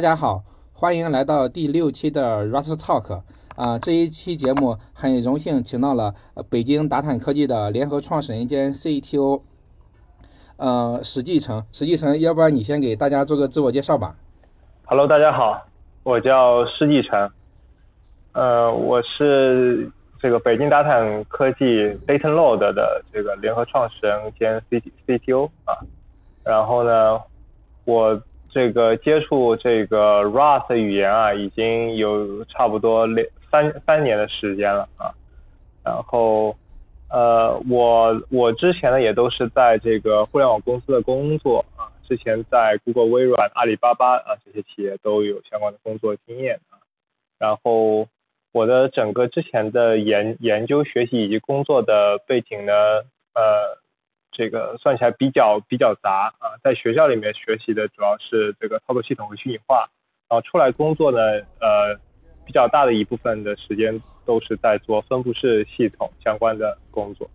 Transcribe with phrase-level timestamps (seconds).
[0.00, 0.42] 大家好，
[0.72, 3.20] 欢迎来到第六期的 Rust Talk。
[3.54, 6.14] 啊，这一期节目很荣幸请到了
[6.48, 9.42] 北京达坦科技的联合创始人兼 CTO，
[10.56, 11.62] 呃，史继成。
[11.70, 14.16] 史继成，要不然你先给大家做个自我介绍吧。
[14.86, 15.66] Hello，大家好，
[16.02, 17.30] 我叫施继成，
[18.32, 21.66] 呃，我是这个北京达坦科技
[22.06, 25.76] DataLoad 的这个联合创始人兼 C CTO 啊。
[26.42, 27.20] 然后呢，
[27.84, 28.18] 我。
[28.52, 35.14] 这个接触这个 Rust 语言啊，已经有差不多两三三年的时间了啊。
[35.84, 36.56] 然后，
[37.08, 46.78] 呃，我我之前呢也都是在这个互联网公司的工作啊，之前在 Google、微软、阿里巴巴啊这些企业都有相关的工作经验啊。
[47.38, 48.08] 然后，
[48.52, 52.72] 我的整个之前的研研究、学习以及工作的背景呢，
[53.34, 53.79] 呃。
[54.40, 59.86] 这个算起来比较比较杂啊，在学校里面学习的主要是这个操作系统和虚拟化，
[60.30, 61.18] 然后出来工作呢，
[61.60, 61.94] 呃，
[62.46, 67.28] 比较大的一部分的时间都是在做分布式系统相关的工作。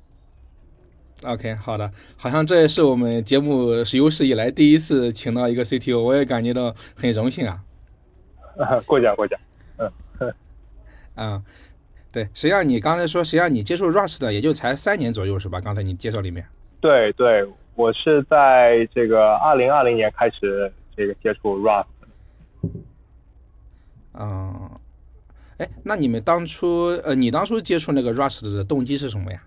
[1.22, 7.60] OK，好的，好像这也是我们节目是有史以来第一次请到一个 CTO，我也感觉到很荣幸啊。
[8.88, 9.40] 过奖过奖，
[9.78, 10.34] 嗯
[11.18, 11.44] 嗯，
[12.12, 15.62] 对，实际上你刚才说，实际上你接触 Rust 的也就才三年左右是吧？
[15.62, 16.44] 刚才你介绍里面。
[16.86, 21.88] 对对，我是在这个二零二零年开始这个接触 Rust。
[24.14, 24.70] 嗯，
[25.58, 29.42] 哎，那你们当初呃，你当初接触那个 Rust 的动机是什么呀？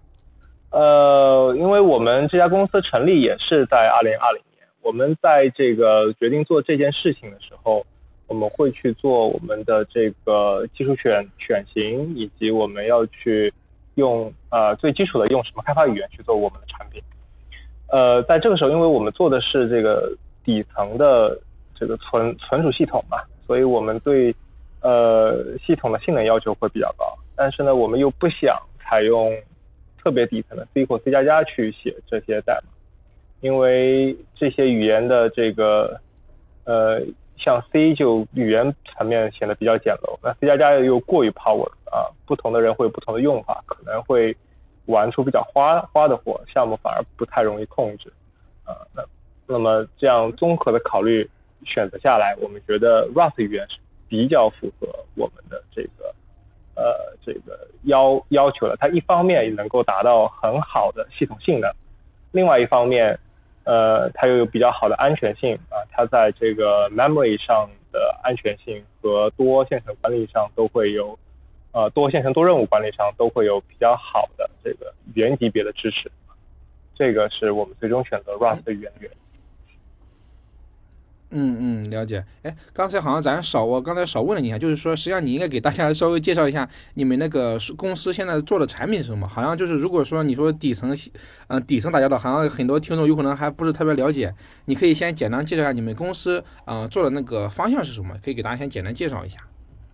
[0.70, 7.86] 呃，因为我们这家公司成立也是在二零二零年，我们在这个决定做这件事情的时候，
[8.27, 13.55] 我们会去做我们的这个技术选选型，以及我们要去
[13.94, 17.00] 用呃最基础的用什么开发语言去做我们的产品。
[17.91, 20.12] 呃，在这个时候，因为我们做的是这个
[20.44, 21.38] 底层的
[21.75, 24.34] 这个存存储系统嘛，所以我们对
[24.82, 27.16] 呃系统的性能要求会比较高。
[27.34, 29.34] 但是呢，我们又不想采用
[30.03, 32.69] 特别底层的 C 或 C 加加去写这些代码，
[33.41, 35.98] 因为这些语言的这个
[36.65, 37.00] 呃，
[37.38, 44.37] 像 C 就语言层面显得比较简陋，那 C 加加又过于 power 啊，不同的人会有不同的用法，可能会。
[44.88, 48.10] 玩出比较花花的活，项目反而不太容易控制，
[48.66, 49.04] 呃，那
[49.47, 51.28] 那么这样综合的考虑
[51.66, 53.77] 选择下来，我们觉得 Rust 语言是
[54.09, 56.15] 比较符合我们的这个
[56.75, 58.77] 呃这个要要求的。
[58.78, 61.71] 它一方面也能够达到很好的系统性能，
[62.32, 63.19] 另外一方面，
[63.65, 71.19] 呃，它又有比较好的安全性啊，它在这个 memory 上的安全性和多线程管理上都会有。
[71.72, 76.10] 呃，多线程、多任务管理上都会有比较好的这个语言级别的支持，
[76.94, 79.16] 这个是我们最终选择 Rust 的语言原因。
[81.30, 82.24] 嗯嗯，了解。
[82.42, 89.28] 哎，刚才好像咱少，我刚才少问了你一下，就是说，实际上你应该给大家稍微介绍一下你们那个公司现在做的产品是什么？
[89.28, 90.96] 好像就是如果说你说底层，
[91.48, 94.34] 嗯，底层打交道，好像很多听众有可能还不是特别了解。
[94.64, 98.16] 你可以先简单介绍一下你们公司啊做的那个方向是什么？
[98.24, 99.38] 可以给大家先简单介绍一下。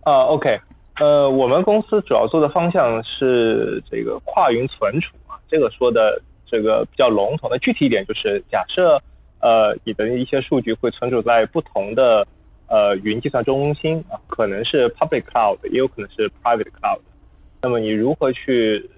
[0.05, 0.57] 啊，OK。
[0.97, 7.49] 呃，我们公司主要做的方向是这个跨云存储啊，这个说的这个比较笼统。
[7.51, 9.01] 那具体一点就是，假设
[9.41, 12.25] 呃你的一些数据会存储在不同的
[12.67, 16.99] 呃云计算中心啊，可能是 public cloud，也有可能是 private cloud。
[17.61, 18.89] 那么你如何去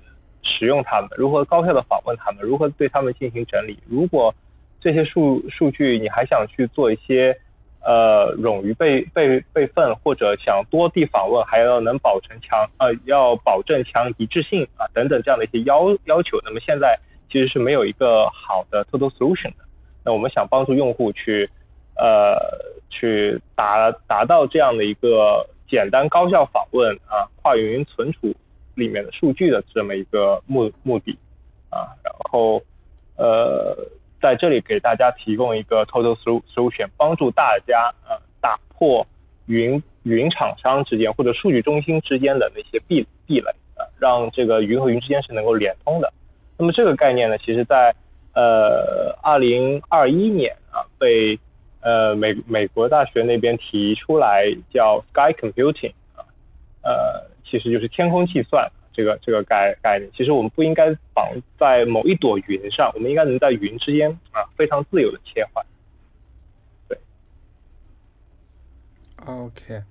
[0.44, 1.10] 使用它们？
[1.18, 2.44] 如何高效的访问它们？
[2.44, 3.76] 如何对它们进行整理？
[3.90, 4.32] 如果
[4.80, 7.36] 这些数数据你还想去做一些。
[7.84, 16.38] 呃，冗余备备备份或者想多地访问，还要能保证强呃，要保证强一致性啊等等这样的一些要要求。
[16.44, 17.00] 那么现在
[17.32, 19.64] 其实是没有一个好的 total solution 的。
[20.04, 21.50] 那我们想帮助用户去
[21.96, 22.38] 呃
[22.90, 28.34] 去达达到这样的一个简单高效访问啊跨云存储
[28.76, 31.18] 里面的数据的这么一个目目的
[31.70, 32.62] 啊，然后
[33.16, 33.78] 呃。
[34.22, 39.06] 在这里给大家提供一个 total solution，帮助大家呃打破
[39.46, 46.12] 云云厂商之间或者数据中心之间的那些壁壁垒啊，让这个云和云之间是能够连通的。
[46.58, 47.94] 那么这个概念呢，其实在
[48.34, 51.38] 呃二零二一年啊被
[51.82, 56.26] 呃美美国大学那边提出来叫 sky computing 啊，
[56.82, 58.70] 呃其实就是天空计算。
[58.98, 65.64] 这个这个概概念，其实我们不应该绑在某一朵云上，我们应该能在云之间啊非常自由的切换。
[66.90, 66.98] 对。
[69.24, 69.84] OK，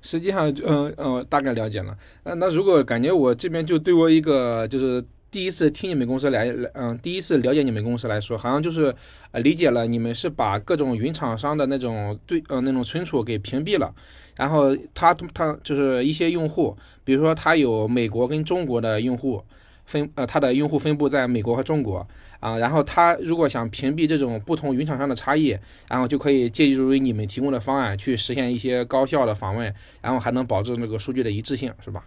[0.00, 1.98] 实际上，嗯嗯，大概了解了。
[2.22, 5.02] 那那如果感觉我这边就对我一个就是
[5.32, 8.94] 第一次听你们公司来，嗯，第一次了解你们公司来说，好像就是
[9.30, 13.92] 呃理解了你们是把各种云厂商的那种对呃那种存储给屏蔽了，
[14.36, 19.42] 然后他他就是一些用户，比如说他有美国跟中国的用户。
[19.84, 22.06] 分呃，它的用户分布在美国和中国
[22.38, 25.58] 啊，然后他如果想屏蔽这种不同云厂商的差异，
[25.90, 32.04] 然后就可以借助于你们提供的方案去实现一些高效的访问，然后还能保证那个数据的一致性，是吧？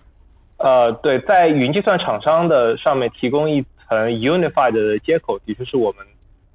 [0.58, 6.06] 呃，对，在云计算厂商的上面提供一层 unified 的接口，的确是我们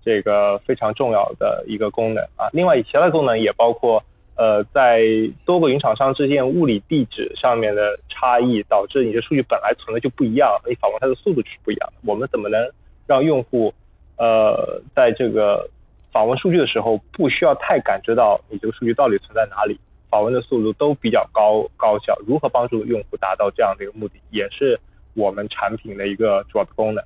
[0.04, 2.48] 这个非常重要的一个功能啊。
[2.52, 4.02] 另外，其他的功能也包括。
[4.36, 5.02] 呃，在
[5.44, 11.96] 多个云厂商之间物理地址上面的差异，导致你的数据本来存的就不一样，你访问它的速度就是不一样的。
[12.06, 12.58] 我们怎么能
[13.06, 13.74] 让用户
[14.16, 15.68] 呃在这个
[16.10, 19.78] 访问数据的时候，不需要太感知到你这个数据到底存在哪里，
[20.10, 22.14] 访问的速度都比较高高效？
[22.26, 24.78] 如何帮助用户达到这样的一个目的，也是
[25.14, 27.04] 我们产品的一个主要的功能。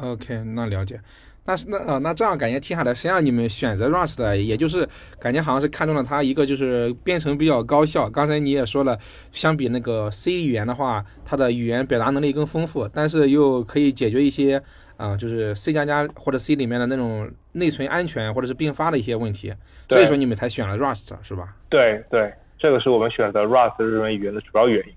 [0.00, 0.98] OK，那了解。
[1.44, 4.88] 那是那呃那这样感觉听下来，实际上你们选择 Rust 的，也就是
[5.18, 8.08] 感觉好像是看中了它一个就是编程比较高效。
[8.08, 8.96] 刚才你也说了，
[9.32, 14.62] 相比那个 C 语言的话，它的语言表达能力更丰富，但是又可以解决一些
[15.02, 19.52] 啊，就是 C 加加或者 C 里面的那种内存安全或者是并发的一些问题。
[19.88, 21.56] 所以说你们才选了 Rust 是吧？
[21.68, 24.94] 对对，这个是我们选择 Rust 日文语言的主要原因。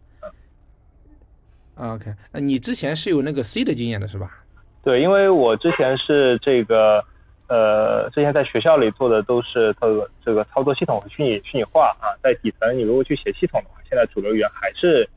[1.77, 4.43] OK，你之前是有那个 C 的经验的是吧？
[4.83, 7.03] 对，因为我之前是这个，
[7.47, 15.09] 呃，之前在学校里做的都是这个这个操作系统和虚拟虚拟化啊，在底层你如果去写系统的话，现在主流语言还是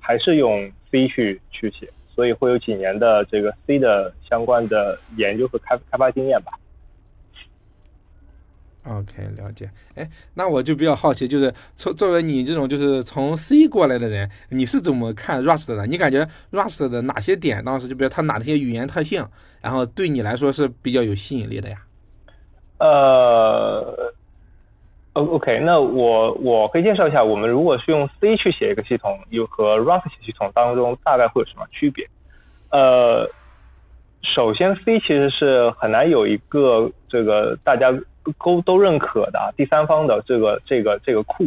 [0.00, 6.52] 还是用 C 去去写，所以会有几年的这个 C 的相关的研究和开开发经验吧。
[8.84, 9.70] OK，了解。
[9.94, 15.86] 哎，那我就比较好奇，就是从作为你这种就是从 C 过来的人，你是怎么看 Rust 的？
[15.86, 19.24] 你感觉 Rust 的哪些点当时就比如它哪些语言特性，
[19.60, 21.78] 然后对你来说是比较有吸引力的呀？
[22.78, 24.12] 呃
[25.14, 32.08] ，O，OK，那我我可以介绍一下，我们如果是用 C 去写一个系统，又和 Rust 系统当中大概会有什么区别？
[32.70, 33.28] 呃，
[34.22, 37.92] 首先 C 其实是很难有一个这个大家。
[38.38, 41.44] 都都认可的啊第三方的这个这个这个库，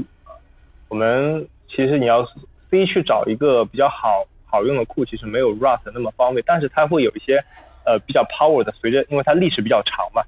[0.89, 2.21] 我们其实你要
[2.69, 7.41] C 去找一个比较好好用的库，其实没有 Rust 那么方便，但是它会有一些
[7.85, 10.21] 呃比较 power 的，随着因为它历史比较长嘛，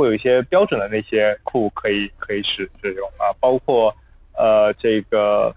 [0.00, 3.94] 会有一些标准的那些库可以可以使使用啊，包括
[4.36, 5.54] 呃这个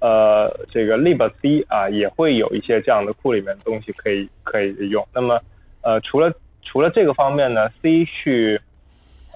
[0.00, 5.06] 呃这个 libc 啊也会有一些这样的库里面的东西可以可以用。
[5.14, 5.40] 那么
[5.82, 8.60] 呃除了除了这个方面呢，C 去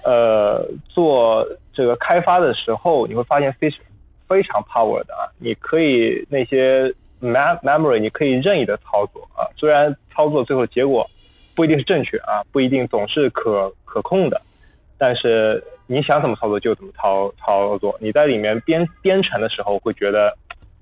[0.03, 3.77] 呃，做这个开发的时候，你会发现 C 是
[4.25, 11.05] 非常 power 的啊，你可以那些 mem memory 你可以任意的操作啊，虽然操作最后结果
[11.57, 14.39] 不一定是正确啊，不一定总是可可控的，
[14.97, 20.37] 但是你想怎么操作就怎么操操作，你在里面编编程的时候会觉得，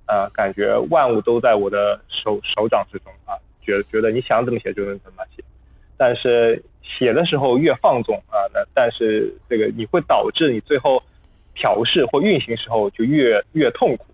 [0.07, 3.33] 呃，感觉万物都在我的手手掌之中啊，
[3.63, 5.43] 觉觉得你想怎么写就能怎么写，
[5.97, 6.61] 但是。
[6.97, 11.01] 写的时候越放纵啊，那但是这个你会导致你最后
[11.53, 14.05] 调试或运行时候就越越痛苦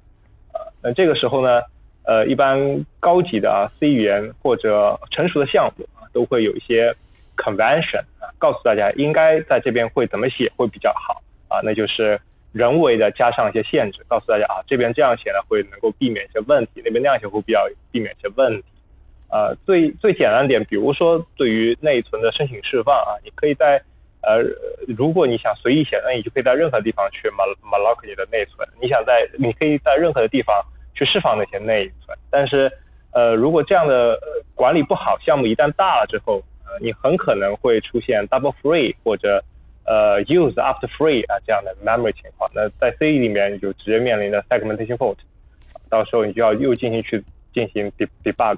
[0.51, 0.65] 啊。
[0.81, 1.61] 那这个时候呢，
[2.05, 6.95] 呃，一般高级的啊 C 语言或者成熟的项目啊，都会有一些
[7.37, 11.61] convention 啊，告诉大家应该在这边会怎么写会比较好啊。
[11.63, 12.19] 那就是
[12.51, 18.67] 人为的加上一些限制，告诉大家啊，这边这样写呢会能够避免一些问题，那边那样写会比较避免一些问题。
[19.31, 23.81] 呃，最最简单点，比如说对于内存的申请释放啊，你可以在
[24.23, 24.43] 呃，
[24.87, 28.67] 如果你想随意写，那你就可以在任何地方去 mal m a l o c k 你的内存。
[28.79, 30.61] 你想在，你可以在任何的地方
[30.93, 32.15] 去释放那些内存。
[32.29, 32.71] 但是，
[33.13, 34.17] 呃，如果这样的
[34.55, 39.43] 管理不好，项目一旦大了之后，呃，你很可能会出现 double free 或者
[39.85, 42.49] 呃 use after free 啊这样的 memory 情况。
[42.53, 45.17] 那在 C 里面你就直接面临着 segmentation fault，
[45.89, 47.21] 到时候你就要又进行去
[47.53, 47.91] 进行
[48.23, 48.57] debug。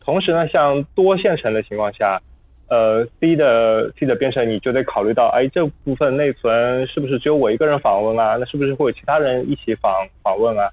[0.00, 2.20] 同时呢，像多线程的情况下，
[2.68, 8.36] 呃，C 的 C 的编程你就得考虑到，哎，这部分内存是不是只有我一个人访问啊？
[8.36, 10.68] 那是不是会有其他人一起访访问啊？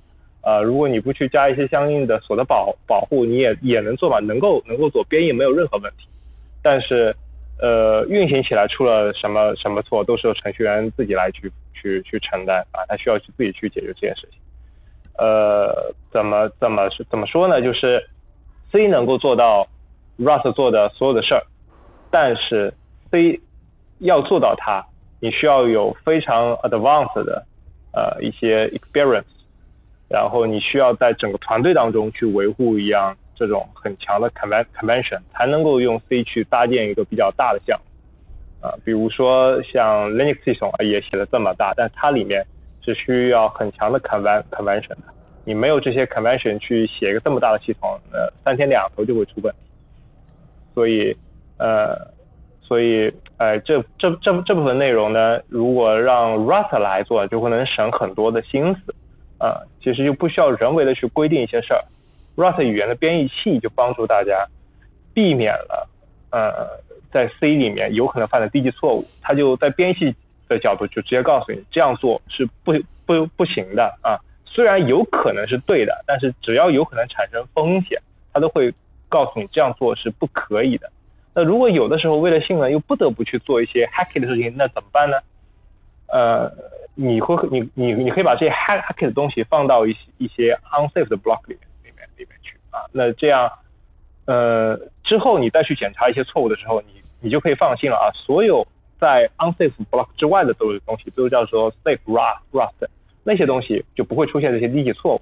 [0.48, 6.08] 呃，如果你不去加一些相应的锁的保保护，你也也能做嘛，能够能够做编译没有任何问题。
[6.64, 7.14] 但是，
[7.60, 14.40] 呃，运行起来出了什么什么错，都是由程序员自己来去去去承担啊，他需要去自己去解决这件事情。
[15.18, 17.62] 呃，怎么怎么是怎么说呢？
[17.62, 18.02] 就是。
[18.70, 19.66] C 能够做到
[20.20, 21.42] Rust 做的所有的事儿，
[22.12, 22.74] 但是
[23.10, 23.40] C
[24.00, 24.86] 要做到它，
[25.22, 27.46] 你需要有非常 advanced 的
[27.94, 29.24] 呃一些 experience，
[30.10, 38.74] 然后你需要在整个团队当中去维护一样这种很强的 convention，才能够用 C 去搭建一个比较大的项目啊。
[38.86, 42.46] 比如说像 Linux 系统，也写的这么大，但它里面
[42.82, 45.04] 是需要很强的 convention 的。
[45.44, 49.60] 你没有这些 convention 去写一个这么大的系统，呃，三天两头就会出问题。
[50.74, 51.16] 所以，
[51.58, 51.96] 呃，
[52.62, 58.94] 所以，呃，这这这这部分内容呢，如果让 Rust 来做，就会能省很多的心思。
[59.40, 61.84] 啊，其实就不需要人为的去规定一些事儿
[62.36, 64.48] ，Rust 语言的编译器就帮助大家
[65.14, 65.90] 避免了
[66.32, 66.68] 呃
[67.12, 70.16] 在 C 里面有可能犯的低级错误，它就在编译
[70.48, 72.74] 的角度就直接告诉你这样做是不
[73.06, 78.02] 不不行的啊，虽然有可能是对的，但是只要有可能产生风险，
[78.34, 78.74] 它都会
[79.08, 80.90] 告诉你这样做是不可以的。
[81.36, 85.18] 那如果有的时候为了性能又不得不去做一些 hacky 的事情，那怎么办呢？
[86.08, 86.52] 呃。
[87.00, 93.48] 你会你你你可以把这些 hack hack 的东西放到一些一些 unsafe 的 block 里面里面里面去啊，那这样
[94.26, 96.88] 呃之后你再去检查一些错误的时候，你
[97.20, 98.66] 你就可以放心了啊，所有
[99.00, 102.88] 在 unsafe block 之外的都有东西都叫做 safe rust rust
[103.24, 105.22] 那些东西就不会出现这些低级错误，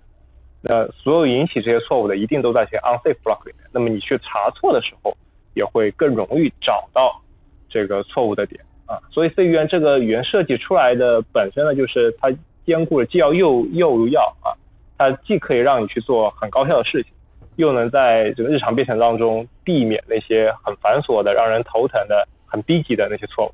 [0.62, 5.14] 那所有引起这些错误的一定都在这些 unsafe block 里面，那么你去查错的时候
[5.56, 7.22] 也会更容易找到
[7.68, 8.64] 这个错误的点。
[8.86, 12.32] 啊，所以 C 语言这个语言设计出来的本身呢，就是它
[12.66, 14.54] 兼顾了既要又又要啊，
[14.98, 17.12] 它既可以让你去做很高效的事情，
[17.56, 23.52] 又能在这个日常编程当中避免那些很繁琐的、让人头疼的、很低级的那些错误。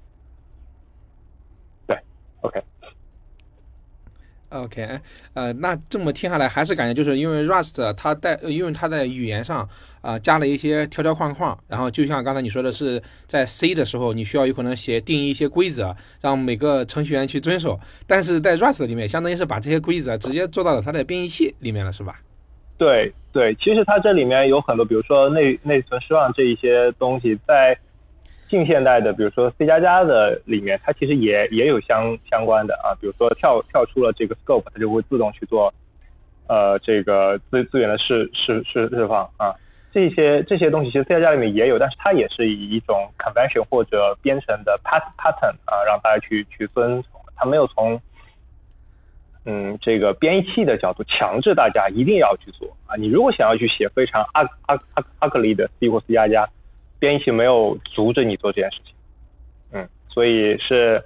[1.87, 1.97] 对
[2.41, 2.61] ，OK。
[4.51, 4.99] OK，
[5.33, 9.67] 呃，那这么听下来，还是感觉就是因为 Rust 它带，因为它在语言上
[10.01, 22.19] 啊加了一些条条框框，然后就像刚才你说的是，在 C 的时候，你需要有可能写定义一些规则，让每个程序员去遵守，但是在 Rust 里面，相当于是把这些规则直接做到了它的编译器里面了，是吧？
[22.77, 27.77] 对对，其实它这里面有很多，比如说内内存释放这一些东西，在。
[28.51, 35.73] 近现代的，比如说 C 加加的里面，它其实也也有相相关的啊，比如说跳跳出了这个 scope，它就会自动去做，
[36.47, 39.55] 呃，这个资资源的释释释释放啊，
[39.93, 48.01] 这些这些东西其实 C 加加里面也有，但是它也是以一种 convention 或者编程的 pat pattern 啊，让大家去去遵从，它没有从
[49.45, 56.47] 嗯这个编译器的角度强制大家一定要去做啊，你如果想要去写非常 ug ug ugly 的 C 或 C 加加。
[57.01, 58.93] 编译器没有阻止你做这件事情，
[59.71, 61.03] 嗯，所以是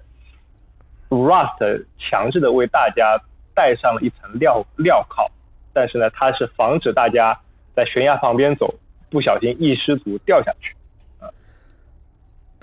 [1.08, 3.18] Rust 强制的为大家
[3.54, 5.32] 戴上了一层镣镣铐，
[5.72, 7.40] 但是呢，它是防止大家
[7.74, 8.76] 在悬崖旁边走，
[9.10, 10.76] 不小心一失足掉下去。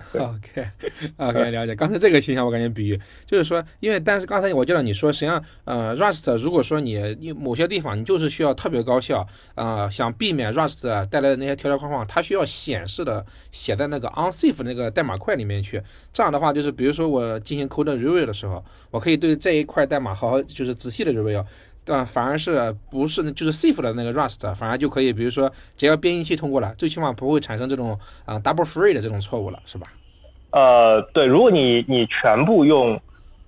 [0.15, 1.75] OK，OK，了解。
[1.75, 15.83] 刚才这个形象我感觉比喻就是说，因为但是刚才我记得你说，实际上呃，Rust 如果说你你某些地方你就是需要特别高效啊，想避免 Rust 带来的那些条条框框，它需要显示的写在那个 unsafe 那个代码块里面去。
[16.13, 21.45] 这样的话，就是比如说我进行 code review 的时候，我可以对这一块代码好好就是仔细的 review，
[21.85, 29.89] 对吧反而是不是就是 safe 的那个 Rust，反而就可以，比如说只要编译器通过了，最起码不会产生这种啊 double free 的这种错误了，是吧？
[30.53, 33.01] 呃，对，如果你你全部用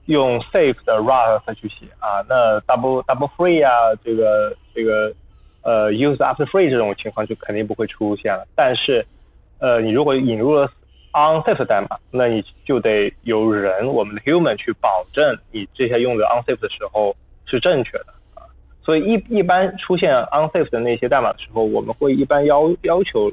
[0.06, 5.14] 用 safe 的 Rust 去写啊，那 double double free 啊，这个这个
[5.62, 8.46] 呃 use after free 这种情况就肯定不会出现了。
[8.56, 9.06] 但是
[9.58, 10.68] 呃，你如果引入了
[11.12, 17.14] unsafe 代码，那你就得有人，我们的 human 去保证你这些用的 unsafe 的时候
[17.46, 18.06] 是正确的。
[18.84, 23.32] 所以一一般出现 unsafe 的那些代码的时候，我们会一般要要求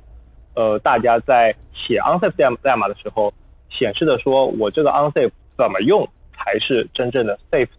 [0.55, 3.33] 呃大家在写 unsafe 代代码的时候。
[3.73, 7.69] 显示的说，我这个 unsafe 怎么用才是真正的 safe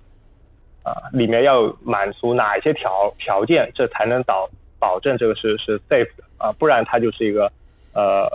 [0.82, 0.90] 啊？
[1.12, 4.48] 里面要满足哪一些条条件，这才能导
[4.80, 6.50] 保证这个是是 safe 的啊？
[6.58, 7.52] 不然它就是一个
[7.92, 8.26] 呃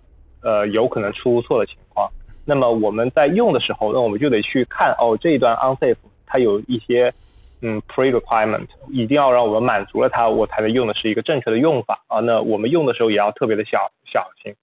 [0.44, 2.08] 呃有可能出错的情况。
[2.46, 7.12] 那么我们在用的时候，那我们就得去看哦，这一段 unsafe 它有一些
[7.62, 12.20] 嗯 pre requirement，一定要让我们满足了它，我才能用的是一个正确的用法啊。
[12.20, 14.56] 那我们用的时候也要特别的小小心。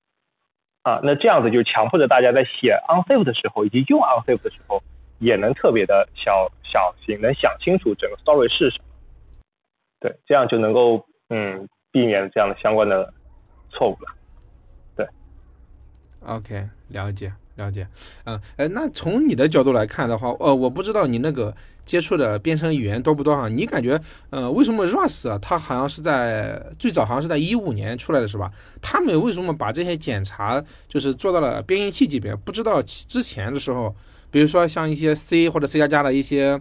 [0.83, 4.83] 啊，那这样子就强迫着大家在写 unsafe 的时候，以及用 unsafe 的时候，
[5.19, 8.85] 也能特别的小小心，能想清楚整个 story 是什么。
[9.99, 13.15] 对，这样就能够嗯避免这样的相关的
[13.71, 14.13] 错误了。
[16.27, 17.33] ，OK，了解。
[17.57, 17.87] 了解，
[18.25, 21.55] 嗯，哎，那从你的角度来看的话，呃，我不知道你那个
[21.85, 23.49] 接触的编程语言多不多啊？
[23.49, 23.97] 你感觉，
[24.31, 28.51] 呃，为什么 Rust 啊，它好像是在最早好像是在一五年出来的是吧？
[28.83, 32.35] 他们为什么把这些检查就是做到了编译器级别？
[32.35, 33.95] 不知道之前的时候，
[34.33, 36.61] 比如说像一些 C 或者 C 加加的一些，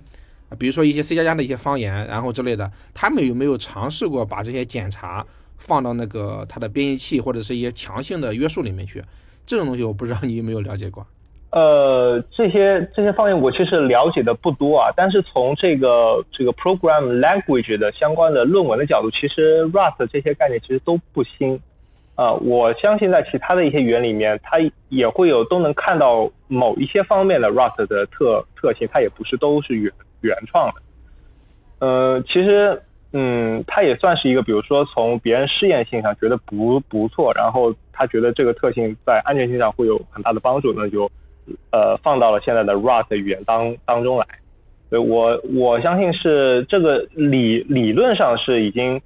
[0.59, 5.25] 比如说一些 C 加加的一些方言，然后之类的，他们有没有尝试过把这些检查
[5.57, 9.03] 放到那个它的编译器或者是一些强性的约束里面去。
[9.45, 11.05] 这种东西我不知道你有没有了解过。
[11.51, 21.59] 呃，这些这些方面我其实了解的不多啊，但是从这个这个 program language 的相关的论文的角度，其实 Rust 这些概念其实都不新。
[22.15, 24.57] 啊，我相信在其他的一些语言里面，它
[24.89, 30.81] 也会有都能看到某一些方面的 Rust 的特特性，它也不是都是原原创的。
[31.79, 32.79] 呃，其实，
[33.15, 41.09] 嗯，它也算是一个，比如说从别人试验性上觉得不不错，然后他觉得这个特性在安全性上会有很大的帮助，那就
[41.71, 44.25] 呃放到了现在的 Rust 语言当当中来。
[44.89, 48.99] 所以我我相信是这个理理论上是已经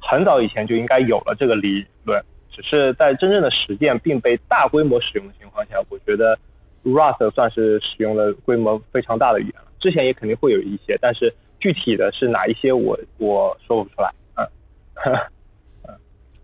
[0.00, 2.20] 很早以前就应该有了这个理论。
[2.50, 6.38] 只是在真正的实践并被大规模使用的情况下，我觉得
[6.84, 9.66] Rust 算是使用了规模非常大的语言了。
[9.80, 14.12] 之前也肯定会有一些，但是具体的是哪一些，我我说不出来。
[14.34, 14.44] 嗯。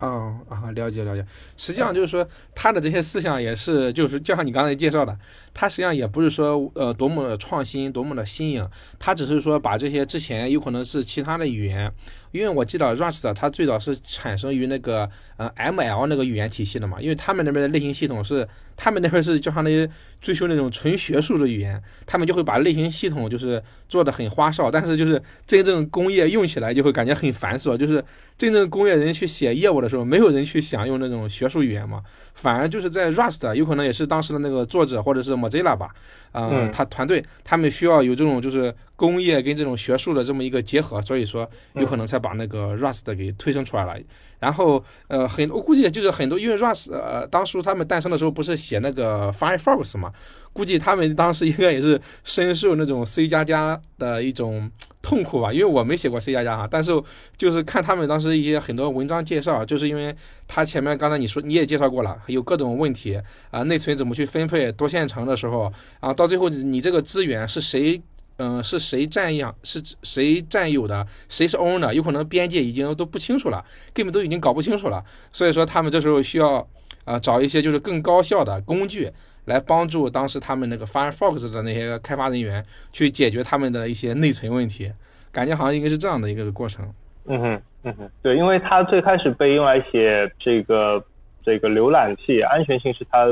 [0.00, 1.22] 哦啊，了解了解。
[1.58, 5.14] 实际上就是说，他的这些思想也是，就是就像你刚才介绍的，
[5.52, 8.66] 他实际上也不是说呃多么的创新，多么的新颖，
[8.98, 11.92] 他只是说把这些之前有可能是其他的语言，
[12.32, 18.48] 因为我记得 Rust 它最早是产生于那个呃 ML 那个语言体系的嘛，因为他们那边的类型系统是，
[18.82, 19.87] 他们那边是就像那些
[20.22, 28.02] 追求那种纯学术的语言，他们就会把类型系统就是做的很花哨，但是就是真正工业用起来就会感觉很繁琐，就是
[28.38, 29.90] 真正工业人去写业务的。
[29.90, 32.00] 时候没有人去想用那种学术语言嘛，
[32.32, 35.90] 反而就是在 Rust，有可能也是当时的那个作者或者是 Mozilla 吧，
[36.30, 43.99] 呃，他团队他们需要有这种就是工业跟这种学术的这么一个结合，所以说有可能才把那个 Rust 给推生出来了。
[44.38, 50.12] 然后呃，很我估计就是很多，因为 Rust 呃，当初他们诞生的时候不是写那个 Firefox 嘛，
[50.52, 54.71] 估计他们当时应该也是深受那种 C 加加的一种。
[55.02, 56.92] 痛苦吧，因为我没写过 C 加加哈，但是
[57.35, 60.14] 就是看他们当时一些很多文章介绍，就是因为
[60.47, 63.18] 他前面刚才你说你也介绍过了，有各种问题
[63.51, 68.01] 啊，内存怎么去分配多线程的时候，啊，到最后你这个资源是谁，
[68.42, 76.66] 嗯，是谁占养，是谁占有的，谁是 owner，有可能边界已经都不清楚了，根本都已经搞不清楚了，所以说他们这时候需要
[77.05, 79.11] 啊找一些就是更高效的工具。
[79.46, 84.92] 来帮助当时他们那个 Firefox 的那些开发人员去解决他们的一些内存问题，
[85.33, 86.85] 感觉好像应该是这样的一个过程。
[87.24, 91.03] 嗯哼，嗯哼，对，因为它最开始被用来写这个
[91.42, 93.26] 这个浏览器，安全性是它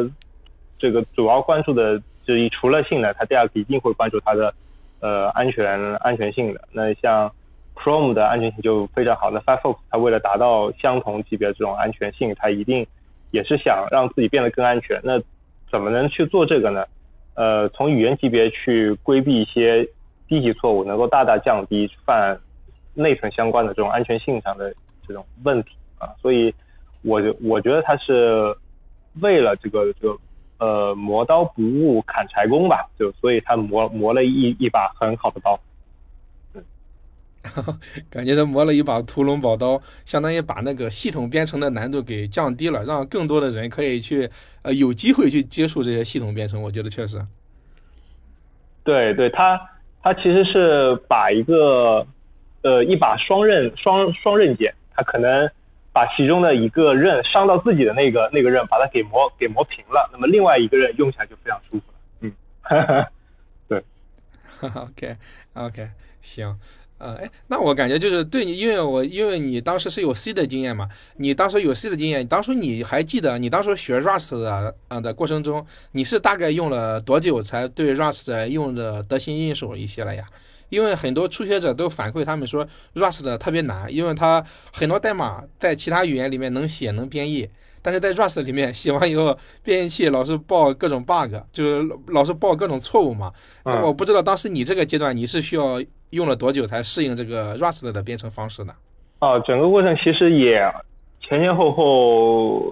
[0.79, 2.35] 这个主要关注的就。
[2.59, 4.53] 除了性能，它第二个一定会关注它的
[5.01, 6.61] 呃安全安全性的。
[6.73, 7.31] 那像
[7.75, 12.87] Chrome 的安全性就非常好，那 Firefox 它为了达到相同级别这种安全性，它一定
[13.31, 15.01] 也是想让自己变得更安全。
[15.05, 15.21] 那
[15.71, 16.85] 怎么能去做这个呢？
[17.35, 19.89] 呃，从语言级别去规避一些
[20.27, 22.37] 低级错误，能够大大降低犯
[22.95, 24.75] 内存相关的这种安全性上的
[25.07, 26.09] 这种问题啊。
[26.21, 26.53] 所以，
[27.03, 28.53] 我我觉得它是
[29.21, 30.19] 为了这个这个
[30.59, 35.59] 呃磨刀不误砍柴工吧，就所以他磨磨了一一把很好的刀。
[38.11, 44.29] 感觉他磨了一把屠龙宝刀，相当于把那个系统编程的难度给降低了，让更多的人可以去
[44.63, 46.61] 呃有机会去接触这些系统编程。
[46.61, 47.25] 我觉得确实，
[48.85, 49.59] 对对，他
[50.03, 52.07] 他其实是把一个
[52.63, 55.49] 呃一把双刃双双刃剑，他可能
[55.99, 61.99] 把其中的一个刃伤到自己的那个那个刃，把它给磨给磨平了，那么另外一个刃用起来就非常舒服了。
[62.21, 62.33] 嗯，
[63.67, 63.83] 对，
[64.77, 65.17] OK
[65.55, 65.89] OK，
[66.23, 66.57] 行。
[66.99, 80.25] 呃，哎，那我感觉就是对你，因为我因为你当时是有 C 的经验嘛，你当时有 C 的经验，当初你还记得你当时学 Rust 的呃的过程中，你是大概用了多久才对 Rust 用的得心应手一些了呀？
[80.69, 87.49] 因为很多初学者都反馈他们说 Rust 的特别难，因为它很多代码在其他语言里面能写能编译。
[87.81, 93.33] 但是在 Rust 里面写完以后，编译器老是报各种 bug，就是老是报各种错误嘛。
[93.65, 98.75] 我不知道当时你这个阶段你是需要用了多久才适应这个 Rust 的编程方式呢？
[99.21, 100.61] 啊，整个过程其实也
[101.21, 102.65] 前前后后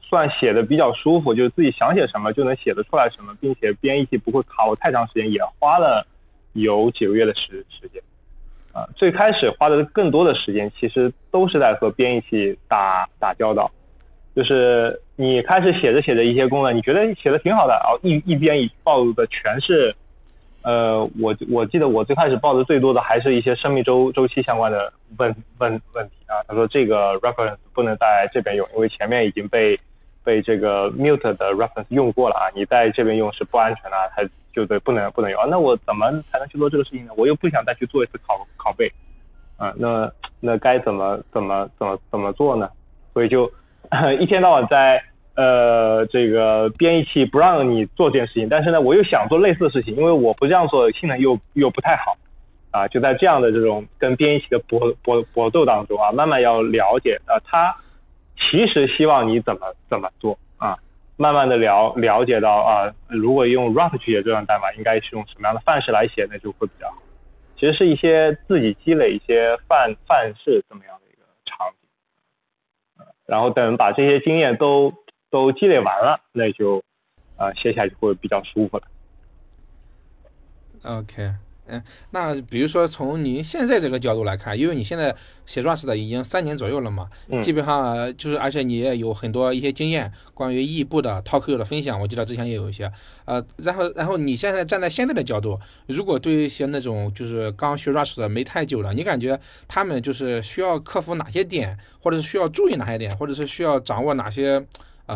[0.00, 6.06] 算写的比较舒服，就是自己想写什么就能写得出来什么，并且编译器不会卡我太长时间，也花了
[6.52, 8.02] 有几个月的时时间。
[8.72, 13.70] 啊，最开始花的更多的时间其实都是在和编译器打打交道。
[14.34, 19.94] 就是你开始写着写着一些功能，你觉得写的挺好的，然后一一边报的全是，
[20.62, 26.40] 呃，我我记得我最开始报的最多的还是一些生命周周期相关的问问问题啊。
[26.48, 29.78] 他说这个 reference 不能在这边用，因为前面已经被
[30.24, 35.46] 被这个 mute 的 reference 用过了啊，你在这边用是不安全的，他就得不能不能用啊。
[35.50, 37.12] 那我怎么才能去做这个事情呢？
[37.16, 38.90] 我又不想再去做一次拷拷贝
[39.56, 42.68] 啊，那那该怎么怎么怎么怎么做呢？
[43.12, 43.50] 所以就
[44.20, 45.02] 一天到晚在
[45.34, 52.16] 呃这个编译器不让你做这件事情，但是呢，我又想做类似的事情，因为我不这样做性能又又不太好
[52.70, 57.74] 啊，就在这样的这种跟编译器的搏搏搏斗当中啊，慢慢要了解啊，他
[58.36, 60.76] 其实希望你怎么怎么做啊，
[61.16, 67.02] 慢慢的了了解到啊，如果用 Rust 去写这段代码，应该是用什么样的范式来写，那就会比较好。
[67.56, 74.92] 其实是一些自己积累一些范范式这么样的一个场景，然后等把这些经验都
[75.30, 76.82] 都积累完了，那就
[77.36, 78.84] 啊写起来就会比较舒服了。
[80.82, 81.30] OK。
[81.68, 85.14] 嗯，那比如说从您现在这个角度来看，因为你现在
[85.46, 87.08] 写 Rust 的已经三年左右了嘛，
[87.40, 92.90] 基本上就是，而且你也有很多一些经验，关于异步的 Talk 的分享，我记得之前也有一些，
[93.24, 104.66] 呃，然后然后你现在站在现在的角度，如果对于一些那种就是刚学 Rust 的没太久了，你感觉他们就是需要克服哪些点，或者是需要注意哪些点，或者是需要掌握哪些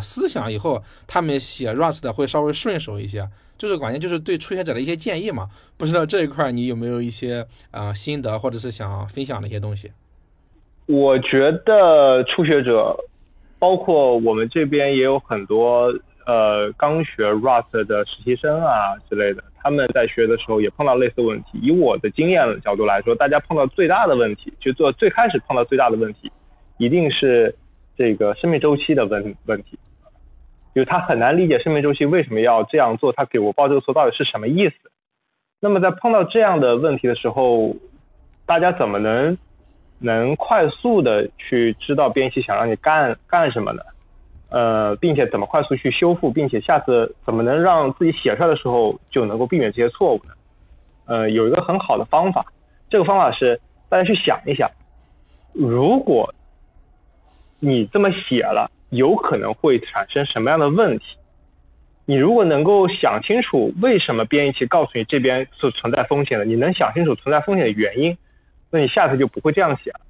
[0.00, 3.28] 思想，以后他们写 Rust 的会稍微顺手一些。
[3.58, 9.90] 就是关键就是对初学者的一些建议嘛，不知道这一块你有没有一些啊心得或者是想分享的一些东西？
[10.84, 12.94] 我觉得初学者，
[13.58, 15.86] 包括我们这边也有很多
[16.26, 21.58] 呃刚学 Rust 的实习生啊之类的，他们在学的时候也碰到类似问题。
[21.62, 26.30] 以我的经验角度来说，大家碰到最大的问题，就做最开始碰到最大的问题，
[26.76, 27.56] 一定是
[27.96, 29.78] 这个生命周期的问问题。
[30.74, 34.74] 就他很难理解生命周期为什么要这样做，他给我报这个错到底是什么意思？
[35.58, 37.74] 那么在碰到这样的问题的时候，
[38.44, 39.38] 大家怎么能
[39.98, 43.82] 能快速的去知道编辑想让你干干什么呢？
[44.50, 50.34] 呃，并且怎么快速去修复，并且下次怎么能让自己写出来的时候就能够避免这些错误呢？
[51.06, 52.44] 呃，有一个很好的方法，
[52.90, 54.70] 这个方法是大家去想一想，
[55.54, 56.34] 如果
[57.66, 58.70] 你这么写了。
[58.90, 61.04] 有可能会产生什么样的问题？
[62.04, 68.16] 你如果能够想清楚为什么编译器告诉你这边是存在风险的，你能想清楚存在风险的原因，
[68.70, 70.00] 那你下次就不会这样写了。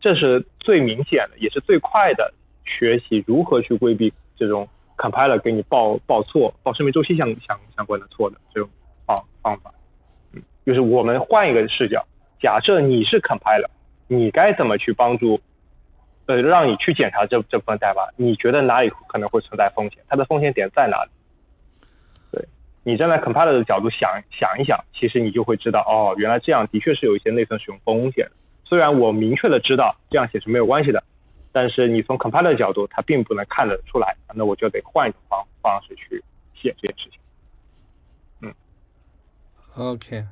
[0.00, 8.68] 这是最明显的，也是最快的学习如何去规避这种 compiler 给你报报错、报生命周期相相相关的错的这种
[9.06, 9.72] 方方法。
[10.32, 12.04] 嗯，就是我们换一个视角，
[12.40, 13.70] 假设你是 compiler，
[14.08, 15.40] 你该怎么去帮助？
[16.36, 20.02] 让你去检查这这部分代码，你觉得哪里可能会存在风险？
[20.08, 21.10] 它的风险点在哪里？
[22.30, 22.46] 对
[22.84, 28.26] 你站在 compiler 的角度想想一想，其实你就会知道，哦，原来这样的确是有一些内存使用风险。
[28.64, 31.02] 虽然我明确的知道这样写是没有关系的，
[31.52, 36.22] 但是你从 compiler 的角度，它并不能看得出来，那我就得换一种方方式去
[36.54, 37.20] 写这件事情。
[38.40, 38.54] 嗯
[39.76, 40.24] ，OK。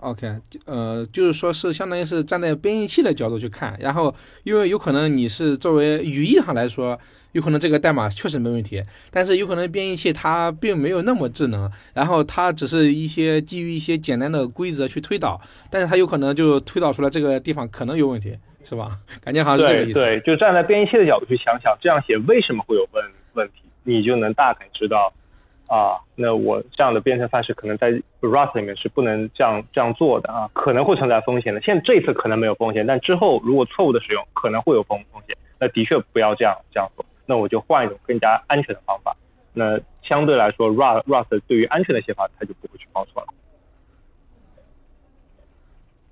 [0.00, 0.32] OK，
[0.64, 6.96] 呃，就是说是相当于是站在编译器的角度去看，然后因为有可能你是作为语义上来说，
[7.32, 8.80] 有可能这个代码确实没问题，
[9.10, 18.96] 但是有可能编译器它并没有那么智能，然后它只是一些基于一些简单的规则去推导，但是它有可能就推导出来这个地方可能有问题，是吧？
[19.24, 20.00] 感觉好像是这个意思。
[20.00, 25.12] 对，就站在编译器的角度去想想，这样写为什么会有问问题，你就能大概知道。
[25.68, 31.60] 啊，那我这样的编程范式可能在 Rust 里面是不能这样这样做的啊，可能会存在风险的。
[31.60, 35.36] 现在这次可能没有风险，但之后如果错误的使用，可能会有风风险。
[35.60, 39.14] 那的确不要这样这样做，那我就换一种更加安全的方法。
[39.52, 43.28] 那相对来说，Rust Rust 对于安全的写法，它就不会去报错了。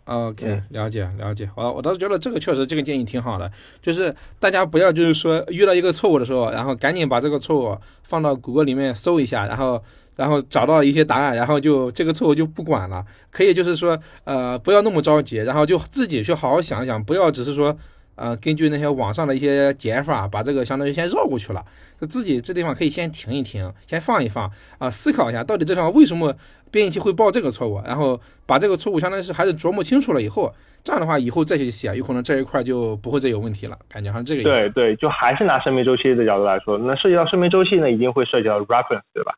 [0.06, 3.50] OK，了解了解，我我倒是觉得这个确实这个建议挺好的，
[3.82, 9.82] 就是大家不要就是说遇到一个错误的时候，然后赶紧把这个错误放到谷歌里面搜一下，然后
[10.16, 17.76] 然后找到一些答案，然后就这个错误就不管了，可以就是说呃不要那么着急，然后就自己去好好想想，不要只是说。
[18.16, 21.64] 呃，根据那些网上的一些解法，把这个相当于先绕过去了。
[22.08, 26.34] 自己这地方可以先停一停，先放一放啊，思考一下到底这地方为什么
[26.70, 30.52] 编译器会报这个错误，然后把这个错误相当于是还是琢磨清楚了以后，
[30.82, 33.78] 这样的话以后再去写，有可能这一块就不会再有问题了。
[33.88, 34.50] 感觉像这个意思。
[34.50, 39.34] 对对，就还是拿生命周期的角度来说，那涉及到生命周期呢，一定会涉及到 reference，对吧？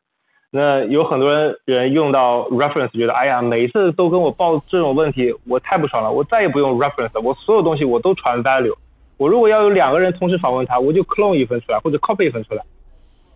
[0.51, 8.73] 那有很多人人用到 reference，觉得哎呀，每次都跟我报这种问题，我太不爽了，我再也不用 reference，我所有东西我都传 value。
[9.17, 12.63] 我如果要有两个人同时访问它，我就 clone 一份出来，或者 copy 一份出来，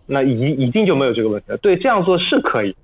[0.06, 1.56] 那一一定就没有这个问题了。
[1.58, 2.74] 对，这样做是可以，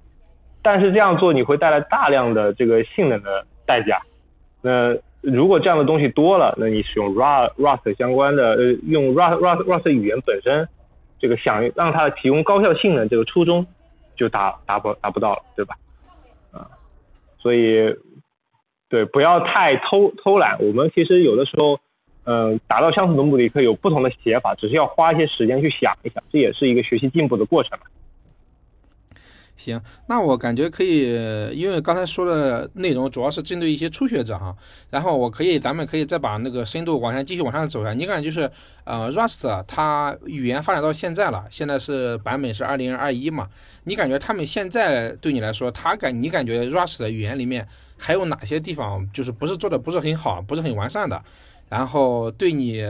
[0.62, 4.00] 但是这样做你会带来大量的这个性能的代价。
[4.62, 10.68] 那如果这样的东西多了，那你使用 Rust Rust 相关的，呃，用 Rust Rust Rust 语言本身，
[11.18, 13.66] 这个想让它提供高效性能这个初衷。
[14.20, 15.74] 就达达不达不到了，对吧？
[16.52, 16.60] 嗯，
[17.38, 17.96] 所以
[18.90, 20.58] 对，不要太偷偷懒。
[20.60, 21.80] 我们其实有的时候
[22.24, 27.78] 嗯，达到相同的目的可以有不同的写法，只是要花一些时间去想一想，这也是一个学习进步的过程。
[29.60, 31.12] 行，那我感觉可以，
[31.54, 34.56] 因为刚才说的内容主要是针对一些初学者哈，
[34.88, 37.92] 然后我可以，咱们可以再把那个深度往下继续往上走下。
[37.92, 38.50] 你感觉就是，
[38.84, 43.50] 呃，Rust 它语言发展到现在了，现在是版本是二零二一嘛？
[43.84, 47.68] 你感觉他们现在对你来说，他感你感觉 Rust 的语言里面
[47.98, 51.22] 还有哪些地方就是不是做的不是很好，不是很完善的？
[51.70, 52.82] 然后对你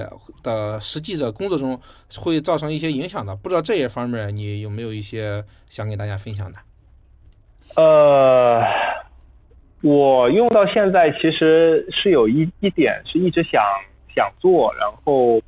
[0.42, 1.78] 的实际的工作中
[2.18, 6.58] 会造成一些影响的，不知道这一方面你有没有一些想给大家分享的？
[7.76, 8.60] 呃，
[9.82, 13.62] 我用到现在其实是有一一点是一直想
[14.14, 15.40] 想做，然后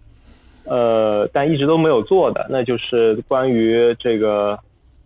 [0.64, 4.56] 呃，但一直都没有做的，那就是关于这个。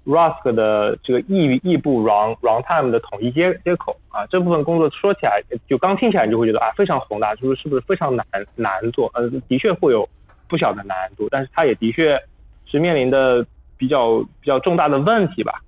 [0.07, 9.11] Rust 的这个异异步 run runtime 的统一接接口啊，这部分工作说起来就刚听起来你就会觉得啊非常宏大，就是是不是非常难难做？
[9.15, 10.09] 呃，的确会有
[10.49, 12.17] 不小的难度，但是它也的确
[12.67, 13.45] 是面临的
[13.77, 15.61] 比较比较重大的问题吧。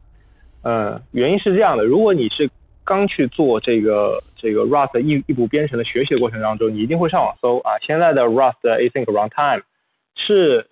[0.63, 2.49] 嗯，原因是这样的，如果你是
[2.85, 9.63] 刚去做这个这个 Rust 异异步编程的学习的过程当中，你一定会上网搜啊，现在的 Rust async runtime
[10.15, 10.69] 是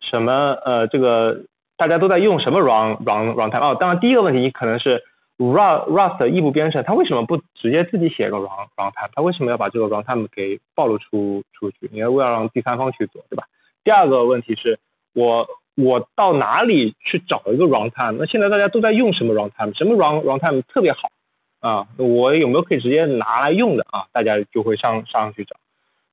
[0.00, 0.56] 什么？
[0.64, 1.40] 呃，这个。
[1.76, 3.60] 大家都在用什么 run run runtime？
[3.60, 5.02] 哦，当然第一个问题你可能是
[5.38, 9.10] Rust Rust 异步编程，它为什么不直接自己写个 run runtime？
[9.12, 11.90] 它为什么要把这个 runtime 给暴露出出去？
[11.92, 13.44] 你要为了让第三方去做，对吧？
[13.82, 14.78] 第二个问题是
[15.14, 18.16] 我我到哪里去找一个 runtime？
[18.18, 19.76] 那现在大家都在用什么 runtime？
[19.76, 21.10] 什么 run runtime 特别好
[21.58, 21.88] 啊？
[21.96, 24.06] 我有没有可以直接拿来用的啊？
[24.12, 25.56] 大家就会上上去找。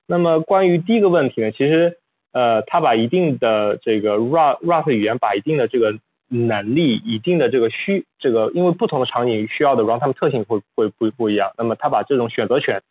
[0.06, 1.98] 那么关于第一个问题呢，其实。
[2.32, 11.52] 呃，它把一定的这个 Rust Rust 语言把一定的这个能力、一定的这个需这个，因为不同的场景需要的 runtime 特性会会不不一样。
[11.58, 12.82] 那么它把这种选择权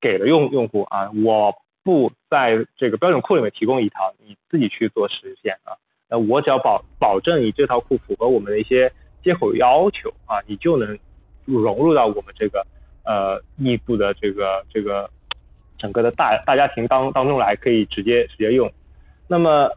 [0.00, 5.74] 给了用用户啊，我不在这个标准库里面提供一套，你自己去做实现啊。
[6.08, 8.92] 那我只要保保证你这套库符合我们的一些
[9.24, 10.96] 接口要求啊，你就能
[11.44, 12.64] 融入到我们这个
[13.04, 15.10] 呃异步的这个这个。
[15.78, 18.70] 整个的大大家庭当当中来可以直接直接用，
[19.26, 19.70] 那么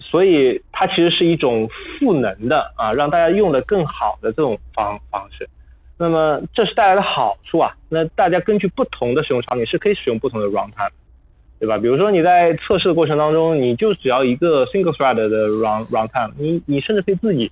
[0.00, 5.48] 所以它其实是一种赋能的啊，让大家用的更好的这种方方式。
[5.96, 7.72] 那么这是带来的好处啊。
[7.88, 10.90] 那大家根据不同的使用场景是可以使用不同的 runtime，
[11.60, 11.78] 对吧？
[11.78, 17.50] 比如说你在测试的过程当中，你就只要一个 single thread 的 run runtime，你你甚至可以自己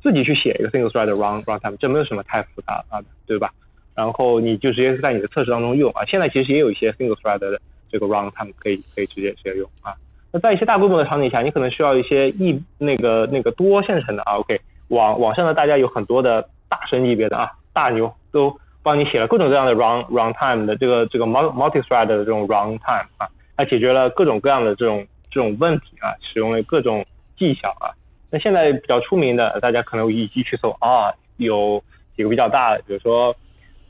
[0.00, 3.50] 自己去写一个 single thread run runtime，这没有什么太复杂啊，对吧？
[3.94, 9.92] 然后你就直接在你的测试当中用啊，现在其实也有一些 single thread 的这个 runtime 可以可以直接直接用啊。
[10.32, 14.38] 那在一些大规模的场景下，你可能需要一些一那个那个多线程的啊。
[14.38, 23.28] OK，网网上的大家有很多的大神级别的啊，大牛都帮你写了各种各样的 run runtime 的这个这个 multi thread 的这种 runtime 啊，
[23.58, 27.04] 它解决了各种各样的这种这种问题啊，使用了各种
[27.36, 27.92] 技巧啊。
[28.30, 31.84] 那现在比较出名的，大家可能一一去搜啊，有
[32.16, 33.36] 几个比较大的，比如说。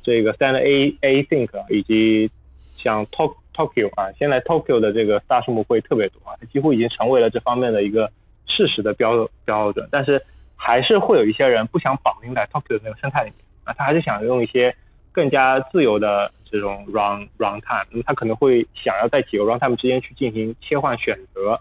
[0.02, 2.30] 这个 Send A Async 以及
[2.76, 8.10] 像 Tok Tokyo 啊，现在 Tokyo 的这个大数目会特别多啊，几乎已经成为了这方面的一个
[8.46, 9.88] 事实的标标准。
[9.90, 10.22] 但是
[10.56, 14.74] 还是会有一些人不想绑定在 Tokyo 的那个生态里面啊，他还是想用一些
[15.12, 21.60] 更加自由的这种 run runtime，那么他可能会想要在几个 runtime 之间去进行切换选择。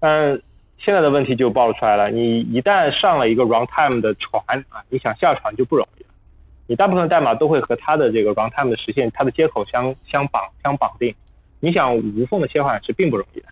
[0.00, 0.40] 嗯，
[0.78, 6.04] 现在的问题就暴露出来了，你一旦上了一个 runtime 的船啊，你想下船就不容易。
[6.68, 11.12] 你大部分代码都会和它的这个 runtime 的实现，它的接口相相绑相绑定。
[11.60, 13.46] 你想无缝的切换是并不容易的。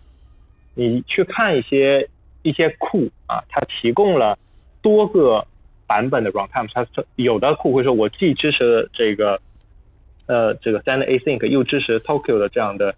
[0.75, 2.07] 你去看一些
[2.43, 4.37] 一些库啊，它提供了
[4.83, 5.45] 多个
[5.87, 9.41] 版本的 runtime，它有的库会说我既支持这个
[10.27, 12.93] 呃这个 send async，又支持 Tokyo 的这样的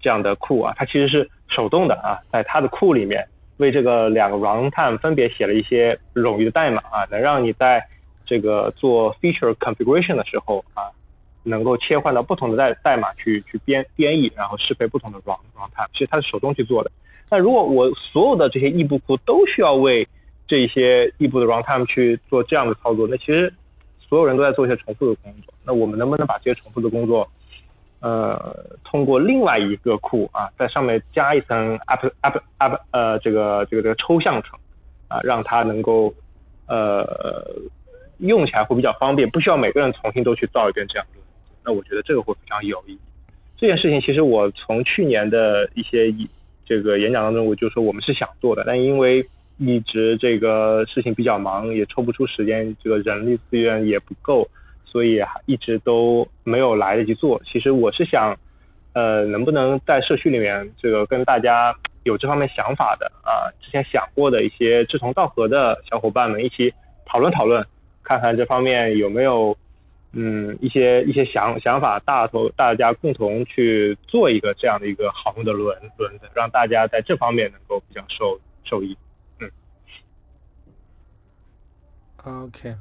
[0.00, 7.84] 这样的库啊，它其实是手动的啊，在它的库里面为这个两个 runtime 分别写了一些冗余的代码啊，能让你在
[8.26, 10.88] 这个做 feature configuration 的时候啊，
[11.42, 16.90] 能够切换到不同的代代码去去编编译，然后适配不同的 run runtime，其实它是手动去做的。
[17.30, 20.08] 那如果我所有的这些异步库都需要为
[20.46, 23.52] 这些异步的 runtime 去做这样的操作，那其实
[24.00, 25.52] 所有人都在做一些重复的工作。
[25.64, 27.28] 那我们能不能把这些重复的工作，
[28.00, 34.58] 呃，通过另外一个库啊，在上面加一层 app app app 呃这个这个这个抽象层
[35.08, 36.14] 啊，让它能够
[36.66, 37.52] 呃。
[38.18, 41.20] 用起来会比较方便，不需要每个人重新都去造一遍这样的。
[41.64, 42.98] 那我觉得这个会非常有意义。
[43.56, 46.12] 这件事情其实我从去年的一些
[46.66, 49.26] 这个演讲当中，我就说我们是想做的，但因为
[49.58, 54.48] 一直这个事情比较忙，也抽不出时间，这个人力资源也不够，
[54.84, 57.40] 所以一直都没有来得及做。
[57.44, 58.36] 其实我是想，
[58.92, 66.74] 呃，能不能在社区里面这个跟大家有这方面想法的啊，之前想过的一些志同道合的小伙伴们一起
[67.06, 67.64] 讨论讨论，
[68.04, 69.56] 看看这方面有没有
[70.12, 78.96] 嗯一些一些想想法，大头大家共同去做一个这样的一个好用的轮轮子，让大家在这方面能够比较受受益。
[79.40, 79.50] 嗯。
[82.24, 82.74] OK，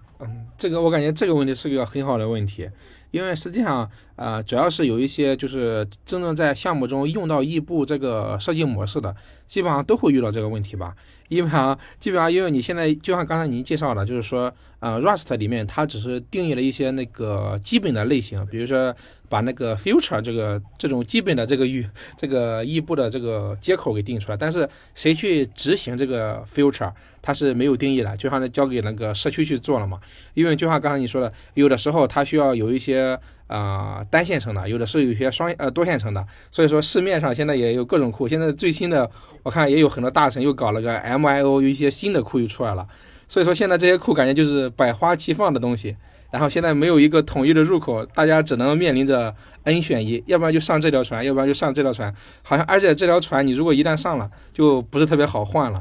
[0.58, 2.70] 这个我感觉这个问题是个很好的问题。
[3.12, 10.96] 因为实际上，呃，主要是有一些就是真正在项目中用到异步这个设计模式的，基本上都会遇到这个问题吧。
[11.30, 18.96] 基本上，基本上，因为你现在就像刚才您介绍的，就是说，呃，Rust 里面它只是定义了一些那个基本的类型，比如说
[19.30, 30.00] 把那个 future 这个这种基本的这个域这个异步的这个接口给定出来，但是谁去执行这个 future，它是没有定义的，就像交给那个社区去做了嘛。
[30.34, 33.20] 因为就像刚才你说的，有的时候它需要有一些。
[33.48, 38.28] 啊，单线程的，有的是有一些双呃多线程的，所以说市面上现在也有各种库。
[38.28, 39.08] 现在最新的，
[39.44, 42.88] 我看也有很多大神又搞了个 MIO，有一些新的库又出来了。
[43.28, 45.96] 所以说现在这些库感觉就是百花齐放的东西，
[46.32, 52.12] 然后现在没有一个统一的入口，大家只能面临着 N 选一，要不然就上这条船，要不然就上这条船。
[52.42, 55.80] 好像而且这条船你如果一旦上了，就不是特别好换了。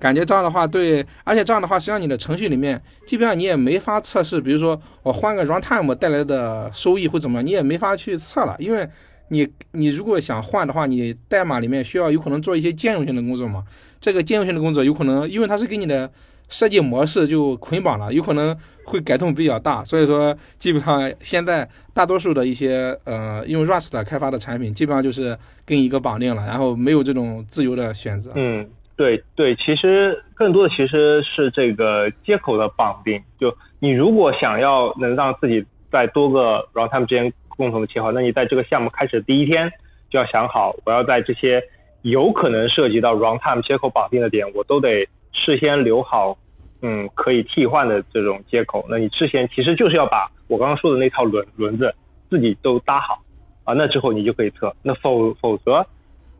[0.00, 4.40] 感觉这样的话，对，而且这样的话，实际上你的程序里面，基本上你也没法测试。
[4.40, 8.56] 比如说，我换个 runtime 带来的收益会怎么样，你也没法去测了。
[8.58, 8.88] 因为
[9.28, 13.62] 你，你如果想换的话，你代码里面需要有可能做一些兼容性的工作嘛。
[14.00, 16.10] 这个兼容性的工作有可能，因为它是跟你的
[16.48, 19.84] 设计模式就捆绑了，有可能会改动比较大。
[19.84, 28.32] 所以说，基本上现在大多数的一些呃用 Rust 开发的产品，基本上就是跟一个绑定了，然后没有这种自由的选择。
[28.34, 28.66] 嗯。
[29.00, 33.18] 对对，其实更多的其实是这个接口的绑定。
[33.38, 39.70] 就你如果想要能让自己在多个 runtime 之间共同的切换，那你在这个项目开始的第一天
[40.10, 41.62] 就要想好，我要在这些
[42.02, 46.36] 有可能涉及到 runtime 接口绑定的点，我都得事先留好，
[46.82, 48.84] 嗯，可以替换的这种接口。
[48.90, 51.94] 那你之前其实就是要把我刚刚说的那套轮轮子
[52.28, 53.18] 自己都搭好
[53.64, 54.70] 啊，那之后你就可以测。
[54.82, 55.86] 那否否则。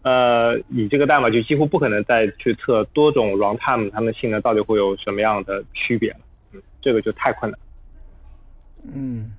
[0.03, 6.21] 呃，你这个代码就几乎不可能再去测多种 runtime 它们性能到底会有什么样的区别了，
[6.53, 7.61] 嗯，这个就太困难。
[8.95, 9.31] 嗯，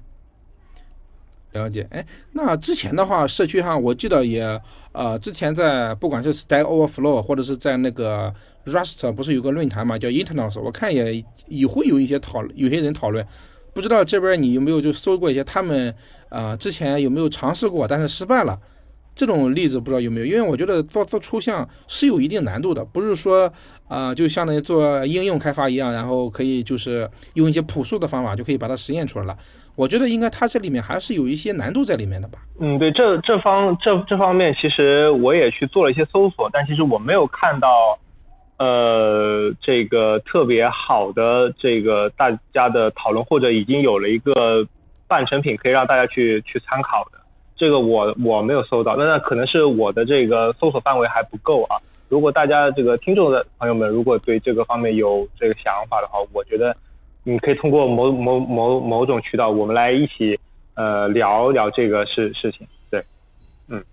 [1.51, 1.87] 了解。
[1.89, 8.31] 哎，那之前的话，社区上我记得也，呃，之前在不管是 Stack Overflow 或者是在那个
[8.65, 13.25] Rust，不是有个论坛嘛，叫 Internals，我看也也会有一些讨，有些人讨论，
[13.73, 15.91] 不知道这边你有没有就搜过一些他们，
[16.29, 18.59] 呃，之前有没有尝试过，但是失败了。
[19.21, 23.53] 这种例子不知道有没有，因为我觉得做做抽象是有一定难度的，不是说
[23.87, 29.37] 啊，就相当于做应用开发一样，然后可以就是用一些朴素的方法就可以把它实验出来了。
[29.75, 32.39] 我觉得应该它这里面还是有一些难度在里面的吧。
[32.59, 37.99] 嗯，对，这这方这这方面其实我也去做了一些搜索，但其实我没有看到
[38.57, 44.65] 呃这个特别好的这个大家的讨论，或者已经有了一个
[45.07, 47.20] 半成品可以让大家去去参考的。
[47.61, 51.77] 这个我我没有搜到，那那可能是我的这个搜索范围还不够啊。
[52.09, 56.75] 如果大家这个听众的朋友们如果对这个方面有这个想法的话，我觉得
[57.23, 60.39] 你可以通过某某某某种渠道，我们来一起
[60.73, 62.65] 呃聊聊这个事事情。
[62.89, 62.99] 对，
[63.67, 63.83] 嗯。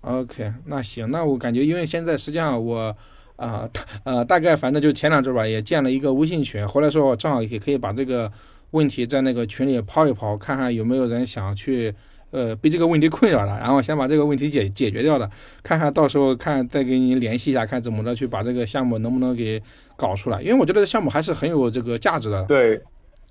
[0.00, 2.92] OK，那行，那我感觉因为现在实际上我
[3.38, 3.66] 啊
[4.04, 8.30] 呃大概反正就前两周吧，也建了一个微信群，回来说我正好也可以把这个。
[8.72, 11.90] 问题在那个群里抛一抛，看看有没有人想去，
[12.30, 15.26] 呃，被这个问题困扰了，然后想把这个问题解解决掉的，
[15.62, 19.58] 看看到时候看再给你联系一下，看怎么着去把这个项目能不能给
[19.96, 20.42] 搞出来。
[20.42, 22.42] 因为我觉得这项目还是很有这个价值的。
[22.42, 22.78] 对，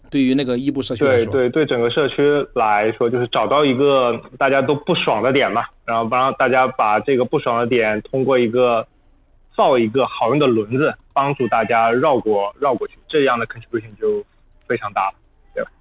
[0.10, 2.24] 对于那个异步社区来说，对对对，整个社区
[2.56, 8.84] 来说，就是找到一个大家都不爽的点嘛，然后帮大家把这个不爽的点通过一个
[9.58, 14.24] 造一个好用的轮子，帮助大家绕过绕过去，这样的 contribution 就
[14.68, 15.16] 非常大了。
[15.54, 15.72] 对吧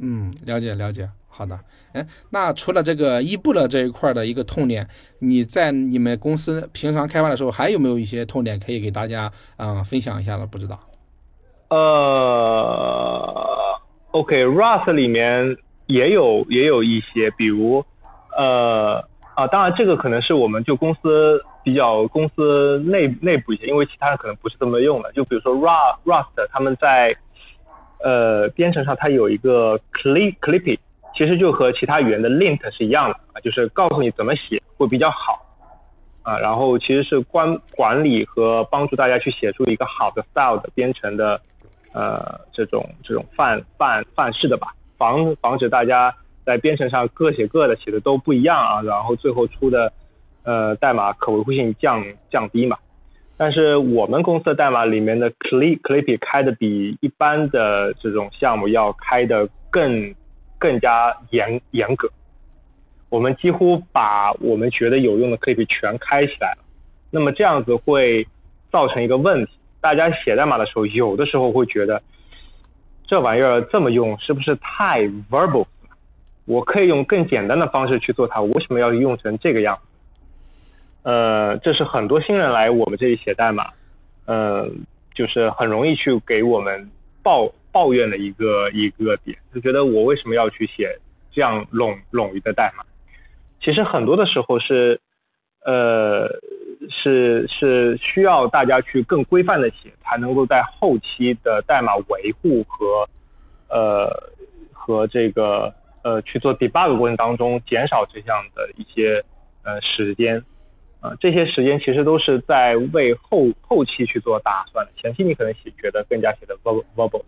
[0.00, 1.58] 嗯，了解了解，好的。
[1.92, 4.88] 哎，那除了这个伊布的这一块的一个痛点，
[5.20, 10.46] 你在你们公司平常开发的时候，还有没有一些痛点可以给大家嗯分享一下了？
[10.46, 10.78] 不知道。
[11.70, 13.34] 呃
[14.12, 17.84] ，OK，Rust 里面也有也有一些，比如
[18.36, 19.04] 呃
[19.38, 25.12] 啊，当然这个可能是我们就公司比较公司内内部一些，因为其他人可能不是这么用的。
[25.12, 27.14] 就比如说 Rust，他们在
[28.00, 30.76] 呃，编程上它有一个 clip clippy，
[31.14, 35.40] 其实就和其他语言的 lint 是一样的啊，就是告诉你怎么写会比较好
[36.24, 41.40] 啊，然后其实是管管理和帮助大家去写出一个好的 style 的编程的
[41.92, 46.12] 呃这种这种范范范式的吧，防防止大家
[46.48, 49.92] 在编程上各写各的，写的都不一样啊，然后最后出的
[50.44, 52.78] 呃代码可维护性降降低嘛。
[53.36, 60.14] 但是我们公司的代码里面的 Clip Clippy 开的比一般的这种项目要开的更
[60.58, 62.08] 更加严严格。
[63.10, 66.64] 我们几乎把我们觉得有用的 Clippy 全开起来了。
[67.10, 68.26] 那么这样子会
[68.72, 72.02] 造成一个问题，大家写代码的时候，有的时候会觉得
[73.06, 75.66] 这玩意儿这么用是不是太 verbal？
[76.48, 79.78] 我可以用更简单的方式去做它，我为什么要用成这个样？
[81.02, 83.70] 呃，这是很多新人来我们这里写代码，
[84.24, 84.66] 呃，
[85.14, 86.90] 就是很容易去给我们
[87.22, 90.98] 抱抱怨的一个一个点，就觉得我为什么要去写
[91.30, 92.82] 这样冗冗余的代码？
[93.60, 94.98] 其实很多的时候是，
[95.66, 96.28] 呃，
[96.90, 103.06] 是是需要大家去更规范的写，才能够在后期的代码维护和
[103.68, 104.08] 呃
[104.72, 105.72] 和这个
[106.02, 109.24] 呃去做 debug 过程当中减少这样的一些
[109.62, 110.42] 呃时间。
[111.00, 114.90] 啊，这些时间其实都是在为后后期去做打算的。
[115.00, 117.22] 前期你可能写觉得更加写的 verbal，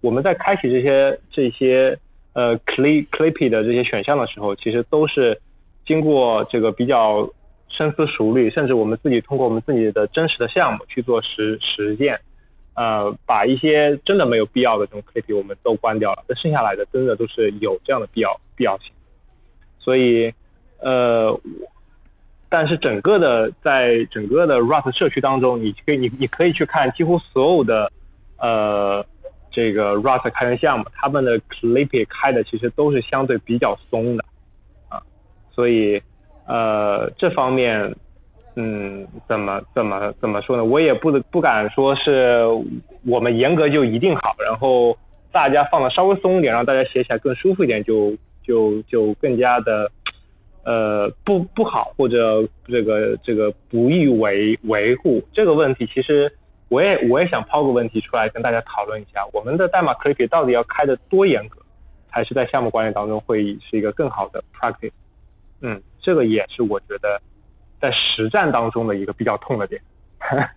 [0.00, 1.96] 我们在开启这些这些
[2.32, 5.40] 呃 clip clippy 的这些选项的时候，其实都是
[5.86, 7.30] 经过这个比较
[7.68, 12.18] 深思熟虑，甚至我们自己通过我们自己的真实的项目去做实实践，
[12.74, 18.92] 呃，把一些真的没有必要的这种 clip 我们都关掉了，那剩下来的真的都是有这样的必要必要性。
[19.78, 20.32] 所以，
[20.80, 21.40] 呃。
[22.50, 27.90] 但是整个的在整个的 Rust 社区当中，你可以你你可以去看几乎所有的
[28.38, 29.04] 呃
[29.50, 34.24] 这个 Rust 开源项目，他们的 clip 开的其实都是相对比较松的
[34.88, 35.02] 啊，
[35.50, 36.00] 所以
[36.46, 37.92] 呃这方面
[38.56, 40.64] 嗯怎么怎么怎么说呢？
[40.64, 42.44] 我也不不敢说是
[43.06, 44.96] 我们严格就一定好，然后
[45.32, 49.90] 大家放的稍微松一点，让大家写起来更舒服一点，就就就更加的。
[50.66, 56.32] 呃，不不好，或者这个这个不易维维护这个问题，其实
[56.70, 61.60] 我也我也想抛个问题出来跟大家讨论一下，我们的代码 Clippy 到底要开的多严格，
[62.10, 64.90] 才是在项目管理当中会是一个更好的 practice？
[65.60, 67.20] 嗯，这个也是我觉得
[67.84, 69.80] 在实战当中的一个比较痛的点。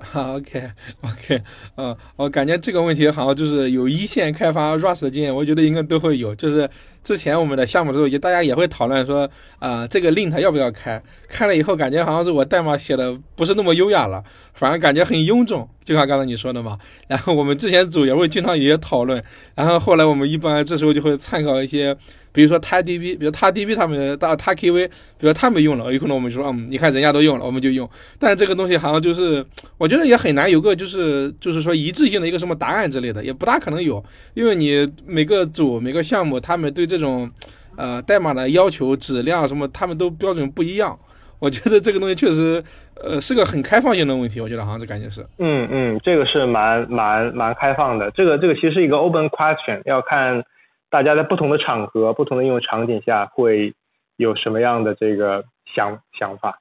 [0.00, 1.42] 好，OK，OK，
[1.76, 6.32] 嗯，我感觉这个问题好像就是有一线开发 Rust 的经验，我觉得应该都会有。
[6.36, 6.70] 就是
[7.08, 9.26] 之前我们的项目的时候，也大家也会讨论说，
[9.58, 11.02] 啊，这个 lint 要不要开？
[11.26, 15.66] 开了以后，感觉好像是我代码写的不是那么优雅了，反而感觉很臃肿。
[15.82, 16.76] 就像刚才你说的嘛。
[17.06, 19.24] 然后我们之前组也会经常有些讨论。
[19.54, 21.96] 然后后来我们一般这时候就会参考一些。
[22.30, 24.86] 比如说他 DB，比如他 DB 他们大他 KV，
[25.18, 27.88] 比如他们用了，有可能我们说，嗯，你看人家都用了，我们就用。
[28.18, 29.44] 但是这个东西好像就是，
[29.78, 34.04] 我觉得也很难有个就是就是说一致性的一个什么答案之类的，也不大可能有，
[34.34, 37.30] 因为你每个组每个项目他们对这这种
[37.76, 40.98] 呃代码的要求质量什么，他们都标准不一样。
[41.38, 42.62] 我觉得这个东西确实
[43.00, 45.22] 呃是个很开放性的问题，我觉得好像这感觉是。
[45.38, 50.44] 嗯嗯，这个是蛮蛮蛮开放的，这个这个其实是一个 open question，要看。
[50.90, 53.74] 大家在不同的场合、不同的应用场景下会
[54.16, 55.44] 有什么样的这个
[55.76, 56.60] 想想法？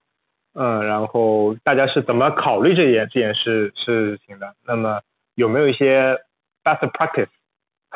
[0.53, 4.53] 嗯，然后大家是怎么考虑这件这件事事情的？
[4.65, 4.99] 那么
[5.35, 6.17] 有没有一些
[6.61, 7.29] best practice？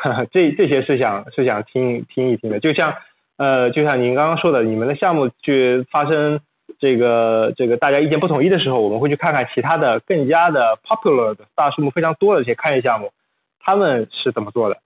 [0.32, 2.60] 这这些是想是想听听一听的。
[2.60, 2.94] 就像
[3.36, 6.40] 呃，就像您刚刚说的，你们的项目去发生
[6.78, 13.12] 这个这个大家意见不统一的时候，我们会去看看其他的更加的 popular 的大数目非常多的这些开源项目，
[13.60, 14.78] 他们是怎么做的？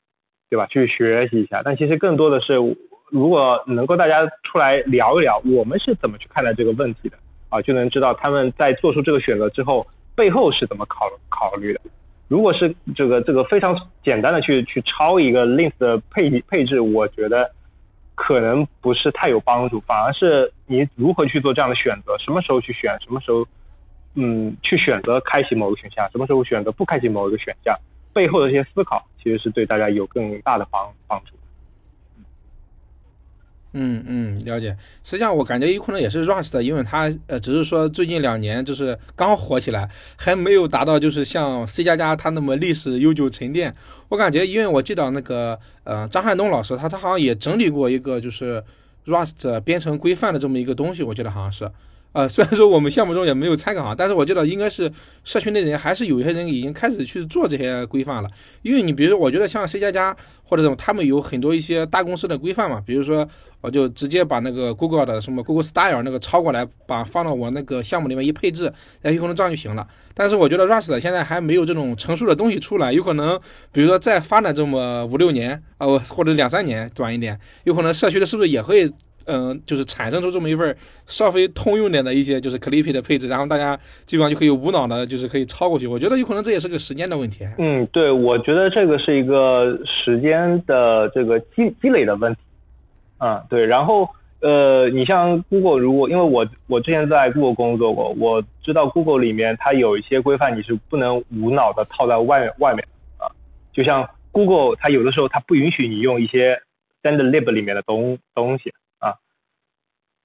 [0.48, 0.66] 对吧？
[0.66, 2.54] 去学习一下，但其实更多的是，
[3.10, 7.16] 如果能够大家出来聊一聊，我们是怎么去看待这个问题的
[7.48, 11.80] 啊，就能知道他们在做出这个选择之后，背后是怎么考考虑的。
[12.29, 17.51] 如果是这个这个非常简单的去去抄一个 link 的配配置，我觉得
[18.14, 23.47] 可能不是太有帮助，反而是你如何去做这样的选择，什么时候去选，什么时候
[24.14, 27.77] 嗯去选择开启某个选项，什么时候选择不开启某一个选项。
[28.12, 31.37] 背后的一些思考，其实是对大家有更大的帮帮助。
[33.79, 34.74] 嗯嗯，了解。
[35.05, 43.74] 实际上，我感觉有可能也是 Rust，因为它呃，只是说最近两年就是刚火起来，还没有达到就是像 C 加加它那么历史悠久沉淀。
[44.09, 48.64] 我感觉，因为我记得那个呃张汉东老师，他他好像也整理过一个就是
[49.05, 51.70] Rust 编程规范的这么一个东西，我记得好像是。
[52.16, 54.90] 呃，虽然说我们项目中也没有参考，但是我觉得应该是
[55.22, 58.30] 社区内人还是有一些人已经开始去做这些规范了。
[58.62, 63.28] 因为你比如，我觉得像 C 加加或者什么，他们有很多一些大公司的规范嘛，比如说
[63.60, 69.86] 我就直接把那个 Google 的什么 Google Style 那个抄过来，把放到我那个项目里面一配置，哎，有可能这样就行了。
[70.14, 73.38] 但是我觉得 Rust 现在还没有这种成熟的东西出来，有可能
[73.70, 78.90] 比如说再发展这么五六年啊，或者两三年短一点，有可能社区的是不是也会？
[79.27, 80.74] 嗯，就是产生出这么一份
[81.07, 85.87] 稍微通用点的一些就是 Clip 的配置，然后大家基本上就可以无脑的，就是可以抄过去。
[85.87, 87.47] 我觉得有可能这也是个时间的问题。
[87.59, 92.41] 嗯，对，我觉得这个是一个时间的这个积积累的问题。
[93.18, 93.66] 嗯，对。
[93.66, 94.09] 然后
[94.41, 102.87] 呃，你像 Google，如果因为我我之前在 Google 工作过，我知道 Google 里面它有一些规范你是不能无脑的套在外面外面
[103.18, 103.27] 啊。
[103.72, 106.61] 就像 Google，它有的时候它不允许你用一些
[107.03, 108.72] Standard Lib 里面的东东西。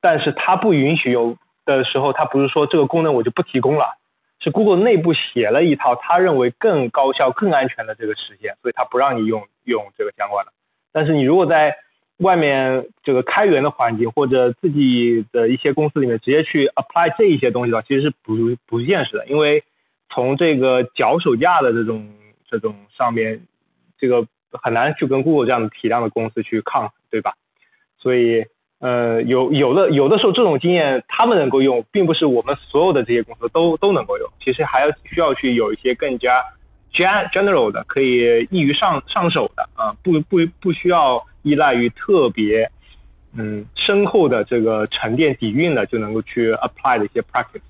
[0.02, 3.86] 但是它不允许有的时候，它不是说这个功能我就不提供了，
[4.40, 10.52] 是 Google 内部写了一套他认为更高效、更安全的这个实现，所以它不让你用用这个相关的。
[10.92, 11.78] 但是你如果在
[12.18, 18.36] 外面这个开源的环境或者自己的一些公司里面直接去 apply 这一些东西的话，其实是不
[18.66, 19.64] 不现实的，因为
[20.10, 22.10] 从这个脚手架的这种
[22.50, 23.42] 这种上面，
[24.00, 27.36] 这个很难去跟 Google 这样的体量的公司去抗衡，对吧？
[28.00, 28.46] 所以。
[28.82, 34.28] 呃，有有的有的时候这种经验他们能够用，并不是我们所有的这些公司都都能够用。
[34.44, 36.44] 其实还要需要去有一些更加
[36.92, 42.72] general 的，可以易于上上手的啊，不不不需要依赖于特别
[43.38, 47.62] 嗯深厚的这个沉淀底蕴的，就能够去 apply 的一些 practice。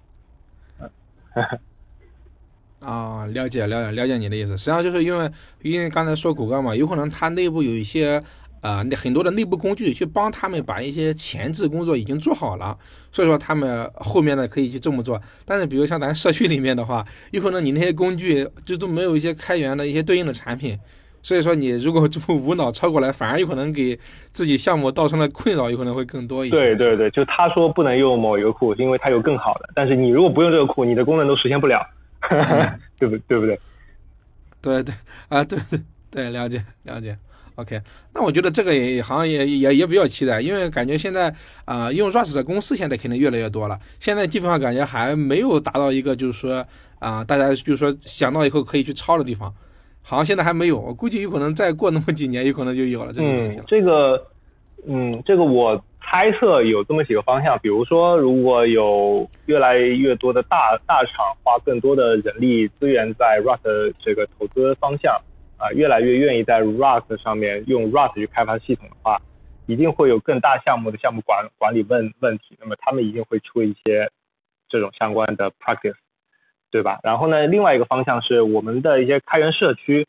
[2.80, 5.30] 啊，了解了解了解你的意思，实际上就是因为
[5.62, 8.24] 因为刚才说谷歌嘛，有可能它内部有一些。
[8.62, 12.78] 啊，那很多的内部工具去帮他们把一些前置工作已经做好了，
[13.12, 15.20] 所以说他们后面呢可以去这么做。
[15.45, 20.78] 但是，比如像咱社区里面的话，有可能你那些工具就都没有一些开源的一些对应的产品，
[21.24, 23.97] 所以说你如果这么无脑抄过来，反而有可能给
[24.32, 26.55] 自己项目造成的困扰有可能会更多一些。
[26.55, 31.84] 对对对，就他说不能用某一个库，是因为他有更好的，但是你如果不用这个库，你的功能都实现不了，
[32.99, 33.59] 对不对不对？
[34.62, 34.93] 对对
[35.30, 35.80] 啊，对对
[36.12, 37.18] 对，了解了解。
[37.62, 37.80] OK，
[38.14, 41.32] 那我觉得这个也好像也也也比较期待，因为感觉现在
[41.64, 43.78] 啊用 Rust 的公司现在肯定越来越多了。
[43.99, 46.66] 现在基本上感觉还没有达到一个就是说
[46.97, 49.53] 啊大家就是说想到以后可以去抄的地方，
[50.01, 50.80] 好像现在还没有。
[50.80, 53.66] 我估计有可能再过那么几年，有可能就有了这个东西了。
[53.68, 54.26] 这个，
[54.88, 65.16] 嗯，这个我猜测有这么几个方向，比如说如果有越来越多的大大厂花更多的人力资源在 Rust 这个投资方向。
[65.62, 69.22] 啊，越来越愿意在 Rust 上面用 Rust 去开发系统的话，
[69.68, 72.57] 一定会有更大项目的项目管管理问问题。
[72.59, 74.09] 那么他们一定会出一些
[74.68, 75.93] 这种相关的 practice，
[76.72, 76.99] 对吧？
[77.03, 80.07] 然后呢，另外一个方向是我们的一些开源社区，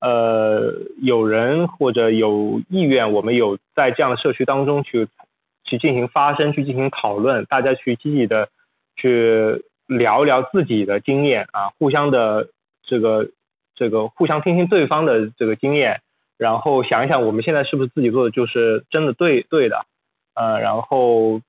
[0.00, 5.06] 呃，有人或者有意愿，我们有在这样的社区当中去
[5.64, 8.48] 去进行发声，去进行讨论，大家去积极的
[8.96, 12.48] 去聊一聊自己的经验啊，互相的
[12.84, 13.28] 这个。
[13.74, 16.00] 这个互相听听对方的这个经验，
[16.36, 19.86] 然后想一想我们现在是不是自己做的就是真的对对的，
[20.34, 21.40] 呃，然后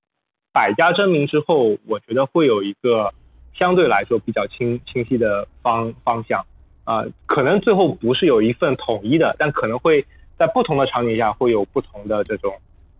[0.53, 3.13] 百家争鸣之后，我觉得会有一个
[3.53, 6.45] 相对来说比较清清晰的方方向，
[6.83, 10.05] 啊，可能最后不是有一份统一的，但可能会
[10.37, 12.53] 在不同的场景下会有不同的这种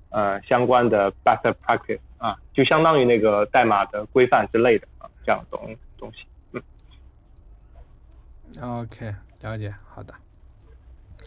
[0.09, 6.25] 呃相关的 best practice 啊，就相当于那个代码的规范之类的啊这样东东西。
[8.61, 10.13] OK，了解，好的，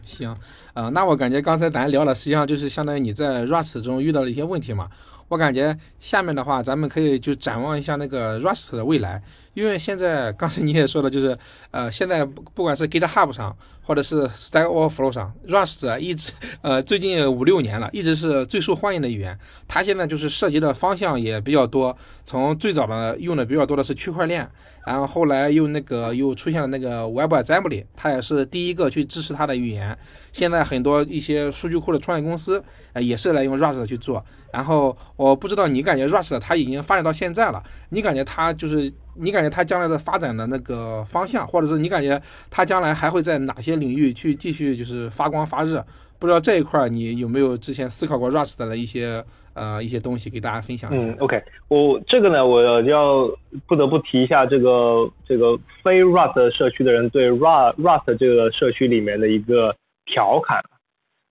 [0.02, 0.34] 行，
[0.72, 4.90] 呃，那我感觉刚才咱聊了，实际上就是相当于你在 Rust 中遇到了一些问题嘛。
[5.28, 9.22] 我感觉下面的话，咱们可以就展望一下那个 Rust 的未来，
[9.58, 11.36] 因为现在刚才你也说了，就是
[11.72, 16.32] 呃，现在不管是 GitHub 上，或者是 Stack Overflow 上，Rust 一直
[16.62, 19.36] 呃最近五六年了，一直是最受欢迎的语言。
[19.66, 24.48] 它现在就是涉及的方向也比较多，从最早的用的比较多的是区块链，
[24.86, 29.98] 然后后来又那个又出现了那个 WebAssembly，它也是第一个去支持它的语言。
[30.30, 34.24] 现在很多一些数据库的创业公司，呃，也是来用 Rust 去做。
[34.52, 45.84] 然后我不知道你感觉 Rust 它已经发展到现在了，你感觉它就是你感觉它将来的发展的那个方向，或者是你感觉它将来还会在哪些领域去继续就是发光发热？
[46.18, 51.06] 不知道这一块你有没有之前思考过 Rust 的一些呃一些东西给大家分享一下？
[51.06, 53.28] 嗯，OK，我这个呢，我要
[53.66, 59.74] 不得不提一下这个这个非 Rust 社区的人对 Rust Rust 这个社区里面的一个。
[60.10, 60.64] 调侃，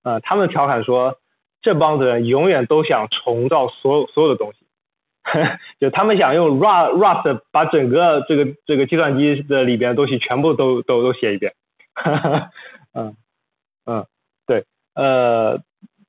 [0.03, 1.17] 呃，他们调侃说，
[1.63, 4.66] 这帮子人永远都想重造所有所有的东西，
[5.79, 11.53] 就他们想用 Rust 把整个这个这个计算机的里边的东西全部都都都写一遍。
[12.95, 13.15] 嗯
[13.85, 14.05] 嗯，
[14.45, 14.63] 对，
[14.95, 15.59] 呃，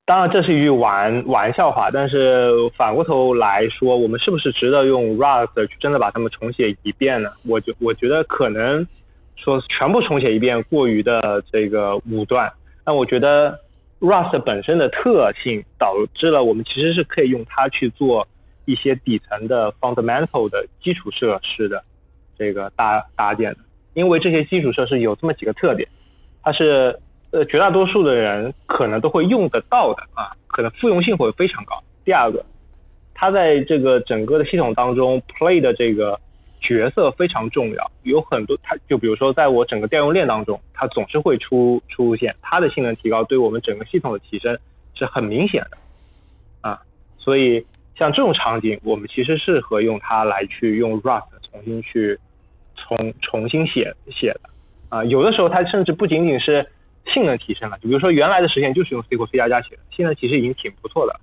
[0.07, 7.31] 当然这是一句玩玩笑话，但是反过头来说，我们是不是值得用 Rust 去真的把它们重写一遍呢？
[7.47, 8.87] 我觉我觉得可能
[9.37, 12.53] 说全部重写一遍过于的这个武断，
[12.85, 13.59] 但我觉得
[14.01, 18.27] Rust 本身的特性导致了我们其实是可以用它去做。
[18.69, 21.83] 一些底层的 fundamental 的基础设施的
[22.37, 23.57] 这个搭搭建，
[23.95, 25.89] 因为这些基础设施有这么几个特点，
[26.43, 27.01] 它是
[27.31, 31.83] 呃绝大多数的人可能都会用得到的啊，可能复用性会非常高。
[32.05, 32.45] 第二个，
[33.15, 36.21] 它在这个整个的系统当中 play 的这个
[36.61, 44.59] 角色非常重要，有很多它就比如说在我整个调用链当中，它总是会出出现它的性能提高，对我们整个系统的提升
[44.93, 45.79] 是很明显的
[46.61, 46.83] 啊，
[47.17, 47.65] 所以。
[47.99, 52.17] 像这种场景，我们其实适合用它来去用 Rust 重新去
[52.77, 54.41] 重重新写写的
[54.89, 55.03] 啊。
[55.05, 56.65] 有的时候它甚至不仅仅是
[57.13, 61.17] 性能提升了，就比如说原来的实现就是用 C 或 C 加加写的，现在其实已经挺不错的。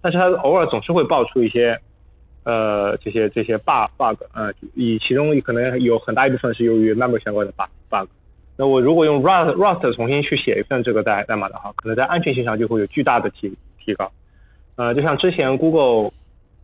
[0.00, 1.76] 但是它偶尔总是会爆出一些
[2.44, 8.08] 呃这些这些 bug bug 啊，以其中可能有很大一部分是由于 memory 相关的 bug bug。
[8.56, 13.52] 那我如果用 Rust Rust 重新去写一份这个代代码的话，可能在安全性上就会有巨大的提
[13.84, 14.12] 提高。
[14.76, 16.12] 呃，就像之前 Google。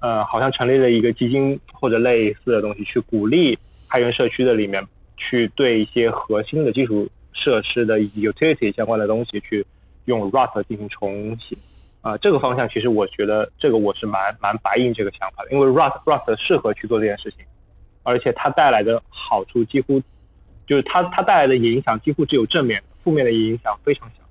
[0.01, 4.86] 呃，好像成立了一个基金或者类似的东西，去鼓励开源社区的里面
[5.16, 9.64] 去对一些核心的基础设施的以及 utility 相关的东西去
[10.05, 11.57] 用 Rust 进行重写。
[12.03, 17.40] 啊，这个方向其实我觉得这个我是蛮蛮白印这个想法的，因为 Rust Rust 适合去做这件事情，
[18.05, 20.01] 而且它带来的好处几乎
[20.66, 24.22] 就是它它带来的影响几乎只有正面，负面的影响非常小。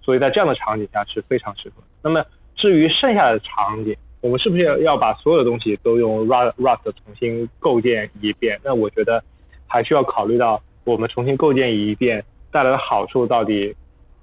[0.00, 1.82] 所以在这样的场景下是非常适合。
[2.02, 2.24] 那么
[2.56, 8.58] 至于剩下的场景，我们是不是要要把所有的东西都用 Rust Rust 重新构建一遍？
[8.62, 9.22] 那我觉得
[9.66, 13.74] 还需要考虑到我们重新构建一遍带来的好处到底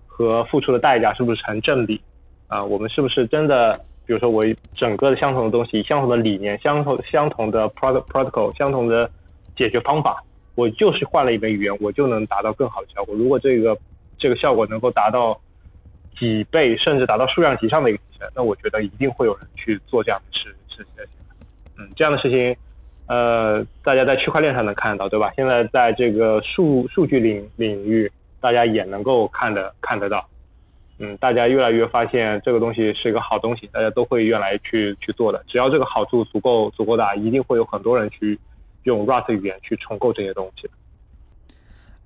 [0.07, 1.99] 和付出的代价是不是成正比？
[2.47, 3.73] 啊，我们是不是真的，
[4.05, 4.41] 比如说我
[4.73, 9.11] 整个的相同的东西、相同的理念、相同相同的 prot protocol、相同的
[9.53, 10.23] 解决方法，
[10.55, 13.13] 我就是换了一门语言，我就能达到更好的效果？
[13.15, 13.77] 如果这个
[14.17, 15.37] 这个效果能够达到。
[16.17, 21.05] 几倍甚至达到数量级上的一个提升，那我觉得一定会有人去做这样的事事情。
[21.77, 22.55] 嗯，这样的事情，
[23.07, 25.31] 呃，大家在区块链上能看得到，对吧？
[25.35, 30.27] 现在在这个数数据领领域，大家也能够看得看得到。
[31.01, 35.41] 嗯，大家越来越发现这个东西是一个好东西，大家都会越来去去做的。
[35.47, 38.37] 只要这个好处足够足够大，一定会有很多人去
[38.83, 40.69] 用 Rust 语言去重构这些东西。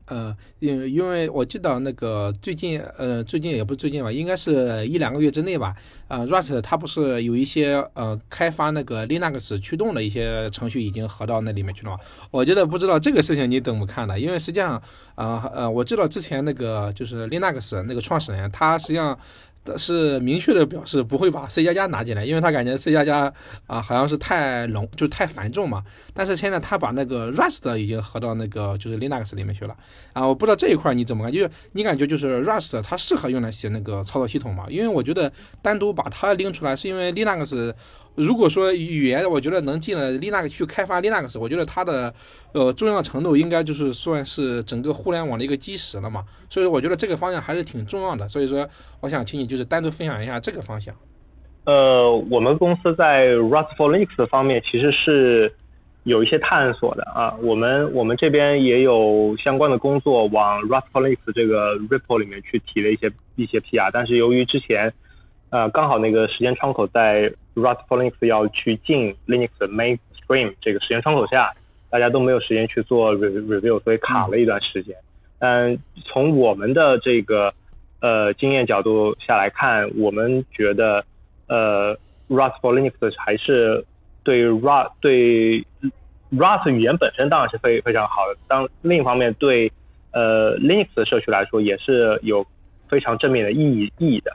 [0.05, 5.75] 呃，因因为我记得那个最近，呃，最近也不是最近吧，应该是一两个月之内吧。
[6.07, 11.97] 呃，Rust 它不是有一些呃开发那个 Linux 驱动的一些程序已经合到那里面去了吗？
[12.31, 14.19] 我觉得不知道这个事情你怎么看的？
[14.19, 14.81] 因为实际上，
[15.15, 19.17] 呃呃，我知道之前那个就是 Linux 那个创始人，他实际上。
[19.78, 23.34] 是明确的表示不会把 C 加加拿进来，因为他感觉 C 加加
[23.68, 25.84] 啊好像是太浓，就太繁重嘛。
[26.14, 29.76] 但是现在他把那个 Rust 已经合到那个就是 Linux 里面去了
[30.14, 30.28] 啊。
[30.28, 31.32] 我不知道这一块你怎么看？
[31.32, 34.66] 就是你感觉就是 Rust 它适合用来写那个操作系统吗？
[34.70, 37.74] 因为我觉得单独把它拎出来，是因为 Linux。
[38.16, 42.14] 如果说语言，我觉得能进了 Linux 去开发 Linux，我觉得它的
[42.53, 46.24] 呃重要程度应该就是算是整个互联网的一个基石了嘛。
[46.47, 48.28] 所以说我觉得这个方向还是挺重要的。
[48.30, 48.70] 所以说，
[49.01, 50.93] 我想请你就是单独分享一下这个方向。
[51.66, 55.51] 呃，我们公司在 Rust for Linux 方面其实是
[56.03, 57.34] 有一些探索的啊。
[57.41, 64.93] 我们我们这边也有相关的工作往 Rust for Linux 这个 repo 里面去提了一些一些 PR，但是由于之前
[65.49, 67.34] 呃刚好那个时间窗口在。
[67.55, 71.53] Rust for Linux 要去进 Linux mainstream 这个时间窗口下，
[71.89, 74.95] 大家都没有时间去做 review，所以卡了一段时间。
[75.39, 77.53] 嗯，从我们的这个
[77.99, 81.05] 呃经验角度下来看，我们觉得
[81.47, 81.95] 呃
[82.29, 83.85] Rust for Linux 还是
[84.23, 85.65] 对 Rust 对
[86.31, 89.71] Rust 语言本身当然是非非常好的，当另一方面对
[90.11, 92.45] 呃 Linux 社区来说也是有
[92.87, 94.31] 非常正面的意义意义的。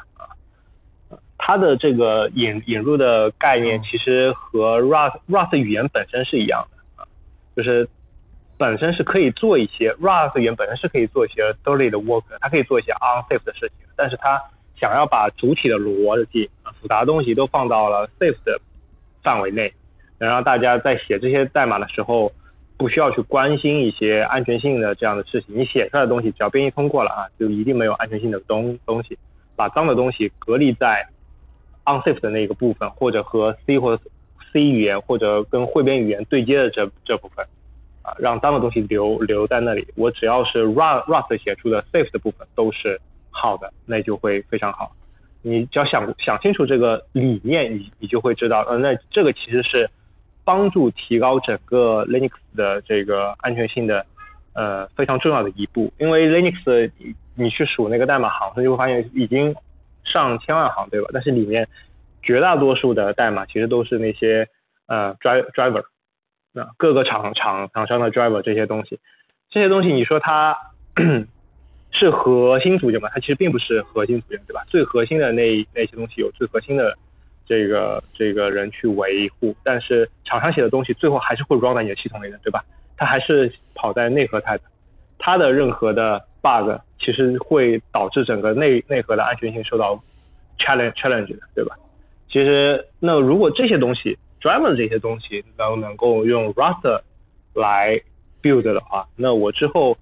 [1.38, 7.06] 它的这个引引入的概念其实和 Rust Rust 语言本身是一样的啊，
[7.56, 7.88] 就是
[8.58, 14.42] 本身是可以做一些 Rust 语言本身是可以做一些 dirty 的 work，它可以做一些 unsafe 的事情，但是它
[14.78, 18.60] 想要把主体的逻辑啊复杂的东西都放到了 safe 的
[19.22, 19.72] 范围内，
[20.18, 22.30] 能让大家在写这些代码的时候
[22.76, 29.16] 不需要去关心一些安全性的这样的事情，你写出来的东西只要编译通过了啊，就一定没有安全性的东东西，
[29.56, 31.06] 把脏的东西隔离在。
[31.88, 33.98] Unsafe 的那个部分，或者和 C 或
[34.52, 37.44] C 语言或者跟汇编语言对接的这这部分，
[38.02, 39.86] 啊，让脏的东西留留在那里。
[39.96, 44.92] 我只要是 Rust 写出的 safe 的部分都是好的，那就会非常好。
[45.42, 49.88] 你只要想想清楚这个理念，你你就会知道，呃，那这个其实是
[50.44, 54.04] 帮助提高整个 Linux 的这个安全性的
[54.54, 55.92] 呃非常重要的一步。
[55.98, 59.54] 因为 Linux 你你去数那个代码行，你就会发现已经
[60.08, 61.08] 上千万行，对吧？
[61.12, 61.68] 但是里面
[62.22, 64.48] 绝大多数的代码其实都是那些
[64.86, 65.84] 呃 drive driver，
[66.52, 68.98] 那各个厂厂厂商的 driver 这些东西，
[69.50, 70.56] 这些东西你说它
[71.92, 73.08] 是核心组件吗？
[73.12, 74.64] 它其实并不是核心组件，对吧？
[74.68, 76.96] 最核心的那那些东西有最核心的
[77.46, 82.64] 这个这个人去维护，但是厂商写的东西最后还是会 run 在你的系统里的，对吧？
[82.96, 84.64] 它还是跑在内核态的，
[85.18, 90.02] 它的任何的 bug 其实会导致整个内内核的安全性受到
[90.58, 91.76] challenge challenge 的，对吧？
[92.28, 97.02] 其实那如果这些东西 driver 这些东西都能够用 Rust
[97.54, 98.00] 来
[98.42, 99.96] build 的话，那我之后。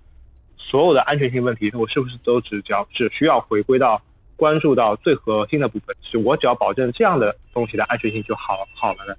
[0.59, 4.03] 所有的安全性问题，我是不是都只只要只需要回归到
[4.35, 5.95] 关注到最核心的部分？
[6.03, 9.15] 是我只要保证这样的东西的安全性就好好了呢？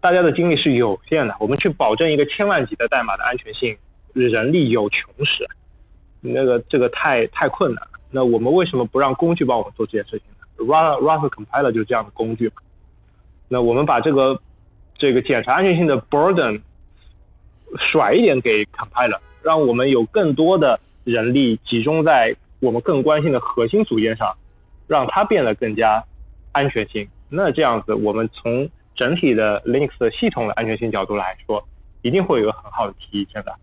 [0.00, 3.76] 大家的精力是有限的，我们去保证一个千万级的代码的安全性，
[4.24, 5.48] 人力有穷时，
[6.20, 8.00] 那个这个太太困难了。
[8.10, 12.54] 那我们为什么不让工具帮我们做这件事情呢？Rust Rust Compiler 就是这样的工具嘛。
[13.48, 14.40] 那我们把这个
[14.96, 16.62] 这个检查安全性的 burden
[17.92, 19.18] 甩一点给 Compiler。
[19.42, 24.36] 让我们有更多的人力集中在我们更关心的核心组件上，
[24.88, 26.02] 让它变得更加
[26.50, 27.08] 安全性。
[27.28, 31.64] 那这样子，我们从整体的 Linux 系统的安全性角度来说，
[32.02, 33.54] 一定会有一个很好的提升的。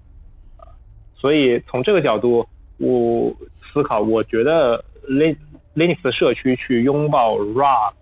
[1.24, 2.45] 所以从这个角度，
[2.80, 3.34] 我
[3.71, 5.38] 思考，我觉得 Lin
[5.74, 7.93] Linux 社区去拥抱 Rust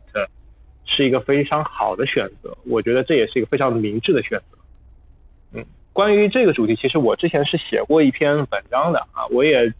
[0.88, 2.58] 是一个非常好的选择。
[2.66, 4.58] 我觉得这也是一个非常明智的选择。
[5.54, 5.64] 嗯。
[5.94, 9.72] 关于这个主题，其实我之前是写过一篇文章的啊，我也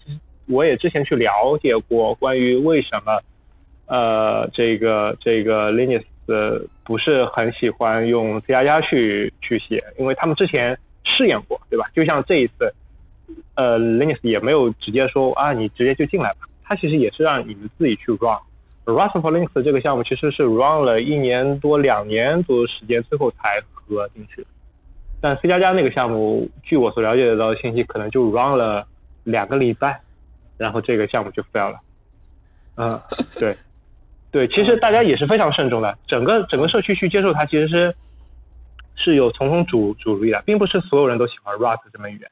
[0.48, 3.20] 我也之前去了解过关于为什么
[3.88, 6.04] 呃这个这个 Linux
[6.84, 11.90] 不是很喜欢用 C 加加去去写，因为他们之前试验过，对吧？
[11.96, 12.72] 就像这一次，
[13.56, 18.38] 呃 Linux 也没有直接说啊你直接就进来吧，它其实也是让你们自己去 run。
[18.86, 24.46] Rust for Linux 这个项目其实是 run 了一年多两年左右时间，最后才合进去。
[25.22, 28.88] 但 C 加加那个项目，据我所了解到的信息，可能就 run 了
[29.24, 30.02] 两个礼拜，
[30.58, 31.80] 然后这个项目就 fail 了。
[32.76, 33.00] 嗯，
[33.38, 33.56] 对，
[34.32, 37.96] 对，其实大家也是非常慎重的，整个整个社区去接受它，其实是
[38.96, 42.28] 是有重重主阻力的，并不是所有人都喜欢 Rust 这门语言。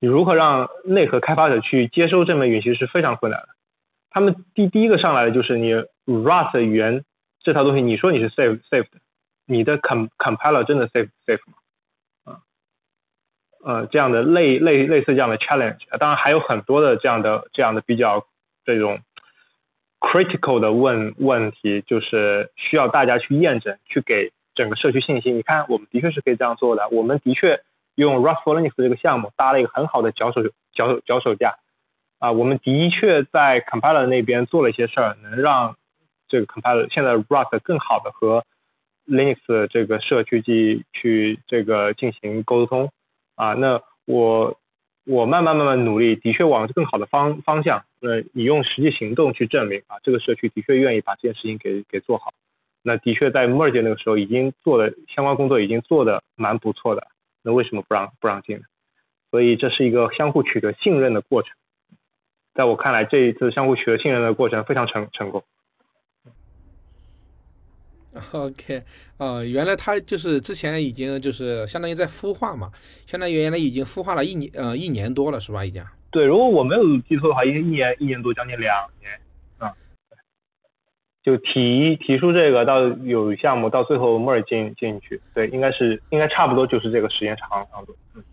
[0.00, 3.48] 你如何让内核开发者去接收这门语言，其实是非常困难的。
[4.10, 5.74] 他们第第一个上来的就是你
[6.06, 7.04] Rust 语言
[7.40, 8.98] 这套东西，你说你是 safe safe 的，
[9.46, 11.54] 你的 com compiler 真的 safe safe 吗？
[13.64, 18.24] 呃，这样的类类类似这样的 challenge，当然还有很多的这样的这样的比较
[18.64, 19.00] 这种
[19.98, 25.36] critical 的问问题，就是需要大家去验证，去给整个社区信心。
[25.36, 27.60] 你看，我们的确是可以这样做的，我们的确
[27.98, 30.42] 用 Rust for Linux 这个项目搭了一个很好的脚手
[30.72, 31.56] 脚手脚手架
[32.20, 35.76] 啊，我们的确在 compiler 那边做了一些事儿，能让
[36.28, 38.44] 这个 compiler 现在 Rust 更好的和
[39.08, 42.90] Linux 这个社区去去这个进行沟通。
[43.34, 44.56] 啊，那我
[45.04, 47.82] 我慢慢慢慢努力，的确往更好的方方向。
[47.98, 52.32] 那你用实际行动去证明啊，这个社区的确愿意把这件事情给给做好。
[52.82, 57.08] 那的确在 merge 那个时候已经做的相关工作已经做的蛮不错的。
[57.48, 58.64] 那为什么不让不让进呢？
[59.30, 61.50] 所以这是一个相互取得信任的过程。
[62.54, 65.42] 在我看来，这一次相互取得信任的过程非常成成功。
[68.32, 68.82] OK，
[69.16, 72.70] 呃，原来他就是之前已经就是相当于在孵化嘛，
[73.06, 75.64] 相当于原来已经孵化了一年，呃，一年多了是吧？
[75.64, 75.82] 已经。
[76.10, 79.20] 对，如果我没有记错的话，应该一年一年多，将近两年，啊，
[81.28, 88.24] 就提提出这个到有项目到最后末儿进进去，对，应该是应该差不多就是这个时间长长度，嗯。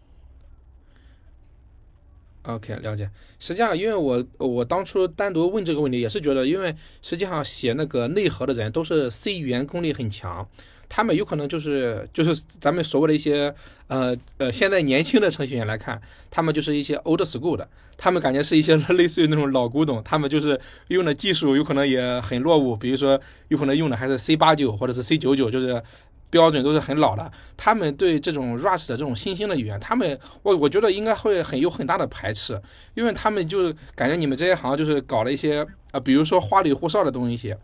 [2.48, 3.10] OK，了解。
[3.40, 10.48] 实际上，因为我我当初单独问这个问题，也是觉得，因为实际上写那个内核的人都是 C 语言功力很强，
[10.88, 13.54] 他们有可能就是就是咱们所谓的一些
[13.88, 17.68] 呃呃现在年轻的程序员来看，他们就是一些 old school 的，
[17.98, 25.82] 他们感觉是一些 类似于那种老古董，他们就是用的技术有可能也很落伍，比如说有可能用的还是 C 八九或者是 C 九九，就是。
[26.30, 32.62] 标准都是很老的，他们对这种 Rust 的这种新兴的语言，他们我我觉得应该会很有很大的排斥，
[32.94, 37.56] 因为他们就感觉你们这些行就是搞了一些啊，比如说花里胡哨的东西，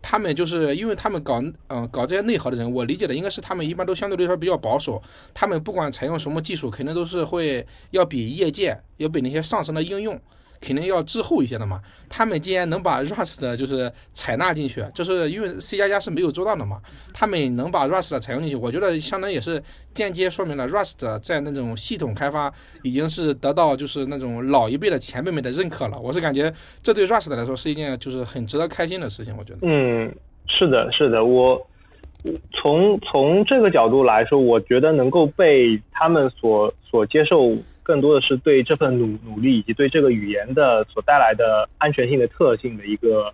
[0.00, 5.02] 他们就是因为他们搞嗯搞这些内核的人，我理解的应该是他们一般都相对来说比较保守，
[5.34, 10.20] 他们不管采用什么技术，肯定都是会要比业界要比那些上层的应用。
[10.60, 11.80] 肯定要滞后一些的嘛。
[12.08, 16.80] 他们既然能把 Rust 就是采纳进去，就是因为 C 加加是没有做到的嘛。
[17.14, 19.62] 他们能把 Rust 采用进去，我觉得相当于也是
[19.94, 22.52] 间接说明了 Rust 在那种系统开发
[22.82, 25.98] 已经是得到就是那种老一辈的前辈们的认可了。
[25.98, 26.52] 我是感觉
[26.82, 29.34] 这对 Rust 来说是一件就是很值得开心的事情。
[29.38, 30.14] 我觉得，嗯，
[30.46, 31.66] 是的，是的，我
[32.52, 37.56] 从从这个角度来说，我觉得能够被他们所所接受。
[37.82, 43.32] 更多的是对这份努努力以及对这个语言的所带来的安全性的特性的一个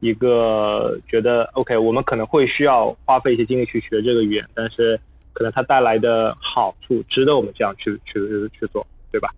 [0.00, 5.00] 一个觉得 OK，我们可能会需要花费一些精力去学这个语言，但是
[5.32, 8.20] 可能它带来的好处值得我们这样去去
[8.52, 9.30] 去做，对吧？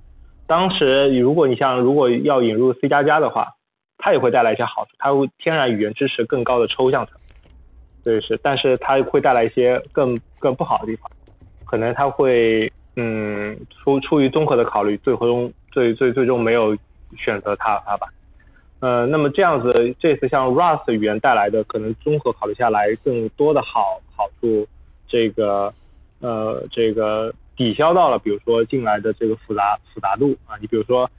[0.47, 3.55] 当时如果你像如果要引入 C 加加的话，
[3.99, 7.14] 它也会带来一些好处，它会天然语言支持更高的抽象层，
[8.03, 11.11] 对是，但是它会带来一些更更不好的地方，
[11.64, 12.72] 可能它会。
[13.03, 16.76] 嗯，出出于综合的考虑，最终最最最终没有
[17.16, 18.07] 选择它它吧。
[18.80, 24.66] 呃，那么这样子，这次像 Rust 语言带来的可能综合考虑下来更多的好好处，
[25.09, 25.72] 这个
[26.20, 31.11] 呃这个抵消到了，比如说进来的这个复杂复杂度啊，你比如说，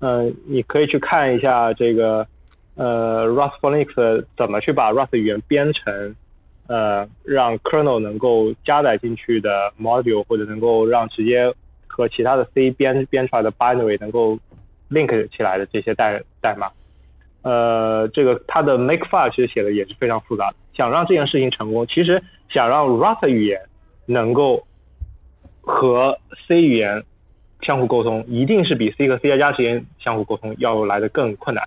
[0.00, 2.26] 呃，你可以去看一下这个
[2.74, 6.14] 呃 Rust for Linux 怎么去把 Rust 语言编程。
[6.70, 11.52] 呃，让 kernel 能够加载进去的 module，或者能够让直接
[11.88, 14.38] 和其他的 C 编编出来的 binary 能够
[14.88, 16.70] link 起来的这些代代码，
[17.42, 20.56] 呃，这个它的 makefile 其实写的也是非常复杂的。
[20.72, 23.60] 想让这件事情成功，其实想让 Rust 语言
[24.06, 24.64] 能够
[25.60, 26.16] 和
[26.46, 27.02] C 语言
[27.62, 31.64] 相互沟通，一定是比 C 和 C 加加之间相互沟通要来的更困难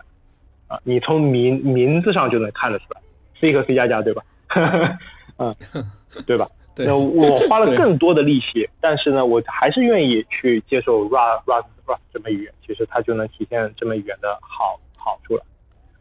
[0.70, 0.80] 啊！
[0.86, 3.02] 你从名名字上就能看得出来
[3.42, 4.24] ，C 和 C 加加，对吧？
[5.40, 5.56] 嗯，
[6.28, 6.48] 对吧？
[6.76, 15.44] 那我花了更多的力气，但是呢，我还是愿意去接受 Rust Rust Rust 这门语言，其实它就能体现这门语言的好好处了。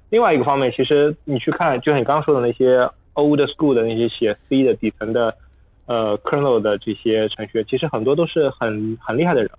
[0.08, 5.34] 另外一个方面，其实你去看，就像你刚刚说的那些 old school 的那些写 C 的底层的
[5.84, 9.50] 呃 kernel 的这些程序员，其实很多都是很很厉害的人。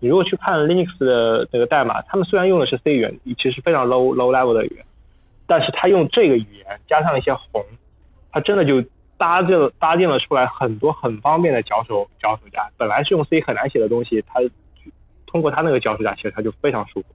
[0.00, 4.84] 你如果去看 Linux 的这个代码，他们虽然用的是 C 语言，其实非常 low low level 的语言，
[5.46, 7.64] 但是他用这个语言加上一些红。
[8.30, 8.82] 它真的就
[9.16, 14.40] 搭建搭建了出来很多很方便的脚手脚手架，本来是用 C 很难写的东西，它
[15.26, 17.06] 通过它那个脚手架，其实它就非常舒服。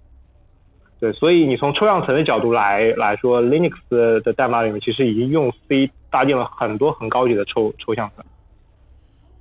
[1.00, 8.24] 对，所以你从抽象层的角度来来说，Linux 的代码里面其实已经用 C 搭建了很多很高级的抽抽象层。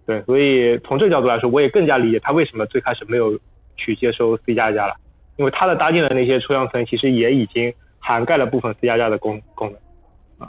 [0.05, 3.39] 对，所以从这个角度来说，我也更加理解它为什么最开始没有
[3.77, 4.95] 去接收 C 加加了，
[5.37, 9.81] 因为它的搭建的那些抽象层其实也已经涵盖了部分 C 加加的功功能。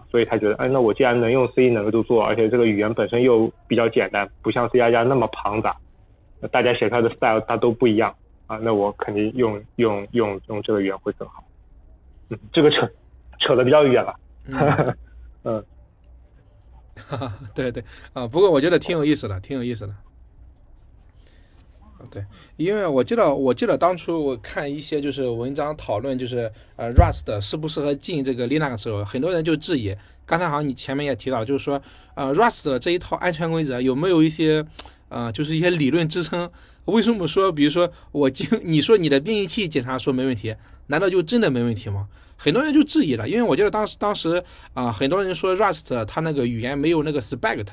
[0.10, 5.76] 所以他觉得，哎，那我既然能用 C 能够做，而且这个语言本身又比较简单，不像 C 加加那么庞杂，
[6.52, 8.14] 大家写出来的 style 它都不一样
[8.48, 11.44] 啊，那我肯定用用用用这个语言会更好。
[12.30, 12.90] 嗯，这个扯
[13.40, 14.16] 扯的比较远了。
[15.44, 15.64] 嗯，
[17.56, 17.84] 对对
[18.14, 19.94] 啊，不过我觉得挺有意思的，挺有意思的。
[22.12, 22.24] 对，
[22.58, 29.96] 因为我记得，我记得当初我看一些就是文章讨论，就是呃，Rust 适不适合进这个 Linux 时候，很多人就质疑。
[30.26, 31.82] 刚才好像你前面也提到了，就是说，
[32.16, 34.66] 呃，Rust 这一套安全规则有没有一些，
[35.10, 36.50] 呃，就是一些理论支撑？
[36.86, 40.56] 为什么说，比如说我经你说你的编译器检查说没问题，
[40.88, 42.08] 难道就真的没问题吗？
[42.36, 44.44] 很多人就质疑了，因为我觉得当时当时
[44.74, 47.66] 啊，很多人说 Rust 它那个语言没有那个 spec。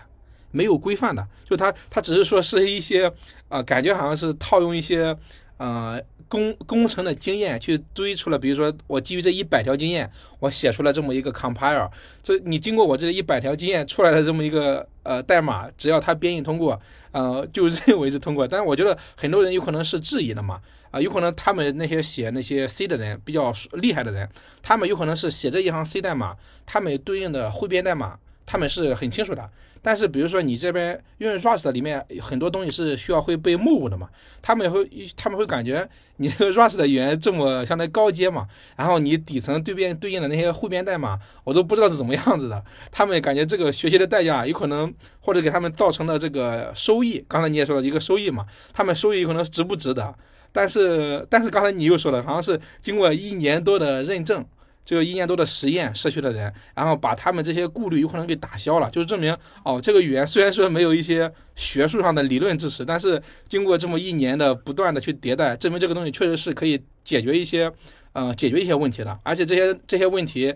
[0.50, 3.12] 没有规范的，就它它只是说是一些，
[3.48, 5.16] 呃，感觉好像是套用一些，
[5.58, 11.90] 呃，工工程的经验去堆出了，比如说我基于这一百条经验，我写出了这么一个 compiler，
[12.22, 16.80] 这你经过我这一百条经验出来的这么一个呃代码，只要它编译通过，
[17.12, 18.46] 呃， 就认为是通过。
[18.46, 24.28] 但是我觉得很多人有可能是质疑的嘛，啊，有可能他们那些写那些 C 的人比较厉害的人，
[24.62, 28.18] 他们有可能是写这一行 C 代码，他们对应的汇编代码。
[28.50, 29.48] 他们是很清楚的，
[29.80, 34.08] 但是比如说你这边因为 Rust 里面很多东西是需要会被 move 的嘛，
[34.42, 50.12] 他们会他们会感觉你这个 Rust 的语言这么相当于高阶嘛，然后你底层对边对应的那些汇编代码，我都不知道是怎么样子的，他们感觉这个学习的代价有可能或者给他们造成的这个收益，刚才你也说了一个收益嘛，他们收益有可能值不值得，
[50.50, 54.44] 但是但是刚才你又说了，好像是经过一年多的认证。
[54.90, 67.70] 就一年多的实验，社区的人，然后把他们这些顾虑有可能给打消了，就是证明哦，这个语言虽然说没有一些学术上的理论支持，但是经过这么一年的不断的去迭代，证明这个东西确实是可以解决一些
[68.14, 70.52] 呃解决一些问题的，而且这些这些问题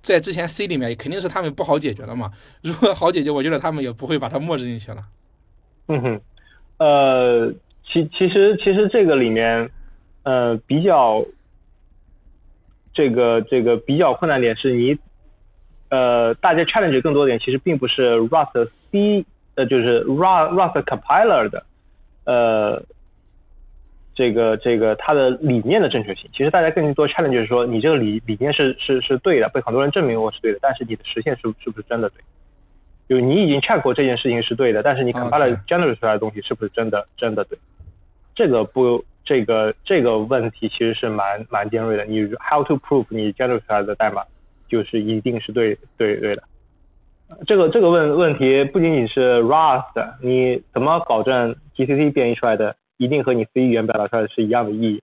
[0.00, 2.30] 在之前 C 里面肯定是他们不好解决的嘛。
[2.62, 5.04] 如果好解决，我觉得他们也不会把它默认进去了。
[5.88, 6.20] 嗯哼，
[6.78, 7.52] 呃，
[7.92, 9.68] 其其实其实这个里面，
[10.22, 11.22] 呃，比较
[12.94, 14.96] 这个这个比较困难点是你，
[15.90, 19.26] 呃，大家 challenge 更多点，其实并不是 Rust C，
[19.56, 21.66] 呃，就是 Rust Rust compiler 的，
[22.24, 22.82] 呃。
[24.16, 32.22] 这个这个它的理念的正确性，其实大家更多 challenge 是说，你这个理理念是是是对的，被很多人证明我是对的，但是你的实现是是不是真的对？
[33.08, 37.58] 就你已经 check 过这件事情是对的，但是你 compiler generate 出来的东西是不是真的真的对？
[38.36, 42.04] 这个不，这个这个问题其实是蛮蛮尖锐的。
[42.04, 44.22] 你 how to prove 你 generate 出来的代码
[44.68, 46.42] 就是一定是对对对的？
[47.46, 52.76] 这个这个问问题不仅仅是 Rust，你怎么保证 GCC 编译出来的？
[52.96, 55.02] 一定和你 C 语言表达出来的是一样的意义。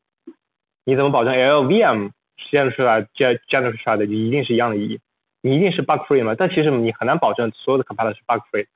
[0.85, 2.07] 你怎么保证 LVM
[2.37, 4.99] 实现出来、generate 出来的就一定是一样的意义？
[5.41, 6.35] 你一定是 bug free 吗？
[6.37, 8.67] 但其实你很难保证所有的 compiler 是 bug free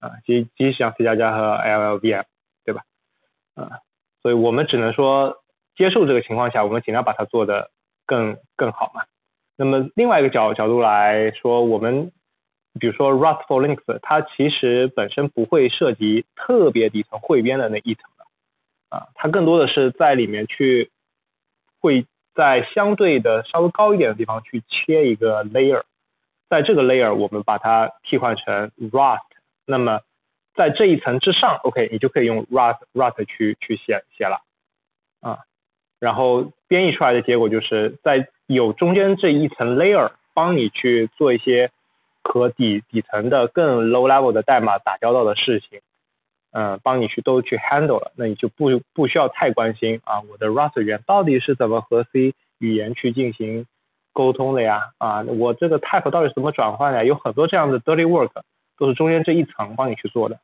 [0.00, 2.24] 啊，即即使像 C 加加和 LLVM，
[2.64, 2.82] 对吧？
[3.54, 3.78] 啊，
[4.26, 5.44] 所以我们只能说
[5.76, 7.70] 接受这个情况下，我们尽量把它做的
[8.06, 9.02] 更更好嘛。
[9.56, 12.10] 那么另外一个角角度来说，我们
[12.80, 18.10] 比如说 Rust for Linux，它其实本身不会涉及特别底层汇编的那一层。
[18.88, 20.90] 啊，它更多的是在里面去，
[21.80, 22.04] 会
[22.34, 25.82] 在相对的稍微高一点的地方去切一个 layer，
[26.48, 29.20] 在这个 layer 我们把它替换成 Rust，
[29.66, 30.00] 那么
[30.56, 34.40] 在这一层之上，OK，你就可以用 Rust Rust 去去写写了，
[35.20, 35.38] 啊，
[36.00, 41.70] 然后编译出来的结果就是在有中间这一层 layer 帮你去做一些
[42.22, 45.80] 和底底层的更 low level 的代码打交道的事情。
[46.52, 53.66] 嗯，帮你去都去 handle 了，那你就不不需要太关心啊，我的 Rust 语言到底是怎么和 C 语言去进行
[54.14, 54.84] 沟通的呀？
[54.96, 57.04] 啊，我这个 type 到底怎么转换的？
[57.04, 58.30] 有很多这样的 dirty work
[58.78, 60.38] 都是中间这一层帮你去做的。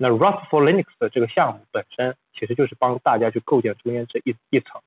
[0.00, 4.80] 那 Rust for Linux 的这个项目本身其实就是帮大家去构建中间这一一层。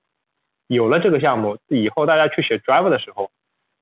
[0.68, 3.30] 有了这个项目以后，大家去写 driver 的时候，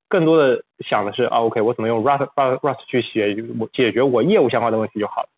[0.07, 5.29] 更多的想的是啊，OK，我怎么用 Rust Rust 去写我解决我业务相关的问题就好了。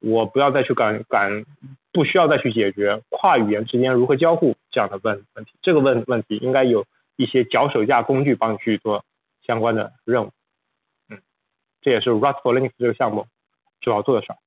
[0.00, 1.44] 我不要再去赶赶，
[1.92, 5.52] 不需要再去解决跨语言之间如何交互这样的问问题。
[5.62, 6.84] 这个问问题应该有
[7.16, 9.04] 一些脚手架工具帮你去做
[9.46, 10.32] 相关的任务。
[11.08, 11.20] 嗯，
[11.80, 13.26] 这也是 Rust for Linux 这个项目
[13.80, 14.38] 主要做的事儿。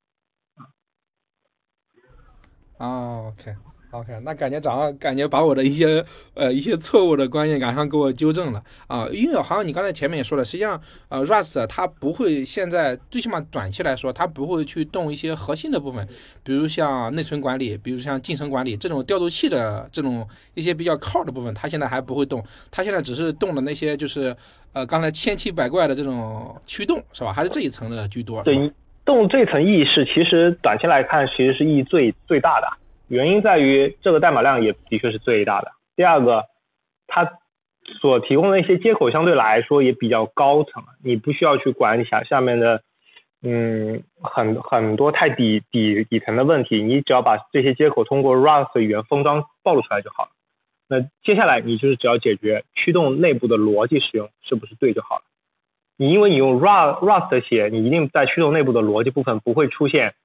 [2.86, 3.55] 啊，OK。
[3.91, 6.01] OK，那感觉早上感觉把我的一些
[6.34, 16.07] 呃一些错误的观念赶上给我纠正了啊，因为好像你刚才前面也说了，实际上呃 Rust 它不会现在最起码短期来说，它不会去动一些核心的部分，
[16.41, 24.34] 比如像内存管理，比如像进程管理这种调度器的这种一些比较 core 的部分，它现在还不会动，它现在只是动的那些就是
[24.71, 27.34] 呃刚才千奇百怪的这种驱动是吧？
[27.34, 28.41] 还是这一层的居多？
[28.43, 28.71] 对，
[29.05, 32.67] 动这层意义是其实短期来看其实是意义最最大的。
[33.07, 35.71] 原因在于这个代码量也的确是最大的。
[35.95, 36.45] 第二个，
[37.07, 37.29] 它
[37.99, 42.83] 所提供的一些接口相对来说也比较高层，你不需要去管理下下面的，
[43.43, 50.29] 嗯，很很多太底底底层的问题，你只要把这些接口通过 Rust 语言封装暴露出来就好了。
[50.87, 55.23] 那接下来你就是只要解决驱动内部的逻辑使用是不是对就好了。
[56.01, 60.15] 你因为你用 Rust Rust 写，你一定在驱动内部的逻辑部分不会出现。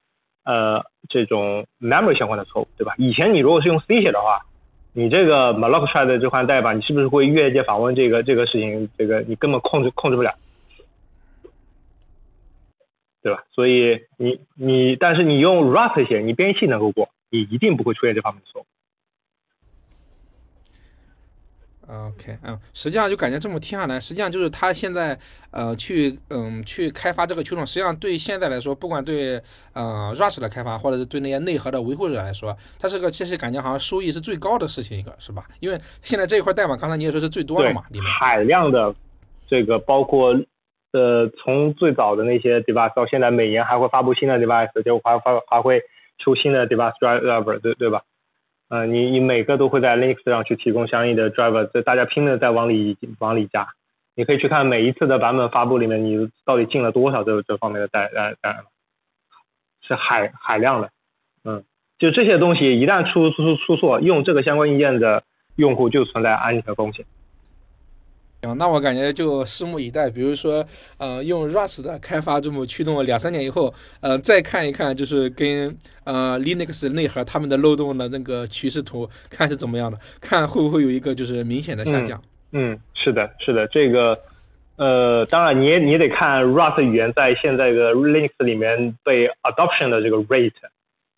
[0.43, 2.95] 呃，这种 memory 相关的错误，对吧？
[2.97, 4.47] 以前你如果是用 C 写的话，
[4.95, 8.89] 你这个 malloc 出来的这款代码，你是不是会越界访问这个这个事情？
[8.97, 10.35] 这个你根本控制控制不了，
[13.23, 13.45] 对吧？
[13.51, 18.67] 所以你你，但是你用 Rust 写，你编译器能够过，你一定不会出现这方面的错误。
[21.89, 25.17] OK，嗯，实际上就感觉这么听下来，实际上就是他现在
[25.51, 29.41] 呃去嗯去开发这个驱动，实际上对现在来说，不管对
[29.73, 35.45] 呃 Rust 的开发，或者是对那些内核的维护者来说，它是个其实感觉好像收益是最高的事情一个，是吧？
[35.61, 38.95] 因为现在这一块代码，刚才你也说是最多的嘛，里面海量的
[39.47, 40.35] 这个包括
[40.93, 45.81] 呃从最早的那些 device 到现在每年还会发布新的 device，就还发还会
[46.19, 48.03] 出新的 device driver，对对吧？
[48.69, 53.69] 呃，你你每个都会在 Linux 上去提供相应的 driver，这大家拼的在往里往里加。
[54.17, 58.65] 你可以去看每一次的版本发布里面，你到底进了多少这这方面的代代代，
[59.83, 60.91] 是海海量的。
[61.45, 61.63] 嗯，
[61.99, 65.23] 就这些东西一旦出出出错，用这个相关硬件的
[65.55, 67.05] 用户就存在安全风险。
[68.55, 70.09] 那我感觉就拭目以待。
[70.09, 70.65] 比如说，
[70.99, 82.21] 呃，用 Rust 的开发这么驱动了两三年以后，呃，再看一看，就是跟呃 Linux 内核他们的漏洞的那个趋势图，看是怎么样的，看会不会有一个就是明显的下降。
[82.53, 84.19] 嗯，是的，是的，这个，
[84.77, 90.53] 呃，当然你也你也得看 Rust 语言在现在的 Linux 里面被 adoption 的这个 rate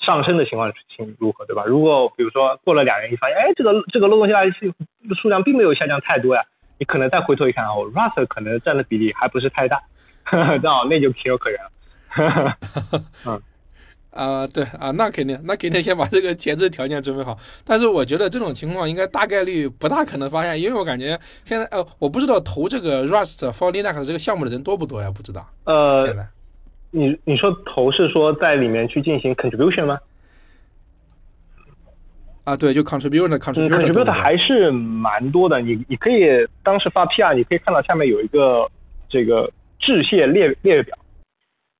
[0.01, 1.65] 上升的情况情如何，对吧？
[1.67, 4.51] 如果比如说过了两年，你发现，哎，这个这个漏洞下来
[5.21, 6.43] 数量并没有下降太多呀，
[6.79, 9.81] 你可能再回头一看哦，Rust 可能占的比例还不是太大，
[10.63, 12.57] 那那就情有可原了。
[13.27, 13.43] 嗯。
[14.11, 17.37] 啊，对啊，那肯定，那肯定先把这个前置条件准备好。
[17.65, 25.11] 但是我觉得这种情况应该大概率不大可能发现，因为我感觉现在，呃，我不知道投这个 Rust for Linux 这个项目的人多不多呀？
[25.15, 25.47] 不知道。
[25.65, 26.09] 呃，
[26.91, 29.99] 你你说投是说在里面去进行 contribution 吗？
[32.49, 35.61] 啊，对，就 contribution 还是蛮多的。
[35.61, 38.71] 你你可以当时发 PR，你可以看到下面有一个
[39.11, 40.97] 这个致谢列列表。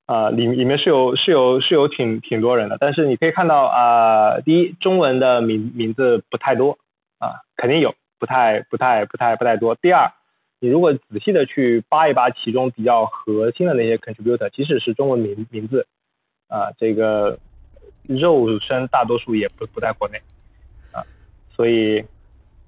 [0.05, 6.77] 啊，里里面是有是有是有挺挺多人的，但是你可以看到啊，第一中文的名名字不太多
[7.19, 9.75] 啊，肯定有不太不太不太不太多。
[9.75, 10.11] 第二，
[10.59, 15.85] 你如果仔细的去扒一扒其中比较核心的那些 contributor，即使是中文名名字
[16.47, 17.37] 啊，这个
[18.07, 20.38] 肉身大多数也不不在国内啊，
[21.59, 22.01] 所以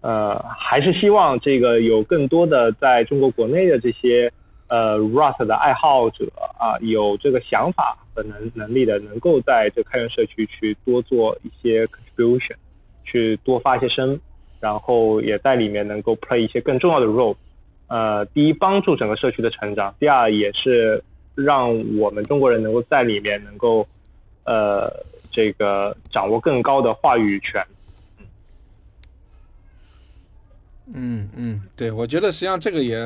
[0.02, 4.30] 呃，还是希望这个有更多的在中国国内的这些。
[4.74, 6.26] 呃，Rust 的爱好者
[6.58, 12.56] 啊，有这个想法和能能力的，能够在这开源社区去多做一些 contribution，
[13.04, 14.18] 去多发一些声，
[14.62, 17.36] 然后也在里面能够 play 一些更重要的 role。
[17.90, 21.04] 呃，第一，帮助整个社区的成长；第二，也是
[21.36, 21.68] 让
[22.00, 23.86] 我们中国人能够在里面能够
[24.46, 24.90] 呃
[25.30, 27.62] 这个掌握更高的话语权。
[30.94, 32.98] 嗯嗯，对，我觉得实际上这个也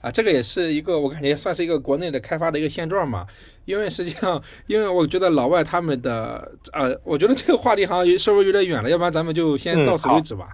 [0.00, 3.26] 啊，这个也是一个我感觉算是一个国内的开发的一个现状嘛。
[3.64, 10.48] 因为实际上，因为我觉得老外他们的呃，我觉得这个话题好像稍微有点远了，要不然咱们就先到此为止吧。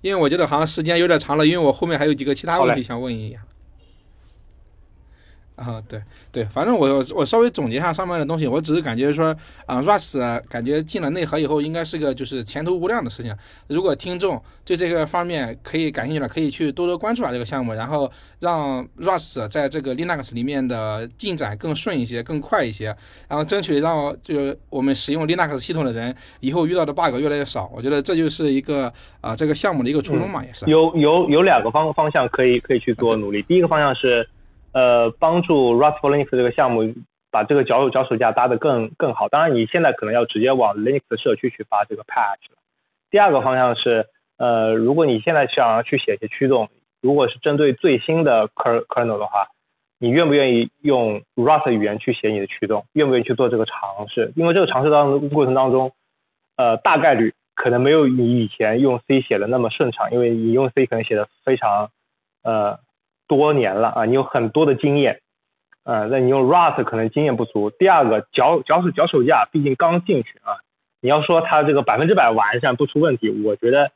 [0.00, 3.38] 因为我觉得好像时间有点长了，因为我后面还有几个其他问题想问一下。
[5.62, 6.02] 啊，对
[6.32, 9.34] 对，反正我我稍微总结一下上面的东西，我只是感觉说
[9.64, 13.34] 啊，Rust 感觉进了内核以后，应该是个就是前途无量的事情。
[13.68, 18.10] 如果听众对这个方面可以感兴趣了，可以去多多关注啊这个项目，然后
[18.40, 22.86] 让 Rust 在这个 Linux 里面的进展更顺一些、更快一些，
[23.28, 27.70] 然后争取让就我们使用 Linux 系统的人以后遇到的 bug 越来越少。
[27.74, 30.64] 我觉得这就是一个啊这个项目的一个初衷嘛，也是。
[30.68, 34.28] 有有有两个方方向可以可以去做努力，第一个方向是。
[34.72, 36.94] 呃，帮助 Rust for Linux 这个项目
[37.30, 39.28] 把这个脚脚手架搭得更更好。
[39.28, 42.50] 当然，你现在可能要直接往 Linux 社区去发这个 patch。
[43.10, 44.06] 第二个方向是，
[44.38, 46.70] 呃，如果你现在想要去写一些驱动，
[47.02, 49.48] 如果是针对最新的 kernel 的话，
[49.98, 52.86] 你愿不愿意用 Rust 语言去写你的驱动？
[52.94, 54.32] 愿不愿意去做这个尝试？
[54.36, 55.92] 因为这个尝试当中过程当中，
[56.56, 61.90] 呃，大概率可能没有你以前用 C 写的那么顺畅，因为你用 C 可能写的非常，
[62.42, 62.78] 呃。
[63.36, 65.20] 多年了啊，你有很多的经验，
[65.84, 67.70] 呃，那你用 Rust 可能经验不足。
[67.70, 70.60] 第二个脚脚手脚手架，毕竟刚进去啊，
[71.00, 73.90] 你要说它这个百分之百完善不出问题，我觉得，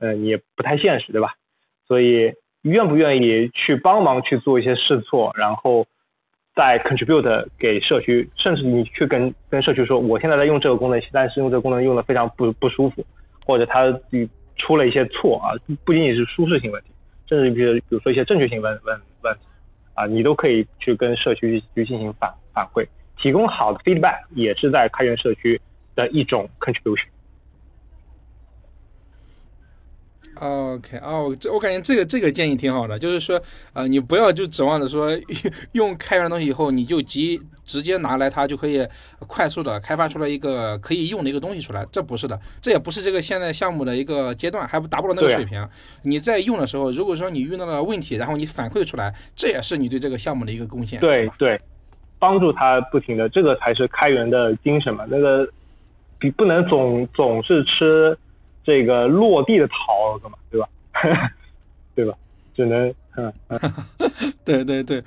[0.00, 1.34] 呃，也不太现实，对吧？
[1.86, 5.86] 所以愿不愿意去帮忙去做一些试错，然后
[6.56, 13.04] 再 contribute 给社区，甚至你去跟跟社区说，我现在在用这个功能，但是用这个功能用的非常不不舒服，
[13.46, 13.86] 或者它
[14.56, 16.89] 出了一些错啊，不仅仅是舒适性问题。
[17.30, 19.40] 甚至比如比如说一些正确性问问问题
[19.94, 22.84] 啊，你都可以去跟社区去进行反反馈，
[23.16, 25.60] 提供好的 feedback 也是在开源社区
[25.94, 27.06] 的一种 contribution。
[30.36, 33.38] OK，哦，这我感觉这个这个建议挺好的，就是说，
[33.72, 35.10] 呃，你不要就指望着说
[35.72, 38.86] 用开源的东西以后，你就直直接拿来它就可以
[39.26, 45.68] 快速的开发出来一个可以用的一个东西出来，这不是的，这也不是这个现在项目的一个阶段，还不达不到那个水平。
[46.02, 51.00] 你在用的时候，如果说你遇到了问题，然后你反馈出来，这也是你对这个项目的一个贡献。
[51.00, 51.60] 对对，
[52.18, 55.04] 帮助他不停的，这个才是开源的精神嘛。
[55.10, 55.46] 那个
[56.22, 58.16] 你不能总总是吃。
[58.64, 60.68] 这个落地的桃子嘛，对吧？
[61.94, 62.14] 对吧？
[62.54, 63.32] 只能嗯，
[64.44, 65.02] 对对对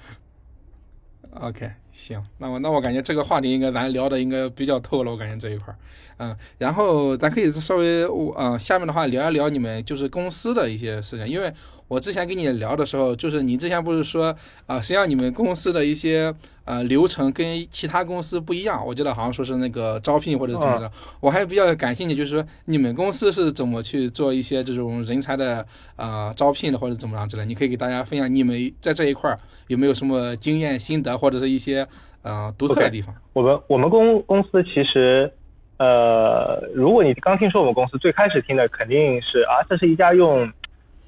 [1.40, 5.78] ，OK，行，那我那我感觉这个话题应该咱聊的应该比较透了，我感觉这一块儿，
[6.18, 8.04] 嗯，然后咱可以稍微
[8.38, 11.52] 嗯下面的话聊一聊你们就是公司的一些事情，因为。
[11.88, 14.36] 我之前跟你聊的时候，就是你之前不是说
[14.66, 16.34] 啊，实际上你们公司的一些
[16.66, 18.84] 呃流程跟其他公司不一样。
[18.86, 25.66] 我记得好像说是那个招聘或者怎么着，我还比较感兴趣，就是说你们公司是怎么去做一些这种人才的
[25.96, 27.46] 呃招聘的或者怎么样之类。
[27.46, 29.38] 你可以给大家分享你们在这一块
[29.68, 31.86] 有没有什么经验心得或者是一些
[32.24, 33.14] 呃独特的地方。
[33.34, 35.32] 我们我们公公司其实
[35.78, 40.52] 呃，如果你刚听说我们公司，最开始听的肯定是啊，这是一家用。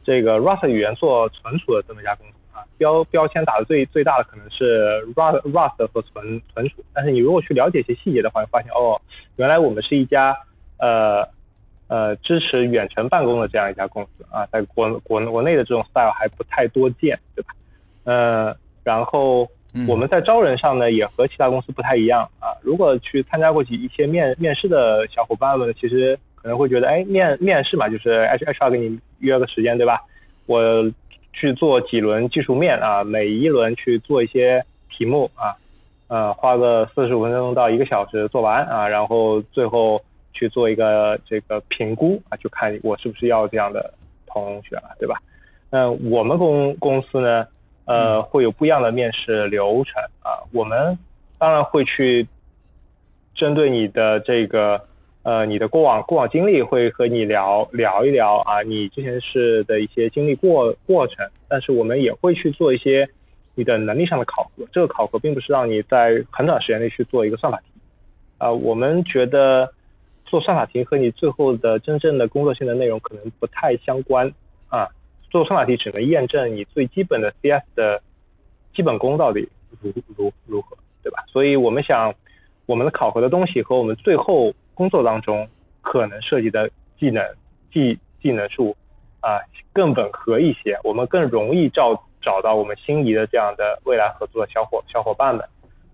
[0.06, 9.02] 这个 Rust 语言做存储的这么一家公司啊，标标签打的最最大的可能是 Rust Rust 和存存储，但是你如果去了解一些细节的话，会发现哦，
[9.38, 10.38] 原来我们是一家
[10.78, 11.28] 呃
[11.88, 17.54] 呃支持远程办公的这样一家公司啊，在国国国内的这种 style 还不太多见，对吧？
[18.04, 19.50] 呃，然后
[19.88, 22.54] 我们在招人上呢，也和其他公司不太一样啊。
[22.62, 26.18] 如果去参加过几一些面面试的小伙伴们，其实。
[26.46, 30.02] 可能会觉得，哎，面面试嘛，就是 H H R 给你约个时间，对吧？
[30.46, 30.62] 我
[31.34, 35.56] 去做几轮技术面啊，每一轮去做一些题目啊，
[36.08, 40.02] 呃，花个四十五分钟到一个小时做完啊，然后最后
[40.34, 43.94] 去做一个这个评估啊，就看我是不是要这样的
[44.28, 45.16] 同学了，对吧？
[45.70, 47.46] 那我们公公司呢，
[47.86, 50.98] 呃，会有不一样的面试流程啊，我们
[51.38, 52.28] 当然会去
[53.34, 54.82] 针对你的这个。
[55.26, 63.10] 呃，你的过往过往经历会和你聊聊一聊啊，你之前是的一些经历过过程，但是我们也会去做一些
[63.56, 64.64] 你的能力上的考核。
[64.72, 67.66] 这个考核并不是让你在很短时间内去做一个算法题，
[68.38, 69.68] 啊，我们觉得
[70.26, 74.32] 做算法题和你最后的真正的工作性的内容可能不太相关
[74.70, 74.88] 啊。
[75.32, 78.00] 做算法题只能验证你最基本的 CS 的
[78.76, 79.50] 基本功到底
[79.82, 81.24] 如如如何，对吧？
[81.30, 82.14] 所以我们想
[82.68, 84.54] 我们的考核的东西和我们最后。
[84.76, 85.48] 工作当中
[85.82, 86.70] 可能涉及的
[87.00, 87.24] 技能
[87.72, 88.76] 技技能数
[89.22, 89.40] 啊
[89.74, 95.44] 更吻合一些，我们更容易找找到我们心仪的这样的未来合作的小伙小伙伴们。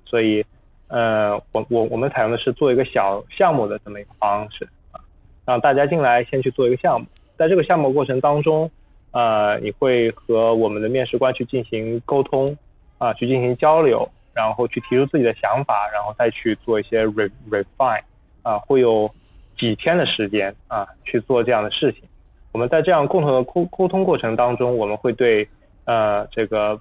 [0.06, 0.46] 所以，
[0.90, 5.00] 呃，我我我们采用的是做一个小项目的这么一个方式啊，
[5.46, 8.70] 让大家进来先去做一个项目，在这个项目过程当中，
[9.12, 12.58] 呃，你会和我们的面试官去进行沟通
[12.98, 18.04] 啊，去进行交流，然后去提出自己的想法，然后再去做一些 re refine。
[18.44, 19.10] 啊，会有
[19.58, 22.04] 几天的时间啊去做这样的事情。
[22.52, 25.48] 我们在这样共同的沟沟通过程当中，我们会对
[25.86, 26.80] 呃这个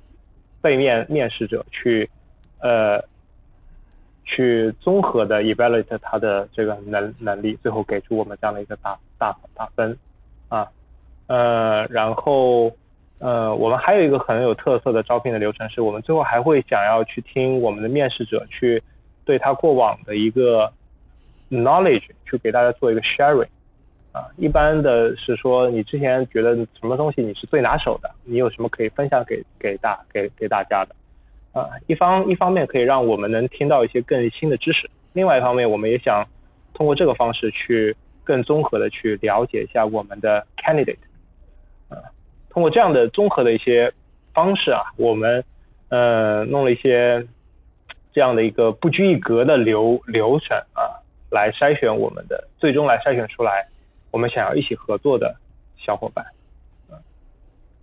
[0.63, 2.09] 背面面试者去
[2.61, 3.01] 呃
[4.25, 9.97] 去综合的 evaluate 他的这个能能力，最后给出我们这样的一个打打打分
[10.49, 10.67] 啊
[11.27, 12.73] 呃然后
[13.19, 18.83] 呃我们还有一个很有特色的招聘的流程，是我们最后还会想要去听我们的面试者去
[19.25, 20.73] 对他过往的一个。
[21.51, 23.49] Knowledge 去给大家做一个 sharing，
[24.13, 30.95] 啊，一般的是说你之前觉得什么东西你是最拿手的，你有什么可以分享给给大给给大家的，
[31.53, 36.25] 啊，一方一方面可以让我们能听到一些更新的知识，另外一方面我们也想
[36.73, 40.97] 通过这个方式去更综合的去了解一下我们的 candidate，
[41.89, 41.99] 啊，
[42.49, 43.93] 通过这样的综合的一些
[44.33, 45.43] 方式啊，我们
[45.89, 47.27] 呃弄了一些
[48.13, 50.99] 这样的一个不拘一格的流流程啊。
[51.31, 53.67] 来筛选我们的，最终来筛选出来
[54.11, 55.35] 我们想要一起合作的
[55.77, 56.25] 小伙伴，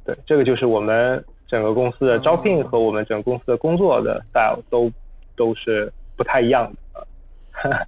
[0.06, 4.91] 对，这个就是我们整个公司的招聘和我们整个公司的工作的 style 都
[5.36, 7.88] 都是不太一样的，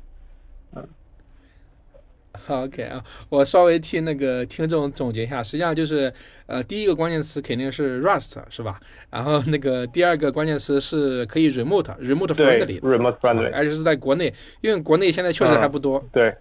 [2.47, 6.11] OK 啊，我稍微替那个听众总结一下，实际上就是，
[6.45, 8.79] 呃，第一个关键词肯定是 Rust 是吧？
[9.09, 16.03] 然后那个第二个关键词是可以 remote，remote friendly，remote friendly，而且是在国内，因为国内现在确实还不多。
[16.11, 16.33] 对，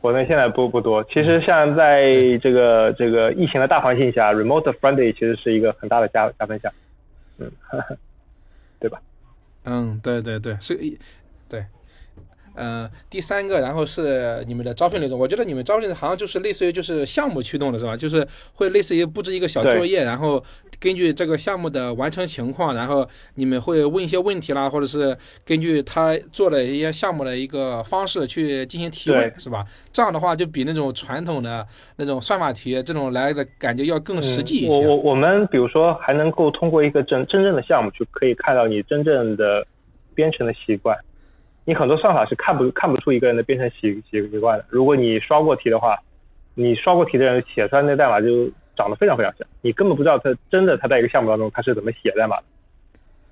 [0.00, 1.04] 国内现在不不多。
[1.04, 2.08] 其实像在
[2.42, 6.72] 这个这个疫情的大环境下，remote friendly 其实是一个很大的加加分项，
[7.38, 7.50] 嗯，
[8.80, 9.00] 对吧？
[9.64, 10.98] 嗯，对对对，是一，
[12.54, 12.62] 对。
[12.62, 15.18] 呃，第三个，然后是你们的招聘流程。
[15.18, 17.96] 我觉得你们招聘好像就是类似于就是项目驱动的，是吧？
[17.96, 20.42] 就是会类似于布置一个小作业，然后
[20.78, 29.64] 根据这个项目的完成情况，然后你们会问一些问题啦，或者是根据他做的一些项目的一个方式去进行提问，是吧？
[29.92, 31.66] 这样的话就比那种传统的
[31.96, 34.76] 那种算法题这种来的感觉要更实际一些。
[34.76, 39.66] 我我我们比如说还能够通过一个真真正的项目，就可以看到你真正的
[40.14, 40.96] 编程的习惯。
[41.70, 44.64] 你很多算法是看不看不出一个人的编程习习习惯的。
[44.68, 45.96] 如果你刷过题的话，
[46.54, 52.44] 你刷过题的人写出来那代码就长得非常非常像，你根本不知道他真的他在一个项目当中他是怎么写代码的。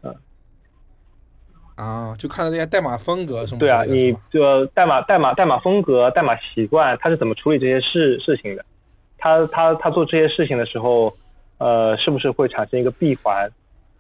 [0.05, 0.15] 嗯，
[1.75, 3.59] 啊，就看到这些代码风格什么。
[3.59, 8.65] 对啊，你就代码代码代码风格、代码习惯，他是怎么处理这些事事情的？
[9.19, 11.13] 他他他做这些事情的时候，
[11.59, 13.51] 呃，是不是会产生一个闭环？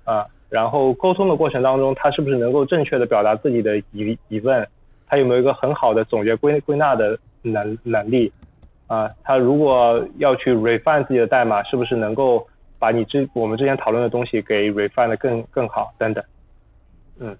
[0.04, 0.24] 啊？
[0.48, 4.66] 然后沟通的过程当中，他是不是能够正确的表达自己的疑疑问？
[5.06, 8.32] 他有没有一个很好的总结归归纳的能能力？
[8.86, 12.46] 啊，他如果要去 refine 自己的代码，是不是能够
[12.78, 15.92] 把你之我们之前讨论的东西给 refine 的更更好？
[15.98, 16.24] 等等，
[17.18, 17.36] 嗯。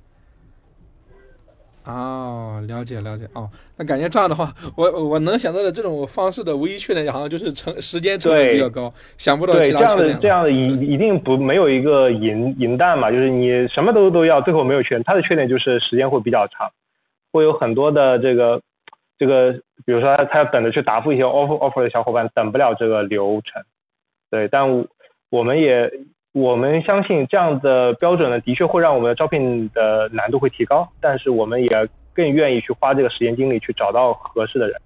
[1.89, 3.49] 哦，了解了解哦，
[3.79, 10.19] 那感觉这样的话，我我能想到的这种方式的唯一缺点，好像就是成时间成本比较高，想不到其他缺点。
[10.21, 15.03] 这样的一一定不没有一个银银弹嘛，就是你什么都都要，最后没有缺点。
[15.05, 16.71] 它的缺点就是时间会比较长，
[17.33, 18.61] 会有很多的这个
[19.19, 19.53] 这个，
[19.87, 23.63] 比如说他他要等着去答复一些 offer offer 的小伙伴，等不了这个流程。
[24.31, 24.87] 对，但
[25.31, 25.91] 我们也。
[26.39, 34.81] 我们相信这样的标准呢，的确会让我们的招聘的难度会提高，但是我们也更愿意去花这个时间精力去找到合适的人。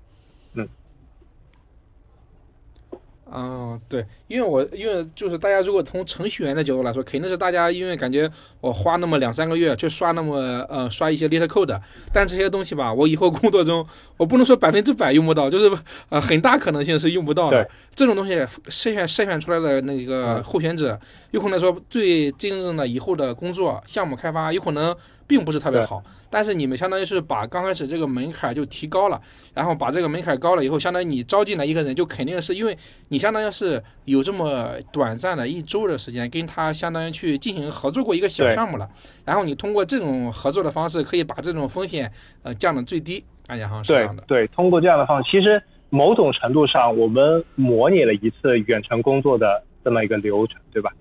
[3.34, 8.30] 嗯，对，因为我因为就是大家如果从程序员的角度来说，肯定是大家因为感觉
[8.60, 10.36] 我花那么两三个月去刷那么
[10.68, 11.80] 呃刷一些 l i t t code，
[12.12, 13.86] 但这些东西吧，我以后工作中
[14.16, 17.68] 我不能说百分之百用不到，就是呃很大可能性是用不到的。
[17.94, 18.34] 这种东西
[18.66, 20.98] 筛选筛选出来的那个候选者，
[21.30, 24.94] 有可能说最真正的以后的工作项目开发有可能。
[25.32, 29.18] 并不是特别好，但是你们相当于是把刚开始这个门槛就提高了，
[29.54, 32.76] 然后把这个门槛高了以后，相当于你招进来一个人，就肯定是因为
[33.08, 38.86] 你相当于是有这么短暂的一周的时间跟他相当于去进行合作过一个小项目了，
[39.24, 44.22] 然后你通过这种合作的方式，可以把这种风险呃降到最低，感觉好像是这样的。
[44.26, 50.92] 对，通过这样的方式，其实某种程度上我们模拟了一次远程工作的这么一个流程，对吧？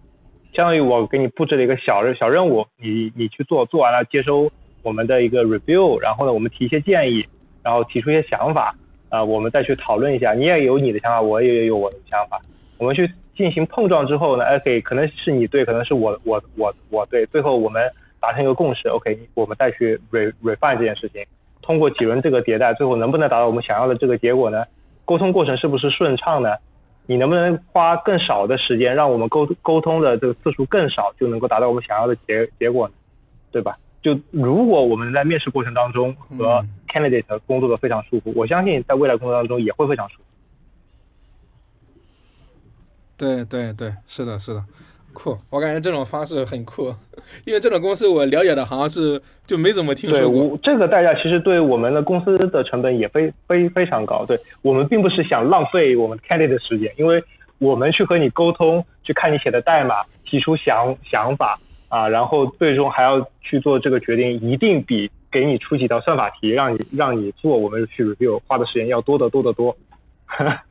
[0.54, 4.52] 相当于我给你布置了一个小任小任务，你你去做，做完了接收
[4.84, 7.26] 我们的一个 review，然后呢，我们提一些建议，
[7.64, 8.76] 然后提出一些想法，
[9.10, 12.40] 啊，我们再去讨论一下，你也有你的想法，我也有我的想法，
[12.78, 21.24] 我们去进行碰撞之后呢，OK，可能是你对，可能是我我我我对，最后我们达成一个共识，OK，我们再去 re refine 这件事情，
[21.62, 24.66] 通过几轮这个迭代，最后能不能达到我们想要的这个结果呢？
[25.06, 26.56] 沟通过程是不是顺畅呢？
[27.12, 32.94] 你能不能花更少的时间，让我们沟沟通的这个次数更少，就能够达到我们想要的结结果呢？
[33.52, 33.78] 对吧？
[34.02, 40.24] 就如果我们在面试过程当中和 candidate 工作的非常舒服，我相信在未来工作当中也会非常舒服。
[43.18, 44.64] 对对对，是的，是的。
[45.14, 46.94] 酷，我感觉这种方式很酷，
[47.46, 50.58] 因为这种公司我了解的好像是就没怎么听说过。
[50.64, 54.26] 这个代价其实对我们的公司的成本也非非非常高。
[54.26, 57.24] 对我们并不是想浪费我们 candidate 的时间，因为
[57.60, 61.60] 我们去和你沟通，去看你写的代码，提出想想法
[61.90, 69.76] 啊，然后最终还要去做这个决定，一定比给你出几道算法题让你让你做，我们去 review 花的时间要多得多得多。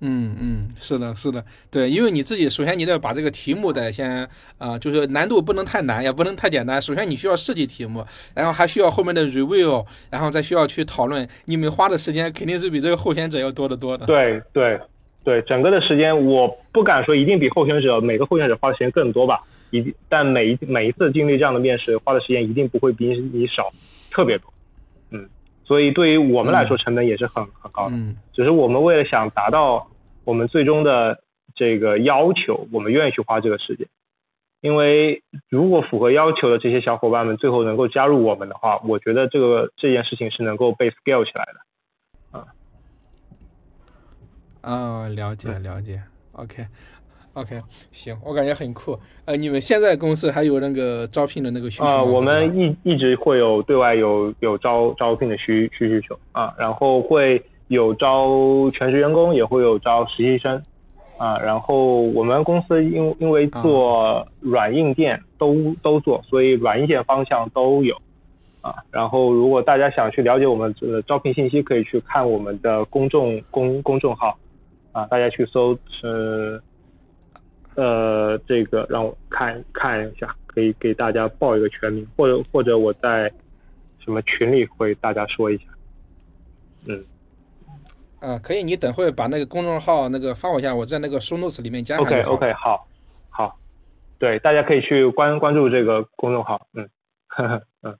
[0.00, 6.80] 嗯嗯，是的，是的，对，因为你自己首先你得把这个题目得先啊，就是难度不能太难，也不能太简单。
[6.80, 11.28] 首先你需要设计题目，然后还需要后面的 review，然后再需要去讨论。
[11.46, 14.06] 你们花的时间肯定是比这个候选者要多得多的。
[14.06, 14.80] 对对
[15.24, 23.72] 对，整个的时间我不敢说一定比候选者每个候选者花的时间更多吧，一但每一每一次经历这样的面试，花的时间一定不会比你少
[24.12, 24.52] 特别多。
[25.68, 25.70] 嗯。
[25.70, 27.96] 所以对于我们来说，成本也是很很高的。
[27.96, 29.86] 嗯，只是我们为了想达到
[30.24, 31.22] 我们最终的
[31.54, 33.86] 这个要求，我们愿意去花这个时间。
[34.60, 42.38] 因为如果符合要求的这些小伙伴们最后能够加入我们的话，我觉得这个这件事情是能够被 scale 起来的。
[42.38, 42.46] 啊，
[44.62, 46.66] 啊，了解了解，OK。
[47.38, 47.56] OK，
[47.92, 48.98] 行，我感觉很酷。
[49.24, 51.92] 呃，你们现在公司还有那个招聘的那个需求吗？
[51.92, 58.28] 啊，我们一一直会有对外有有招招聘的需需需求啊，然后会有招
[58.72, 60.60] 全职员工，也会有招实习生
[61.16, 61.38] 啊。
[61.38, 67.94] 然后我们公司因因为做软硬件都都做，所以软硬件方向都有
[68.62, 68.74] 啊。
[68.90, 74.36] 然后如果大家想去了解我们的招聘信息，可以去看我们的公众公公众号
[74.90, 76.60] 啊，大家去搜是。
[77.78, 83.32] 呃，这个让我看看一下，可以给大家报一个全名，或者或者我在
[84.00, 85.64] 什么群里会大家说一下。
[86.88, 87.04] 嗯，
[88.18, 91.98] 啊，可以，你等会把那个公众号那个发我一下，我在那个 show notes 里面加。
[91.98, 92.84] OK OK，好，
[93.30, 93.56] 好，
[94.18, 96.66] 对，大家可以去关关注这个公众号。
[96.74, 96.88] 嗯，
[97.28, 97.96] 呵呵，嗯。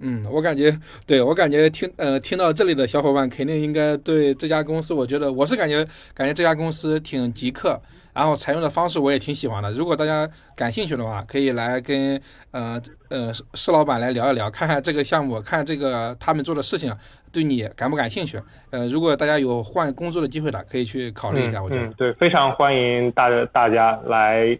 [0.00, 0.72] 嗯，我感觉，
[1.06, 5.84] 对我感觉听呃听到这里的小伙伴肯定应该对这家公司，我觉得我是感觉
[6.14, 7.80] 感觉这家公司挺极客，
[8.14, 9.72] 然后采用的方式我也挺喜欢的。
[9.72, 12.20] 如果大家感兴趣的话，可以来跟
[12.52, 12.80] 呃
[13.10, 16.94] 呃施老板来聊一聊，看看这个项目，看这个他们做的事情
[17.32, 18.40] 对你感不感兴趣。
[18.70, 21.60] 呃，如果大家有换工作的机会的，可以去考虑一下。
[21.60, 24.56] 我觉得对，非常欢迎大大家来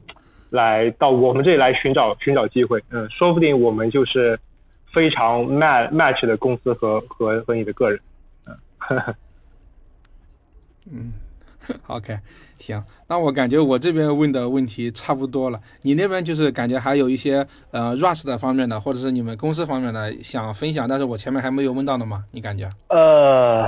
[0.51, 2.82] 来到我们这里来寻找寻找机会。
[2.90, 4.36] 嗯，说不定我们就是。
[4.93, 8.01] 非常 match match 的公司和和和你的个人，
[8.47, 9.15] 嗯，
[10.90, 11.12] 嗯，
[11.86, 12.19] OK，
[12.59, 15.60] 行，那我感觉我这边问的问题差不多了。
[15.82, 22.24] 你那边就是感觉还有一些呃 Rush 的方面的，或者是你们公司方面的想分享，但是我前面还没有问到的吗？
[22.31, 22.69] 你感觉？
[22.89, 23.66] 呃，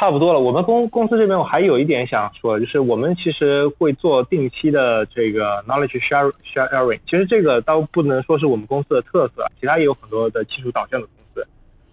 [0.00, 0.40] 差不多了。
[0.40, 6.98] 我们公公司这边我还有一点想说，就是我们其实会做定期的这个 knowledge share sharing。
[7.04, 11.46] 其实这个倒不能说是我们公司的特色，其他也有很多的技术导向的公司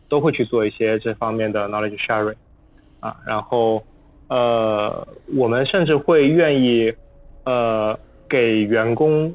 [0.07, 2.35] 都会去做一些这方面的 knowledge sharing
[3.01, 3.83] 啊，然后。
[4.29, 5.07] 呃，
[5.37, 6.91] 我们甚至会愿意，
[7.45, 7.97] 呃，
[8.27, 9.33] 给员工，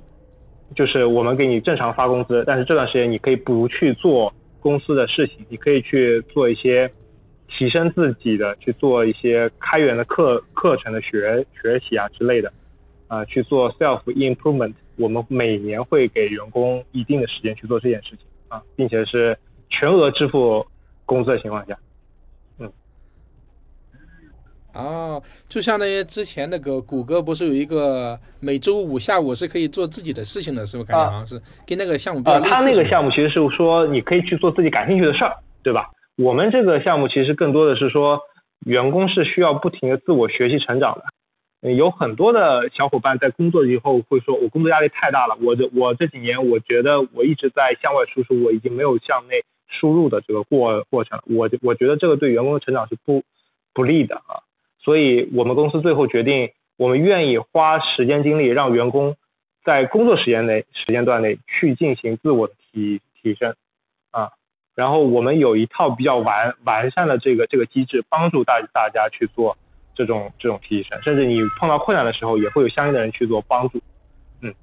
[0.76, 4.30] 就是我们给你正常发工资，但是这段时间你可以不去做
[4.60, 6.90] 公司的事情，你可以去做一些
[7.56, 12.52] 提升自己的，去做一些开源的课课程的学学习啊之类的，
[13.08, 14.74] 啊，去做 self improvement。
[14.96, 18.18] 我们每年会给员工一定的时间去做这件事情
[18.48, 19.36] 啊，并且是
[19.70, 20.64] 全额支付
[21.06, 21.76] 工资的情况下。
[22.58, 22.70] 嗯
[24.74, 30.88] 哦，就相当于之前那个谷歌不是有一个每周五下午是可以做自己的事情的，是不是？
[30.92, 32.50] 感觉好像是跟那个项目比较类似。
[32.50, 35.90] 他那个项目其实是说你可以去做自己感兴趣的事儿，对吧？
[36.22, 38.20] 我们这个项目其实更多的是说
[38.64, 41.70] 员工是需要不停的自我学习成长的。
[41.72, 51.20] 有很多的小伙伴在工作以后会说，我工作压力太大了，我这我这几年我觉得我一直在向外输出，我已经没有向内输入的这个过过程。
[51.26, 53.24] 我我觉得这个对员工的成长是不
[53.74, 54.46] 不利的啊。
[54.78, 59.16] 所以我们公司最后决定，我们愿意花时间精力让员工
[59.64, 63.54] 在工作时间内时间段内去进行自我提提升，
[64.74, 69.56] 然后我们有一套比较完完善的这个这个机制，帮助大大家去做
[69.94, 73.78] 这种这种提升，甚至你碰到困难的时候，也会有相应的人去做帮助。
[74.40, 74.54] 嗯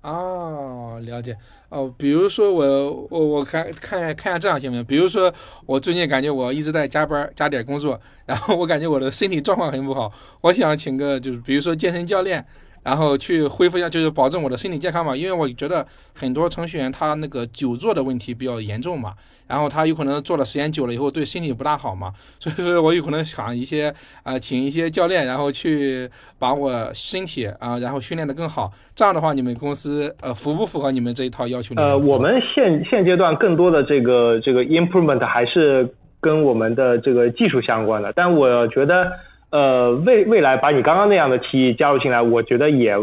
[0.00, 1.36] 哦，了解
[1.68, 1.94] 哦。
[1.98, 4.84] 比如说我我我看看看下这样行不行？
[4.86, 5.32] 比如说
[5.66, 12.46] 我最近感觉我一直在加班加点工作，然后我感觉我的身体状况很不好，我想请个就是比如说健身教练。
[12.88, 15.14] 然后去恢复一下，就是保证我的身体健康嘛。
[15.14, 19.12] 因为我觉得很多程序员他那个久坐的问题比较严重嘛，
[19.46, 22.10] 然后他有可能坐的时间久了以后对身体不大好嘛。
[22.40, 26.08] 所以说我有可能想一些啊，请一些教练，然后去
[26.38, 28.72] 把我身体啊，然后训练的更好。
[28.94, 31.74] 这样的话，你们公司呃符不符合你们这一套要求？
[31.76, 35.86] 呃，我们现现阶段更多的这个这个 improvement 还是
[36.22, 39.12] 跟我们的这个技术相关的，但我觉得。
[39.50, 42.94] 呃，未未来把你刚刚那样的提议加入进来，我觉得也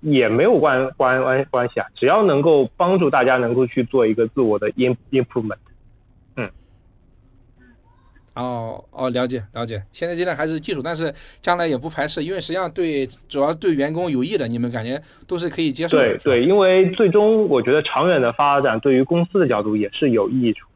[0.00, 5.58] 也没有关关关关系啊，只要能够帮助大家能够去做一个自我的 im improvement，
[6.36, 6.50] 嗯，
[8.34, 16.18] 哦哦，了解了解，现在阶段还是技术，但是将来也不排斥，因为实际上对主要对员工有益的，你们感觉都是可以接受的。
[16.18, 20.66] 对对，因为最终我觉得长远的发展对于公司的角度也是有益处。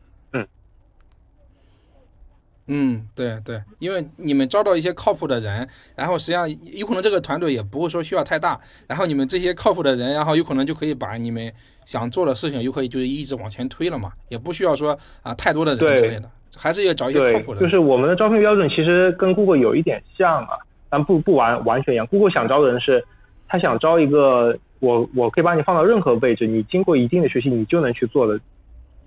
[2.68, 11.52] 嗯，对对，因为你们招到一些靠谱的人，然后实际上有可能这个团队也不会说需要太大，然后你们这些靠谱的人，然后有可能就可以把你们
[11.84, 17.60] 想做的事情，又可以就是一直往前推了嘛，也不需要说啊太多的人之类的，还是要找一些靠谱的。
[17.60, 20.58] 就是我们的招聘标准其实跟 Google 有一点像啊，
[20.90, 22.04] 但不不完完全一样。
[22.08, 23.04] Google 想招的人是，
[23.46, 28.40] 他想招一个我我可以把你放到任何位置，你经过一定的学习你就能去做的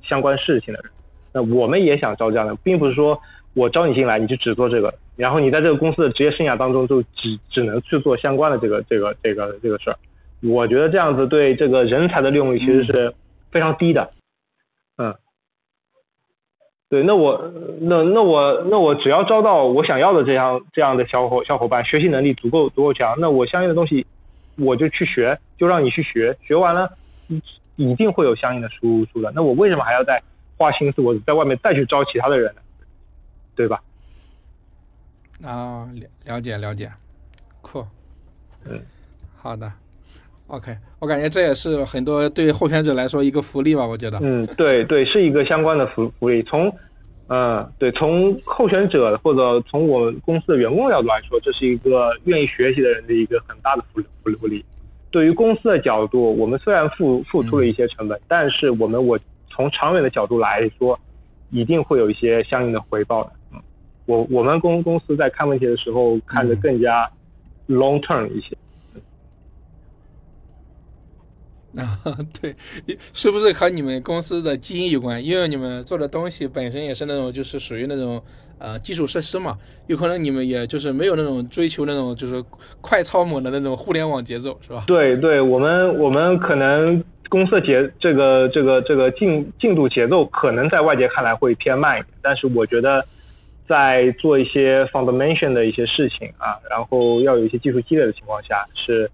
[0.01, 0.89] 相关事情的人。
[1.33, 3.19] 那我们也想招这样的，并不是说。
[3.59, 9.97] 我招你进来，你就只做这个，然后你在这个公司的职业生涯当中就只只能去做相关的这个这个这个这个事儿。
[10.41, 13.13] 我觉得这样子对这个人才的利用率其实是
[13.51, 14.11] 非常低的。
[14.97, 15.13] 嗯，
[16.89, 24.05] 对，那我那那我那我只要招到我想要的这样这样的小伙小伙伴，学习能力足够足够强，那我相应的东西
[24.57, 26.89] 我就去学，就让你去学，学完了
[27.75, 29.33] 一定会有相应的输出的。
[29.35, 30.21] 那我为什么还要再
[30.57, 32.61] 花心思我在外面再去招其他的人呢？
[33.59, 33.81] 对吧？
[35.43, 36.89] 啊，了了解了解，
[37.59, 37.85] 酷，
[38.63, 38.79] 嗯，
[39.35, 39.69] 好的
[40.47, 44.17] ，OK，我感觉这也是很多对候选者来说一个福利吧，我觉得。
[44.21, 46.41] 嗯，对对，是一个相关的福福利。
[46.43, 46.73] 从，
[47.27, 54.63] 嗯，对，从候选者或者从我们公司的员工角度来说，这是一个愿意学习的人的一个很大的福福福利。
[55.11, 59.19] 对于公司的角度，我们虽然付付出了一些成本，但是我们我
[59.49, 60.97] 从长远的角度来说，
[61.49, 63.31] 一定会有一些相应的回报的。
[64.09, 67.07] 我我们公公司在看问题的时候，看得更加
[67.67, 68.57] long term 一些。
[71.79, 71.95] 啊，
[72.41, 72.55] 对，
[73.13, 75.23] 是不是和你们公司的基因有关？
[75.23, 78.19] 因为你们做的东西本身也是那种，就是属于那种
[78.57, 79.55] 呃基础设施嘛，
[79.85, 82.43] 有可能你们也就是没有那种追求那种就是
[82.81, 84.85] 快超猛的那种互联网节奏，是吧？
[84.87, 93.05] 对对，我们我们可能公司节这个这个这个进进度节奏可能在外界看来会偏慢一点，但是我觉得。
[93.69, 99.09] 在做一些 foundation 的一些事情啊，然后要有一些技术积累的情况下是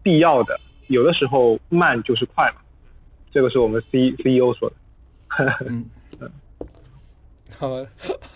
[0.00, 0.60] 必要的。
[0.86, 2.60] 有的时候慢就是快嘛，
[3.32, 4.76] 这个是我们 C CEO 说的。
[5.68, 5.84] 嗯。
[7.58, 7.76] 好，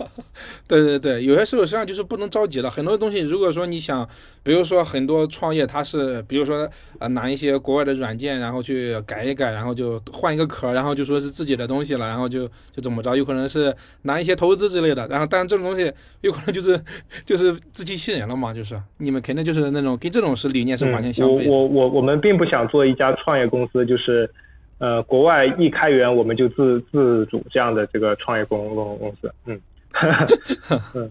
[0.69, 2.71] 对对对，有些时候实际上就是不能着急了。
[2.71, 4.09] 很多东西，如果说你想，
[4.43, 6.69] 比如说很多创业，它是比如说
[6.99, 15.07] 呃拿一些国外的软件，然后去改一改，然后就换一个壳，然后就说是自己的东西了，然后就就怎么着，有可能是拿一些投资之类的。
[15.09, 16.81] 然后，但这种东西有可能就是
[17.25, 21.49] 就是自欺欺人了嘛，就是你们肯定就是那种跟这种是理念是完全相悖。
[21.49, 24.31] 我我我我们并不想做一家创业公司，就是。
[24.79, 29.61] 呃，国外一开源我们就自自主这样的这个创业公公公司，嗯，
[30.95, 31.11] 嗯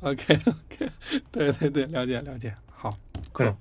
[0.00, 0.90] ，OK OK，
[1.30, 2.90] 对对对，了解了解，好，
[3.38, 3.54] 嗯，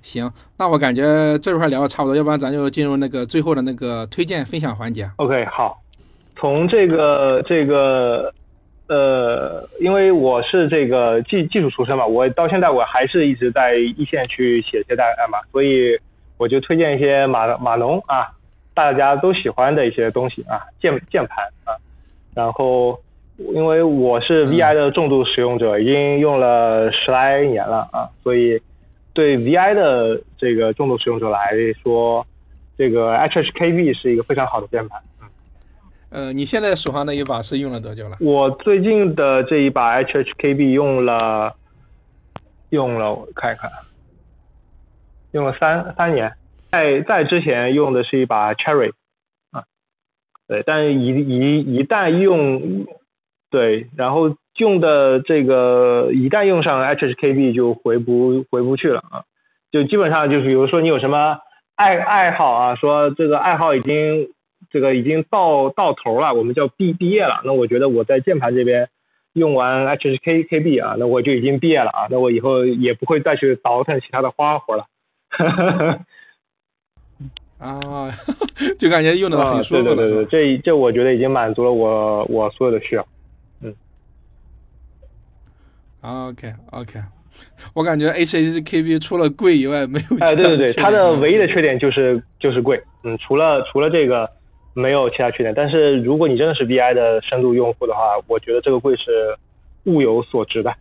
[0.00, 5.10] 行，那我感觉这块聊的差不多，要不然咱就进入那个最后的那个推荐分享环节。
[5.16, 5.78] OK，好，
[6.34, 8.32] 从这个这个
[8.88, 15.98] 呃，因为我是这个技技术出身嘛，我到现在我还是一直在一线去写这些代码，所以。
[16.38, 18.28] 我就推荐一些码码农啊，
[18.72, 21.76] 大家都喜欢的一些东西啊，键键盘啊，
[22.34, 22.98] 然后
[23.54, 28.60] 因为我是 VI 的重度使用者，已经用了十来年了啊，所以
[29.12, 31.50] 对 VI 的这个重度使用者来
[31.82, 32.24] 说，
[32.76, 35.00] 这个 HHKB 是一个非常好的键盘。
[35.20, 35.28] 嗯，
[36.10, 38.16] 呃，你现在手上那一把是用了多久了？
[38.20, 41.52] 我最近的这一把 HHKB 用了
[42.70, 43.68] 用了，我看一看。
[45.32, 46.32] 用了三三年，
[46.70, 48.92] 在在之前用的是一把 Cherry，
[49.52, 49.64] 啊，
[50.46, 52.86] 对，但一一一旦用，
[53.50, 59.24] 对，然后用的这个一旦用上 HHKB 就回不回不去了啊，
[59.70, 61.38] 就基本上就是比如说你有什么
[61.76, 64.28] 爱爱好啊，说这个爱好已经
[64.70, 68.88] 这个已经到到头了，我们叫毕毕业了，那我觉得我在键盘这边
[69.34, 74.86] 用完 HHKB 啊，那我就已经毕业了啊，那我以后也不会再去倒腾其他的花活了。
[75.30, 76.04] 哈哈哈，
[77.58, 78.10] 啊，
[78.78, 79.82] 就感觉用的很舒服。
[79.82, 83.06] 对对对对，这这我觉得已经满足了我我所有的需要。
[83.60, 83.74] 嗯。
[86.00, 87.00] OK OK，
[87.74, 90.16] 我感觉 HHKB 除了贵以外没有。
[90.20, 92.82] 哎，对对对，它的唯一的缺点就是就是贵。
[93.04, 94.28] 嗯，除了除了这个
[94.74, 95.52] 没有其他缺点。
[95.54, 99.36] 但是如果你真的是 VI 的深度用户的话，我觉得这个贵是
[99.84, 100.72] 物有所值的。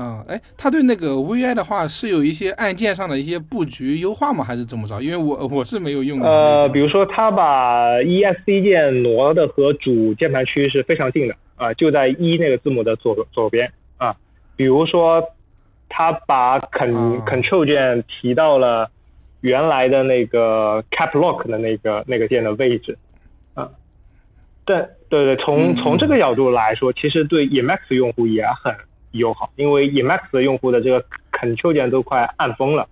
[0.00, 4.42] 嗯，哎，他对那个 VI 的话是有一些按键上的一些布局优化吗？
[4.42, 4.98] 还是怎么着？
[5.02, 6.26] 因为我我是没有用过。
[6.26, 14.16] 呃，比如说他把 ESC 键挪的和主键盘区是非常近的啊，就在一那个字母的左左边啊。
[14.56, 15.22] 比如说
[15.90, 18.90] 他把 Ctrl Control 键提到了
[19.42, 22.96] 原来的那个 Cap Lock 的那个那个键的位置
[23.52, 23.68] 啊。
[24.64, 28.74] 对对对，从从这个角度来说，其实对 Emacs 用户也很。
[29.12, 32.86] 友好，因为 Emacs 的用户的这个 Ctrl 键都快按疯了。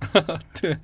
[0.60, 0.76] 对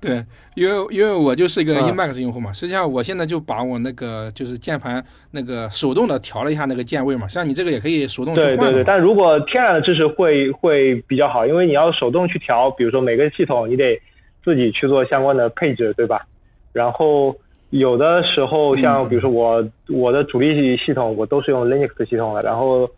[0.00, 0.24] 对，
[0.54, 8.56] 因为因为我就是一个 Emacs 用户嘛，实际上我现在就把我那个就是键盘那个手动的调了一下那个键位嘛，像你这个也可以手动去换。
[8.56, 14.00] 对对对，但如果天然的支持会会比较好，因为你要手动去调，比如说每个系统你得
[14.42, 16.26] 自己去做相关的配置，对吧？
[16.72, 17.36] 然后。
[17.70, 22.88] 有的时候，像比如说我我的主力系统我都是用 Linux 系统的，然后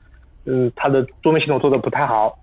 [0.44, 2.38] 嗯，它的桌面系统做的不太好，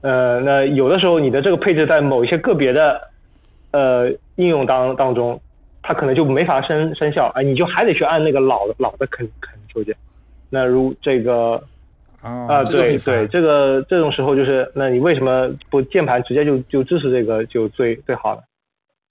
[0.00, 3.00] 呃，那有的时候你的这个配置在某一些个别的
[3.72, 5.40] 呃应用当当中，
[5.82, 9.94] 它可能就没法生生效啊，你就还得去按那个老的老的肯肯抽键。
[10.48, 11.60] 那如这个
[12.22, 18.42] 啊，对对，这个这种时候就是，那你为什么不键盘直接就就支持这个就最最好了，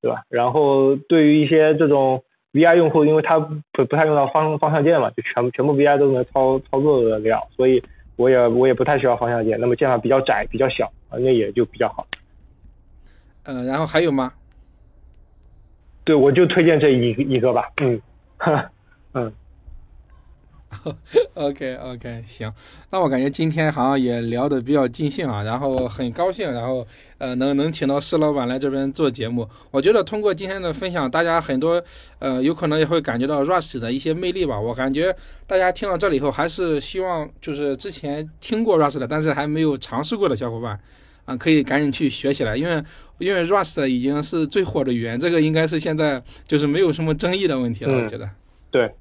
[0.01, 0.23] 对吧？
[0.29, 2.23] 然后对于一些这种。
[2.53, 7.83] VI 用户，因为他不不太用到方方向键嘛，就全部全部 VI 都能操操作的了，所以
[8.15, 9.59] 我也我也不太需要方向键。
[9.59, 12.07] 那么键盘比较窄，比较小啊，那也就比较好。
[13.43, 14.31] 呃，然后还有吗？
[16.05, 17.71] 对，我就推荐这一一个吧。
[17.81, 18.01] 嗯，
[19.13, 19.33] 嗯。
[21.35, 22.53] OK OK，行，
[22.89, 26.85] 那我感觉今天好像也聊得比较尽兴啊，然后很高兴，然后
[27.17, 29.47] 呃能能请到施老板来这边做节目。
[29.71, 31.83] 我觉得通过今天的分享，大家很多
[32.19, 34.59] 呃有可能也会感觉到 Rust 的一些魅力吧。
[34.59, 35.15] 我感觉
[35.47, 40.79] 大家听到这里以后，还是希望就是之前听过 Rust 的，但是还没有尝试过的小伙伴
[41.25, 42.83] 啊，可以赶紧去学起来，因为
[43.17, 47.93] 因为 Rust 已经是最火的语言，这个应该是现在就是没有什么争议的问题了。
[47.95, 48.29] 我觉得
[48.71, 48.91] 对。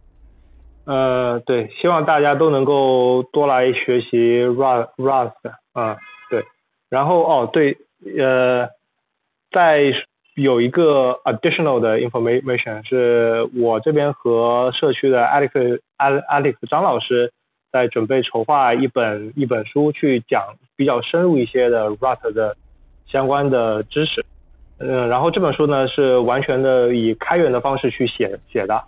[0.84, 5.32] 呃，对，希望大家都能够多来学习 Rust Rust
[5.72, 5.96] 啊，
[6.28, 6.44] 对，
[6.90, 7.78] 然后哦，对，
[8.18, 8.68] 呃，
[9.50, 9.92] 在
[10.34, 17.32] 有一个 additional 的 information 是我这边和社区的 Alex Alex 张老师
[17.70, 22.56] 在准备筹划一本一本书，去讲比较深入一些的 Rust 的
[23.06, 24.24] 相关的知识。
[24.78, 28.82] 嗯，然后这本书呢是完全的以开源的方式去写写的，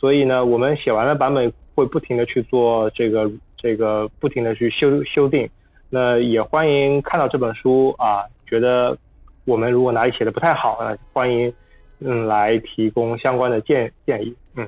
[0.00, 5.46] 所以呢，我们写完了版本会不停的去做这个这个不停的去修修订。
[5.90, 8.96] 那也欢迎看到这本书啊，觉得
[9.44, 11.52] 我们如果哪里写的不太好啊，欢迎
[11.98, 14.66] 嗯来提供相关的建建议，嗯。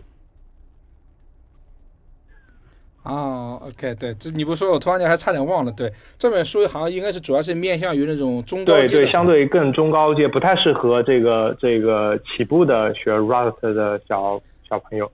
[3.05, 5.73] 哦，OK，对，这你不说，我突然间还差点忘了。
[5.73, 14.39] 对，这本书好像应该是主要是面向于那种中高阶，对对，相对更中高阶，不太适合这个这个起步的学 Rust 的小
[14.69, 15.11] 小朋友。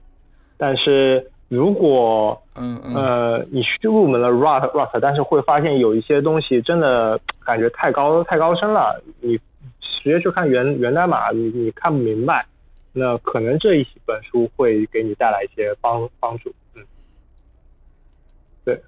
[0.61, 9.37] 但是如果嗯呃你去入门了 Rust Rust，但是会发现有一些东西真的感觉太高太高深了，你
[9.79, 12.45] 直接去看源源代码，你你看不明白，
[12.91, 16.53] 那可能这一本书会给你带来一些帮帮助。
[16.75, 16.83] 嗯，
[18.65, 18.79] 对，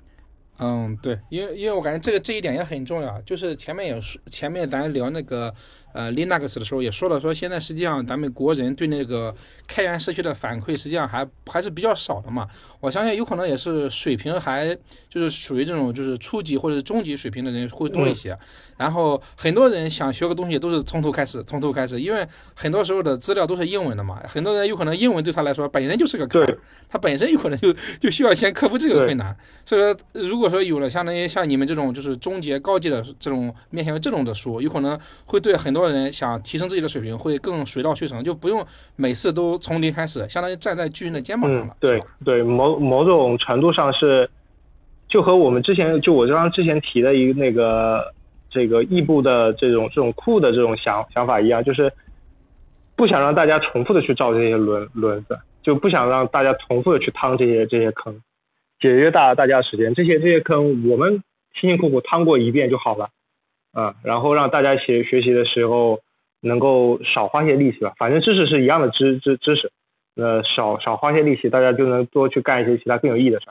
[1.30, 5.52] 因为因为我感觉这个这一点也很重要，就是前面也说，前面咱聊那个
[5.92, 9.34] 呃 Linux 的时候也说了，说现在实际上咱们国人对那个
[9.68, 12.48] 开源社区的反馈实际上还还是比较少的嘛。
[12.80, 14.78] 我相信有可能也是水平还
[15.10, 18.38] 就是属于这种就是初级或者是中级水平的人会多一些。
[18.78, 26.42] 然后很多人想学个东西都是从头开始，从头开始，因为很多时候的资料都是英文的嘛，很多人有可能英文对他来说本身就是个坎，
[26.88, 29.36] 他本身有可能就就需要先克服这个困难。
[29.66, 38.64] 所以说，如果说有了相当于像你们这种就是中级、高级的这种面向于这种的书，有可能会对很多人想提升自己的水平会更水到渠成，就不用
[38.96, 41.76] 每次都从零开始，相当于站在巨人的肩膀上了。
[41.80, 44.30] 对对，某某种程度上是，
[45.08, 48.14] 就和我们之前就我刚刚之前提的一个那个
[48.50, 51.92] 这个异步的这种这种酷的这种想想法一样，就是
[52.96, 58.22] 不想让大家重复的去造这些轮轮子，就不想让大家重复的去趟这些这些坑。
[58.82, 63.10] 节约大大家时间，这些这些坑我们辛辛苦苦趟过一遍就好了，
[63.72, 66.02] 啊，然后让大家学学习的时候
[66.42, 69.72] 能够少花些力气吧，反正知识是一样的知知知识，
[70.16, 73.46] 呃，少少花些力气，大家就能多去干一些其他更有意义的事。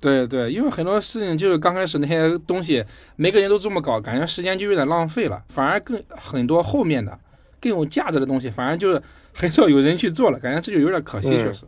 [0.00, 2.84] 对对，因为很多事情就是刚开始那些东西，
[3.16, 7.18] 每个人都这么搞，感觉时间就有点浪费了，反而更很多后面的
[7.60, 9.00] 更有价值的东西，反而就是
[9.34, 11.64] 很少有人去做了，感觉这就有点可惜，确实。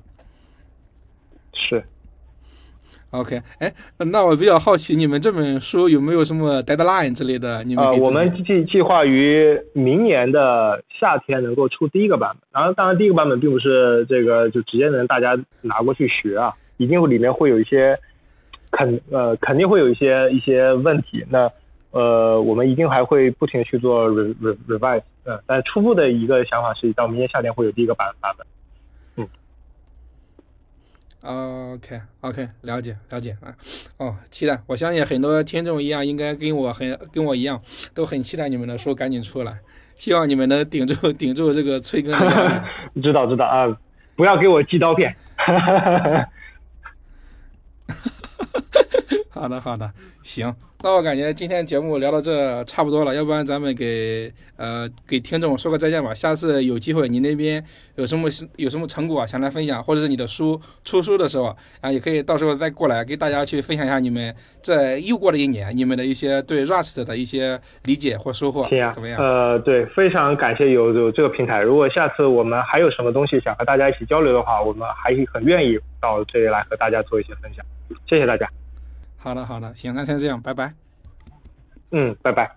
[1.68, 1.82] 是
[3.10, 7.64] ，OK，哎，那我比较好奇，你们这本书有没有什么 deadline 之类的？
[7.64, 12.48] 你们呃，我们计计划于明年的夏天能够出第一个版本。
[12.52, 17.98] 然后，当然第一个版本并不是这个就直接能大家拿过去学啊，一定会里面会有一些
[18.70, 21.24] 肯呃肯定会有一些一些问题。
[21.28, 21.51] 那
[21.93, 28.47] 呃，我们一定还会不停去做 re re revise，嗯，但初步的一个想法是到明年夏天会有第一个版版本。
[31.27, 33.53] OK OK，了解了解啊，
[33.97, 34.62] 哦，期待！
[34.66, 37.61] 我相信很多听众一样，应该跟我很跟我一样，
[37.93, 39.59] 都很期待你们的书赶紧出来。
[39.97, 42.12] 希望你们能顶住顶住这个催更。
[43.03, 43.77] 知道知道啊，
[44.15, 45.16] 不要给我寄刀片。
[45.36, 46.28] 哈哈哈哈
[49.36, 49.90] 好的好的，
[50.22, 50.54] 行。
[50.82, 56.14] 那我感觉今天节目聊到这差不多了，要不然咱们给呃给听众说个再见吧。
[56.14, 57.64] 下次有机会你那边
[57.96, 69.18] 有什么有什么成果想来分享，或者是你的书出书的时候啊，也可以到时候再过来给大家去分享一下你们这又过了一年你们的一些对 Rust 的一些理解或收获，怎么样？
[69.18, 71.60] 呃，对，非常感谢有有这个平台。
[71.60, 77.64] 如果下次我们还有什么东西想和大家一起交流的话，我们还很愿意到这里来和大家做一些分享。
[78.06, 78.46] 谢谢大家。
[79.27, 80.73] 好的，好的，行，那先这样，拜拜。
[81.90, 82.48] 嗯，拜拜。